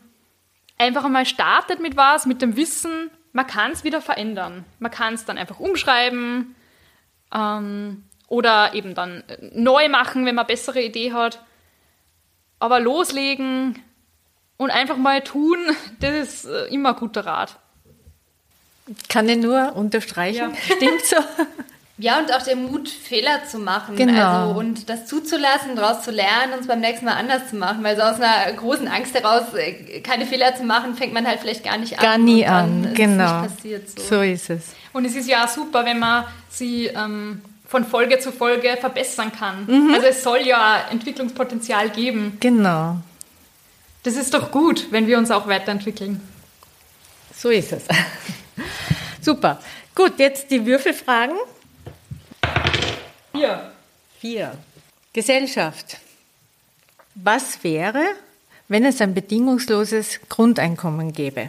einfach 0.77 1.05
einmal 1.05 1.27
startet 1.27 1.81
mit 1.81 1.97
was, 1.97 2.27
mit 2.27 2.43
dem 2.43 2.57
Wissen, 2.57 3.11
man 3.33 3.47
kann 3.47 3.73
es 3.73 3.85
wieder 3.85 4.01
verändern. 4.01 4.65
Man 4.79 4.91
kann 4.91 5.15
es 5.15 5.25
dann 5.25 5.39
einfach 5.39 5.61
umschreiben 5.61 6.55
ähm, 7.35 8.05
oder 8.29 8.75
eben 8.75 8.95
dann 8.95 9.25
neu 9.41 9.89
machen, 9.89 10.27
wenn 10.27 10.35
man 10.35 10.47
bessere 10.47 10.83
Idee 10.83 11.13
hat. 11.13 11.43
Aber 12.59 12.81
loslegen, 12.81 13.83
und 14.57 14.71
einfach 14.71 14.97
mal 14.97 15.23
tun, 15.23 15.59
das 16.01 16.15
ist 16.15 16.45
äh, 16.47 16.67
immer 16.67 16.95
guter 16.95 17.27
Rat. 17.27 17.59
Kann 19.09 19.29
ich 19.29 19.39
nur 19.39 19.75
unterstreichen. 19.77 20.51
Ja. 20.51 20.77
Stimmt 20.77 21.05
so. 21.05 21.17
Ja, 21.97 22.19
und 22.19 22.33
auch 22.33 22.43
der 22.43 22.57
Mut, 22.57 22.89
Fehler 22.89 23.45
zu 23.49 23.59
machen. 23.59 23.95
Genau. 23.95 24.49
Also, 24.49 24.59
und 24.59 24.89
das 24.91 25.07
zuzulassen, 25.07 25.77
daraus 25.77 26.03
zu 26.03 26.11
lernen 26.11 26.53
und 26.55 26.61
es 26.61 26.67
beim 26.67 26.81
nächsten 26.81 27.07
Mal 27.07 27.15
anders 27.15 27.51
zu 27.51 27.57
machen. 27.57 27.85
Weil 27.85 27.97
so 27.97 28.03
aus 28.03 28.21
einer 28.21 28.53
großen 28.53 28.89
Angst 28.89 29.15
heraus, 29.15 29.55
äh, 29.55 30.01
keine 30.01 30.27
Fehler 30.27 30.57
zu 30.57 30.65
machen, 30.65 30.97
fängt 30.97 31.15
man 31.15 31.27
halt 31.27 31.41
vielleicht 31.41 31.63
gar 31.63 31.79
nicht 31.79 31.99
an. 31.99 32.05
Gar 32.05 32.19
nie 32.19 32.45
an, 32.45 32.95
genau. 32.95 33.47
So. 33.63 34.03
so. 34.09 34.23
ist 34.23 34.51
es. 34.51 34.75
Und 34.93 35.05
es 35.05 35.15
ist 35.15 35.29
ja 35.29 35.45
auch 35.45 35.49
super, 35.49 35.85
wenn 35.85 36.01
man 36.01 36.25
sie 36.51 36.87
ähm, 36.87 37.43
von 37.69 37.85
Folge 37.85 38.19
zu 38.19 38.33
Folge 38.33 38.77
verbessern 38.81 39.31
kann. 39.31 39.65
Mhm. 39.67 39.95
Also 39.95 40.07
es 40.09 40.23
soll 40.25 40.41
ja 40.41 40.85
Entwicklungspotenzial 40.91 41.91
geben. 41.91 42.39
Genau. 42.41 42.99
Das 44.05 44.17
ist 44.17 44.35
doch 44.35 44.51
gut, 44.51 44.93
wenn 44.93 45.07
wir 45.07 45.17
uns 45.19 45.31
auch 45.31 45.49
weiterentwickeln. 45.49 46.21
So 47.35 47.49
ist 47.49 47.73
es. 47.73 47.85
Super. 49.21 49.61
Gut, 49.95 50.19
jetzt 50.19 50.51
die 50.51 50.65
Würfelfragen. 50.65 51.37
Vier. 53.33 53.73
Vier. 54.21 54.59
Gesellschaft. 55.13 55.99
Was 57.15 57.65
wäre, 57.65 58.05
wenn 58.69 58.85
es 58.85 59.01
ein 59.01 59.15
bedingungsloses 59.15 60.21
Grundeinkommen 60.29 61.13
gäbe? 61.13 61.49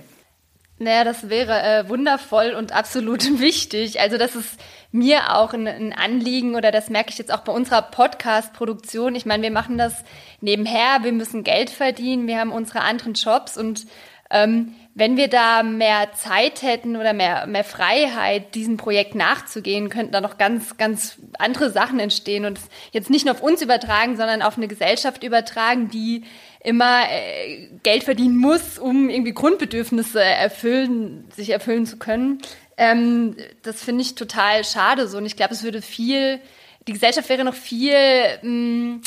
Naja, 0.78 1.06
das 1.06 1.30
wäre 1.30 1.62
äh, 1.62 1.90
wundervoll 1.90 2.54
und 2.54 2.74
absolut 2.74 3.40
wichtig. 3.40 4.02
Also 4.02 4.18
das 4.18 4.36
ist 4.36 4.60
mir 4.92 5.36
auch 5.36 5.54
ein, 5.54 5.68
ein, 5.68 5.94
Anliegen 5.94 6.56
oder 6.56 6.72
das 6.72 6.90
merke 6.90 7.12
ich 7.12 7.18
jetzt 7.18 7.34
auch 7.34 7.42
bei 7.42 7.54
unserer 7.54 7.82
Podcast-Produktion. 7.82 9.16
Ich 9.16 9.26
meine, 9.26 9.44
wir 9.44 9.52
machen 9.52 9.78
das 9.78 10.04
nebenher, 10.42 11.00
wir 11.04 11.14
müssen 11.14 11.44
Geld 11.44 11.70
verdienen, 11.70 12.28
wir 12.28 12.40
haben 12.40 12.52
unsere 12.52 12.82
anderen 12.82 13.14
Jobs 13.14 13.58
und 13.58 13.86
ähm, 14.32 14.76
wenn 14.96 15.18
wir 15.18 15.28
da 15.28 15.62
mehr 15.62 16.14
Zeit 16.14 16.62
hätten 16.62 16.96
oder 16.96 17.14
mehr, 17.14 17.46
mehr 17.48 17.66
Freiheit, 17.66 18.56
diesem 18.56 18.78
Projekt 18.78 19.14
nachzugehen, 19.14 19.90
könnten 19.90 20.14
da 20.14 20.22
noch 20.22 20.38
ganz, 20.38 20.78
ganz 20.78 21.18
andere 21.38 21.70
Sachen 21.70 22.00
entstehen 22.00 22.46
und 22.46 22.60
jetzt 22.92 23.10
nicht 23.10 23.26
nur 23.26 23.36
auf 23.36 23.44
uns 23.44 23.62
übertragen, 23.62 24.16
sondern 24.16 24.42
auf 24.42 24.58
eine 24.58 24.70
Gesellschaft 24.70 25.24
übertragen, 25.24 25.90
die 25.90 26.24
immer 26.66 27.04
äh, 27.10 27.70
Geld 27.84 28.04
verdienen 28.04 28.38
muss, 28.38 28.78
um 28.78 29.10
irgendwie 29.10 29.34
Grundbedürfnisse 29.34 30.22
erfüllen, 30.22 31.26
sich 31.36 31.50
erfüllen 31.50 31.86
zu 31.86 31.98
können. 31.98 32.40
Ähm, 32.78 33.36
das 33.62 33.84
finde 33.84 34.02
ich 34.02 34.16
total 34.16 34.64
schade 34.64 35.08
so. 35.08 35.18
Und 35.18 35.26
ich 35.26 35.36
glaube, 35.36 35.54
es 35.54 35.64
würde 35.64 35.82
viel, 35.82 36.40
die 36.88 36.94
Gesellschaft 36.94 37.30
wäre 37.30 37.44
noch 37.44 37.56
viel 37.56 37.94
mh, 38.42 38.50
mm, 38.50 39.02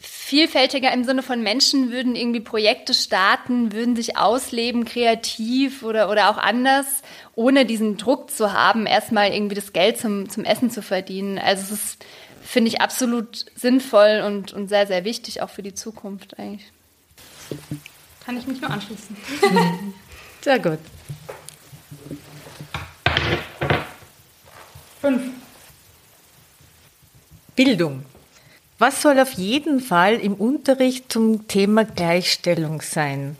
vielfältiger 0.00 0.92
im 0.92 1.04
Sinne 1.04 1.22
von 1.22 1.42
Menschen 1.42 1.90
würden 1.90 2.14
irgendwie 2.14 2.40
Projekte 2.40 2.92
starten, 2.92 3.72
würden 3.72 3.96
sich 3.96 4.16
ausleben, 4.18 4.84
kreativ 4.84 5.82
oder, 5.82 6.10
oder 6.10 6.30
auch 6.30 6.36
anders, 6.36 7.02
ohne 7.34 7.64
diesen 7.64 7.96
Druck 7.96 8.30
zu 8.30 8.52
haben, 8.52 8.86
erstmal 8.86 9.32
irgendwie 9.32 9.54
das 9.54 9.72
Geld 9.72 9.98
zum, 9.98 10.28
zum 10.28 10.44
Essen 10.44 10.70
zu 10.70 10.82
verdienen. 10.82 11.38
Also 11.38 11.62
es 11.62 11.70
ist, 11.70 12.06
finde 12.48 12.68
ich, 12.68 12.80
absolut 12.80 13.44
sinnvoll 13.54 14.22
und, 14.24 14.54
und 14.54 14.68
sehr, 14.68 14.86
sehr 14.86 15.04
wichtig, 15.04 15.42
auch 15.42 15.50
für 15.50 15.62
die 15.62 15.74
Zukunft 15.74 16.38
eigentlich. 16.38 16.72
Kann 18.24 18.38
ich 18.38 18.46
mich 18.46 18.60
nur 18.60 18.70
anschließen. 18.70 19.16
Sehr 20.40 20.58
gut. 20.58 20.78
Fünf. 25.00 25.22
Bildung. 27.56 28.04
Was 28.78 29.02
soll 29.02 29.18
auf 29.18 29.32
jeden 29.32 29.80
Fall 29.80 30.14
im 30.14 30.34
Unterricht 30.34 31.10
zum 31.12 31.48
Thema 31.48 31.84
Gleichstellung 31.84 32.80
sein? 32.80 33.36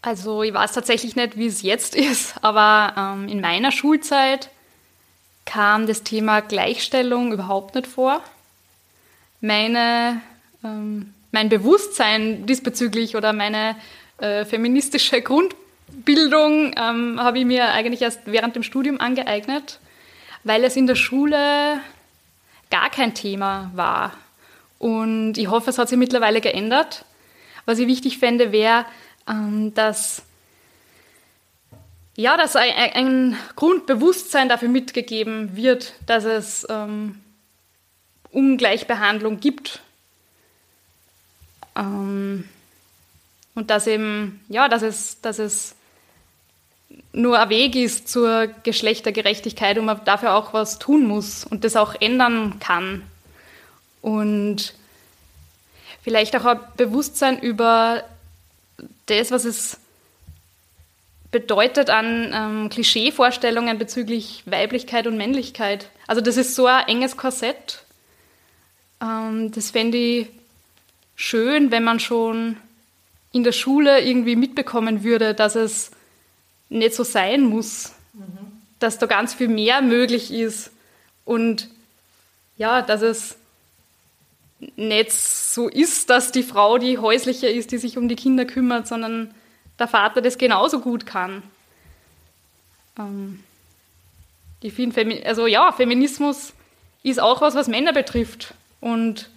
Also 0.00 0.42
ich 0.42 0.54
weiß 0.54 0.72
tatsächlich 0.72 1.16
nicht, 1.16 1.36
wie 1.36 1.46
es 1.46 1.62
jetzt 1.62 1.94
ist, 1.94 2.34
aber 2.42 2.94
ähm, 2.96 3.28
in 3.28 3.40
meiner 3.40 3.72
Schulzeit 3.72 4.50
kam 5.44 5.86
das 5.86 6.02
Thema 6.02 6.40
Gleichstellung 6.40 7.32
überhaupt 7.32 7.74
nicht 7.74 7.86
vor. 7.86 8.22
Meine, 9.40 10.20
ähm, 10.64 11.12
mein 11.32 11.48
Bewusstsein 11.48 12.46
diesbezüglich 12.46 13.16
oder 13.16 13.32
meine 13.32 13.76
äh, 14.18 14.44
feministische 14.44 15.20
Grund 15.20 15.54
Bildung 15.88 16.74
ähm, 16.76 17.20
habe 17.20 17.38
ich 17.38 17.44
mir 17.44 17.70
eigentlich 17.72 18.02
erst 18.02 18.20
während 18.24 18.56
dem 18.56 18.62
Studium 18.62 19.00
angeeignet, 19.00 19.80
weil 20.42 20.64
es 20.64 20.76
in 20.76 20.86
der 20.86 20.94
Schule 20.94 21.78
gar 22.70 22.90
kein 22.90 23.14
Thema 23.14 23.70
war. 23.74 24.12
Und 24.78 25.38
ich 25.38 25.48
hoffe, 25.48 25.70
es 25.70 25.78
hat 25.78 25.88
sich 25.88 25.98
mittlerweile 25.98 26.40
geändert. 26.40 27.04
Was 27.64 27.78
ich 27.78 27.86
wichtig 27.86 28.18
fände, 28.18 28.52
wäre, 28.52 28.84
ähm, 29.28 29.72
dass, 29.74 30.22
ja, 32.16 32.36
dass 32.36 32.56
ein, 32.56 32.72
ein, 32.72 33.38
Grundbewusstsein 33.56 34.48
dafür 34.48 34.68
mitgegeben 34.68 35.56
wird, 35.56 35.94
dass 36.06 36.24
es 36.24 36.66
ähm, 36.68 37.20
Ungleichbehandlung 38.30 39.40
gibt. 39.40 39.80
Ähm, 41.76 42.48
und 43.54 43.70
dass 43.70 43.86
eben, 43.86 44.44
ja, 44.48 44.68
dass 44.68 44.82
es, 44.82 45.20
dass 45.20 45.38
es 45.38 45.74
nur 47.12 47.38
ein 47.38 47.48
Weg 47.48 47.76
ist 47.76 48.08
zur 48.08 48.48
Geschlechtergerechtigkeit 48.62 49.78
und 49.78 49.84
man 49.84 50.04
dafür 50.04 50.34
auch 50.34 50.52
was 50.52 50.78
tun 50.78 51.06
muss 51.06 51.44
und 51.44 51.64
das 51.64 51.76
auch 51.76 51.94
ändern 52.00 52.58
kann. 52.60 53.02
Und 54.02 54.74
vielleicht 56.02 56.36
auch 56.36 56.44
ein 56.44 56.60
Bewusstsein 56.76 57.38
über 57.38 58.04
das, 59.06 59.30
was 59.30 59.44
es 59.44 59.78
bedeutet 61.34 61.90
an 61.90 62.30
ähm, 62.32 62.68
Klischeevorstellungen 62.70 63.76
bezüglich 63.76 64.44
Weiblichkeit 64.46 65.08
und 65.08 65.16
Männlichkeit. 65.16 65.90
Also 66.06 66.20
das 66.20 66.36
ist 66.36 66.54
so 66.54 66.66
ein 66.66 66.86
enges 66.86 67.16
Korsett. 67.16 67.82
Ähm, 69.02 69.50
das 69.50 69.72
fände 69.72 69.98
ich 69.98 70.28
schön, 71.16 71.72
wenn 71.72 71.82
man 71.82 71.98
schon 71.98 72.56
in 73.32 73.42
der 73.42 73.50
Schule 73.50 74.00
irgendwie 74.02 74.36
mitbekommen 74.36 75.02
würde, 75.02 75.34
dass 75.34 75.56
es 75.56 75.90
nicht 76.68 76.94
so 76.94 77.02
sein 77.02 77.42
muss, 77.42 77.94
mhm. 78.12 78.22
dass 78.78 78.98
da 78.98 79.06
ganz 79.06 79.34
viel 79.34 79.48
mehr 79.48 79.82
möglich 79.82 80.32
ist 80.32 80.70
und 81.24 81.68
ja, 82.56 82.80
dass 82.80 83.02
es 83.02 83.36
nicht 84.76 85.10
so 85.10 85.68
ist, 85.68 86.10
dass 86.10 86.30
die 86.30 86.44
Frau 86.44 86.78
die 86.78 86.98
häusliche 86.98 87.48
ist, 87.48 87.72
die 87.72 87.78
sich 87.78 87.98
um 87.98 88.06
die 88.06 88.14
Kinder 88.14 88.44
kümmert, 88.44 88.86
sondern 88.86 89.34
der 89.78 89.88
Vater 89.88 90.20
das 90.20 90.38
genauso 90.38 90.80
gut 90.80 91.06
kann. 91.06 91.42
Ähm, 92.98 93.42
ich 94.60 94.72
finde, 94.72 95.22
also 95.26 95.46
ja, 95.46 95.72
Feminismus 95.72 96.52
ist 97.02 97.20
auch 97.20 97.40
was, 97.40 97.54
was 97.54 97.68
Männer 97.68 97.92
betrifft. 97.92 98.54
Und 98.80 99.28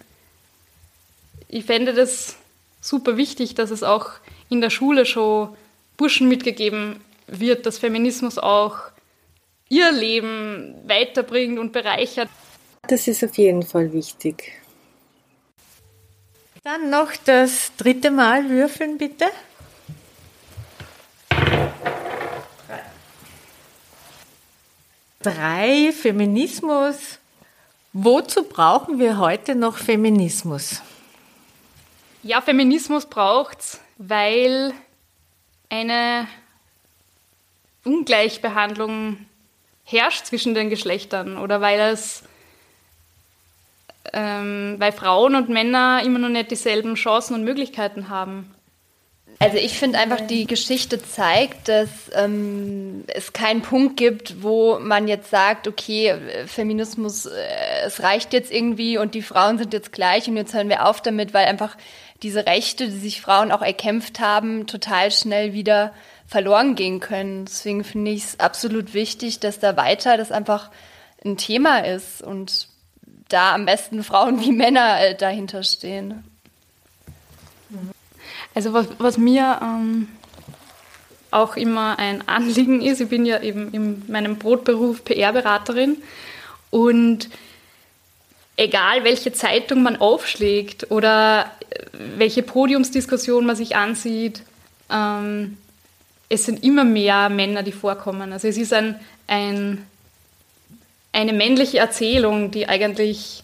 ich 1.48 1.64
fände 1.64 1.92
das 1.92 2.36
super 2.80 3.16
wichtig, 3.16 3.54
dass 3.54 3.70
es 3.70 3.82
auch 3.82 4.10
in 4.48 4.60
der 4.60 4.70
Schule 4.70 5.06
schon 5.06 5.56
Burschen 5.96 6.28
mitgegeben 6.28 7.00
wird, 7.26 7.66
dass 7.66 7.78
Feminismus 7.78 8.38
auch 8.38 8.78
ihr 9.68 9.92
Leben 9.92 10.74
weiterbringt 10.86 11.58
und 11.58 11.72
bereichert. 11.72 12.28
Das 12.88 13.06
ist 13.06 13.22
auf 13.22 13.36
jeden 13.36 13.62
Fall 13.62 13.92
wichtig. 13.92 14.52
Dann 16.64 16.90
noch 16.90 17.12
das 17.24 17.72
dritte 17.76 18.10
Mal 18.10 18.48
würfeln, 18.48 18.98
bitte. 18.98 19.26
Drei 25.20 25.92
Feminismus. 25.92 27.18
Wozu 27.92 28.44
brauchen 28.44 29.00
wir 29.00 29.18
heute 29.18 29.56
noch 29.56 29.76
Feminismus? 29.76 30.80
Ja, 32.22 32.40
Feminismus 32.40 33.06
braucht 33.06 33.58
es, 33.58 33.80
weil 33.96 34.72
eine 35.70 36.28
Ungleichbehandlung 37.84 39.26
herrscht 39.84 40.26
zwischen 40.26 40.54
den 40.54 40.70
Geschlechtern 40.70 41.36
oder 41.36 41.60
weil 41.60 41.80
es 41.80 42.22
ähm, 44.12 44.76
weil 44.78 44.92
Frauen 44.92 45.34
und 45.34 45.48
Männer 45.48 46.00
immer 46.04 46.20
noch 46.20 46.28
nicht 46.28 46.52
dieselben 46.52 46.94
Chancen 46.94 47.34
und 47.34 47.44
Möglichkeiten 47.44 48.08
haben. 48.08 48.54
Also 49.40 49.56
ich 49.56 49.78
finde 49.78 49.98
einfach, 50.00 50.20
die 50.20 50.46
Geschichte 50.46 51.00
zeigt, 51.00 51.68
dass 51.68 51.88
ähm, 52.12 53.04
es 53.06 53.32
keinen 53.32 53.62
Punkt 53.62 53.96
gibt, 53.96 54.42
wo 54.42 54.80
man 54.80 55.06
jetzt 55.06 55.30
sagt, 55.30 55.68
okay, 55.68 56.16
Feminismus, 56.46 57.26
äh, 57.26 57.30
es 57.84 58.02
reicht 58.02 58.32
jetzt 58.32 58.50
irgendwie 58.50 58.98
und 58.98 59.14
die 59.14 59.22
Frauen 59.22 59.58
sind 59.58 59.72
jetzt 59.72 59.92
gleich 59.92 60.28
und 60.28 60.36
jetzt 60.36 60.54
hören 60.54 60.68
wir 60.68 60.86
auf 60.86 61.02
damit, 61.02 61.34
weil 61.34 61.46
einfach 61.46 61.76
diese 62.24 62.46
Rechte, 62.46 62.86
die 62.88 62.98
sich 62.98 63.20
Frauen 63.20 63.52
auch 63.52 63.62
erkämpft 63.62 64.18
haben, 64.18 64.66
total 64.66 65.12
schnell 65.12 65.52
wieder 65.52 65.94
verloren 66.26 66.74
gehen 66.74 66.98
können. 66.98 67.44
Deswegen 67.44 67.84
finde 67.84 68.10
ich 68.10 68.24
es 68.24 68.40
absolut 68.40 68.92
wichtig, 68.92 69.38
dass 69.38 69.60
da 69.60 69.76
weiter 69.76 70.16
das 70.16 70.32
einfach 70.32 70.68
ein 71.24 71.36
Thema 71.36 71.84
ist 71.84 72.22
und 72.22 72.66
da 73.28 73.54
am 73.54 73.66
besten 73.66 74.02
Frauen 74.02 74.40
wie 74.40 74.52
Männer 74.52 75.00
äh, 75.00 75.14
dahinter 75.14 75.62
stehen. 75.62 76.24
Also 78.54 78.72
was, 78.72 78.86
was 78.98 79.18
mir 79.18 79.60
ähm, 79.62 80.08
auch 81.30 81.56
immer 81.56 81.98
ein 81.98 82.26
Anliegen 82.26 82.80
ist, 82.80 83.00
ich 83.00 83.08
bin 83.08 83.26
ja 83.26 83.40
eben 83.42 83.72
in 83.72 84.02
meinem 84.08 84.36
Brotberuf 84.36 85.04
PR-Beraterin 85.04 85.98
und 86.70 87.28
egal 88.56 89.04
welche 89.04 89.32
Zeitung 89.32 89.82
man 89.82 89.96
aufschlägt 89.96 90.90
oder 90.90 91.50
welche 91.92 92.42
Podiumsdiskussion 92.42 93.46
man 93.46 93.56
sich 93.56 93.76
ansieht, 93.76 94.42
ähm, 94.90 95.58
es 96.28 96.44
sind 96.44 96.64
immer 96.64 96.84
mehr 96.84 97.28
Männer, 97.28 97.62
die 97.62 97.72
vorkommen. 97.72 98.32
Also 98.32 98.48
es 98.48 98.58
ist 98.58 98.72
ein, 98.72 99.00
ein 99.26 99.86
eine 101.12 101.32
männliche 101.32 101.78
Erzählung, 101.78 102.50
die 102.50 102.68
eigentlich 102.68 103.42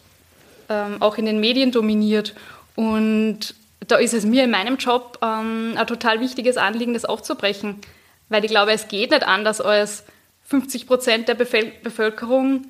ähm, 0.69 1.01
auch 1.01 1.19
in 1.19 1.27
den 1.27 1.41
Medien 1.41 1.73
dominiert. 1.73 2.35
Und 2.77 3.55
da 3.89 3.97
ist 3.97 4.15
es 4.15 4.25
mir 4.25 4.45
in 4.45 4.51
meinem 4.51 4.77
Job 4.77 5.19
ähm, 5.23 5.75
ein 5.77 5.87
total 5.87 6.21
wichtiges 6.21 6.57
Anliegen, 6.57 6.95
das 6.95 7.05
aufzubrechen. 7.05 7.81
Weil 8.29 8.45
ich 8.45 8.51
glaube, 8.51 8.73
es 8.73 8.89
geht 8.89 9.11
nicht 9.11 9.27
anders, 9.27 9.61
als 9.61 10.05
50 10.45 10.87
Prozent 10.87 11.29
der 11.29 11.35
Bevölkerung 11.35 12.67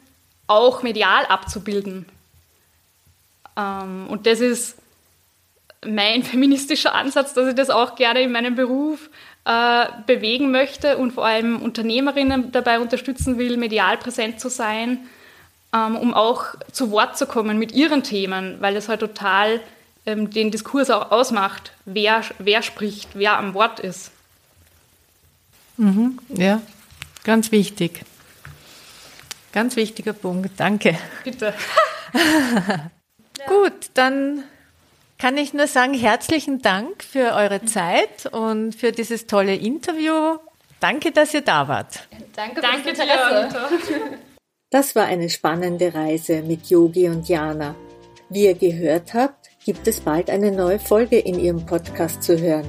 auch 0.46 0.82
medial 0.82 1.26
abzubilden. 1.26 2.06
Ähm, 3.56 4.06
und 4.08 4.26
das 4.26 4.40
ist 4.40 4.78
mein 5.86 6.22
feministischer 6.24 6.94
Ansatz, 6.94 7.34
dass 7.34 7.48
ich 7.48 7.54
das 7.54 7.70
auch 7.70 7.96
gerne 7.96 8.20
in 8.22 8.32
meinem 8.32 8.54
Beruf 8.54 9.10
äh, 9.44 9.86
bewegen 10.06 10.50
möchte 10.50 10.96
und 10.96 11.12
vor 11.12 11.26
allem 11.26 11.60
Unternehmerinnen 11.60 12.52
dabei 12.52 12.80
unterstützen 12.80 13.38
will, 13.38 13.56
medial 13.56 13.98
präsent 13.98 14.40
zu 14.40 14.48
sein, 14.48 15.06
ähm, 15.74 15.96
um 15.96 16.14
auch 16.14 16.54
zu 16.72 16.90
Wort 16.90 17.18
zu 17.18 17.26
kommen 17.26 17.58
mit 17.58 17.72
ihren 17.72 18.02
Themen, 18.02 18.56
weil 18.60 18.74
das 18.74 18.88
halt 18.88 19.00
total 19.00 19.60
ähm, 20.06 20.30
den 20.30 20.50
Diskurs 20.50 20.90
auch 20.90 21.10
ausmacht, 21.10 21.72
wer, 21.84 22.22
wer 22.38 22.62
spricht, 22.62 23.10
wer 23.14 23.38
am 23.38 23.54
Wort 23.54 23.80
ist. 23.80 24.10
Mhm, 25.76 26.18
ja, 26.28 26.62
ganz 27.24 27.50
wichtig. 27.50 28.02
Ganz 29.52 29.76
wichtiger 29.76 30.12
Punkt, 30.12 30.58
danke. 30.58 30.98
Bitte. 31.22 31.54
Gut, 33.46 33.90
dann 33.94 34.44
kann 35.18 35.36
ich 35.36 35.54
nur 35.54 35.66
sagen, 35.66 35.94
herzlichen 35.94 36.60
Dank 36.60 37.02
für 37.02 37.34
eure 37.34 37.64
Zeit 37.64 38.26
und 38.26 38.74
für 38.74 38.92
dieses 38.92 39.26
tolle 39.26 39.54
Interview. 39.54 40.38
Danke, 40.80 41.12
dass 41.12 41.34
ihr 41.34 41.40
da 41.40 41.66
wart. 41.68 42.06
Danke, 42.34 42.60
Danke 42.60 42.92
dir, 42.92 43.24
Anita. 43.24 43.68
Das 44.70 44.96
war 44.96 45.06
eine 45.06 45.30
spannende 45.30 45.94
Reise 45.94 46.42
mit 46.42 46.66
Yogi 46.66 47.08
und 47.08 47.28
Jana. 47.28 47.76
Wie 48.28 48.46
ihr 48.46 48.54
gehört 48.54 49.14
habt, 49.14 49.43
gibt 49.64 49.88
es 49.88 50.00
bald 50.00 50.28
eine 50.28 50.52
neue 50.52 50.78
Folge 50.78 51.18
in 51.18 51.38
ihrem 51.38 51.64
Podcast 51.64 52.22
zu 52.22 52.38
hören. 52.38 52.68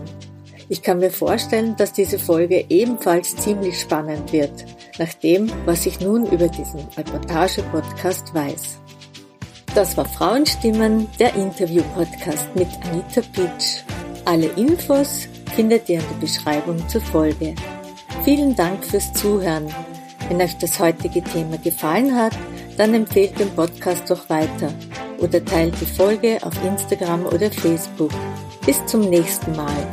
Ich 0.70 0.82
kann 0.82 1.00
mir 1.00 1.12
vorstellen, 1.12 1.76
dass 1.76 1.94
diese 1.94 2.18
Folge 2.18 2.66
ebenfalls 2.70 3.36
ziemlich 3.36 3.80
spannend 3.80 4.32
wird, 4.32 4.66
nach 4.98 5.14
dem, 5.16 5.52
was 5.66 5.86
ich 5.86 6.00
nun 6.00 6.26
über 6.26 6.48
diesen 6.48 6.80
Reportage-Podcast 6.98 8.34
weiß. 8.34 8.80
Das 9.76 9.98
war 9.98 10.06
Frauenstimmen, 10.06 11.08
der 11.20 11.36
Interview-Podcast 11.36 12.56
mit 12.56 12.70
Anita 12.86 13.22
Pitsch. 13.34 13.84
Alle 14.24 14.48
Infos 14.56 15.28
findet 15.54 15.90
ihr 15.90 16.00
in 16.00 16.06
der 16.10 16.22
Beschreibung 16.22 16.88
zur 16.88 17.02
Folge. 17.02 17.54
Vielen 18.24 18.56
Dank 18.56 18.84
fürs 18.86 19.12
Zuhören. 19.14 19.68
Wenn 20.30 20.42
euch 20.42 20.58
das 20.58 20.80
heutige 20.80 21.22
Thema 21.22 21.58
gefallen 21.58 22.16
hat, 22.16 22.34
dann 22.78 22.94
empfehlt 22.94 23.40
den 23.40 23.50
Podcast 23.52 24.10
doch 24.10 24.30
weiter 24.30 24.74
oder 25.20 25.44
teilt 25.44 25.74
die 25.80 25.86
Folge 25.86 26.38
auf 26.42 26.54
Instagram 26.64 27.26
oder 27.28 27.52
Facebook. 27.52 28.12
Bis 28.66 28.86
zum 28.86 29.10
nächsten 29.10 29.56
Mal. 29.56 29.88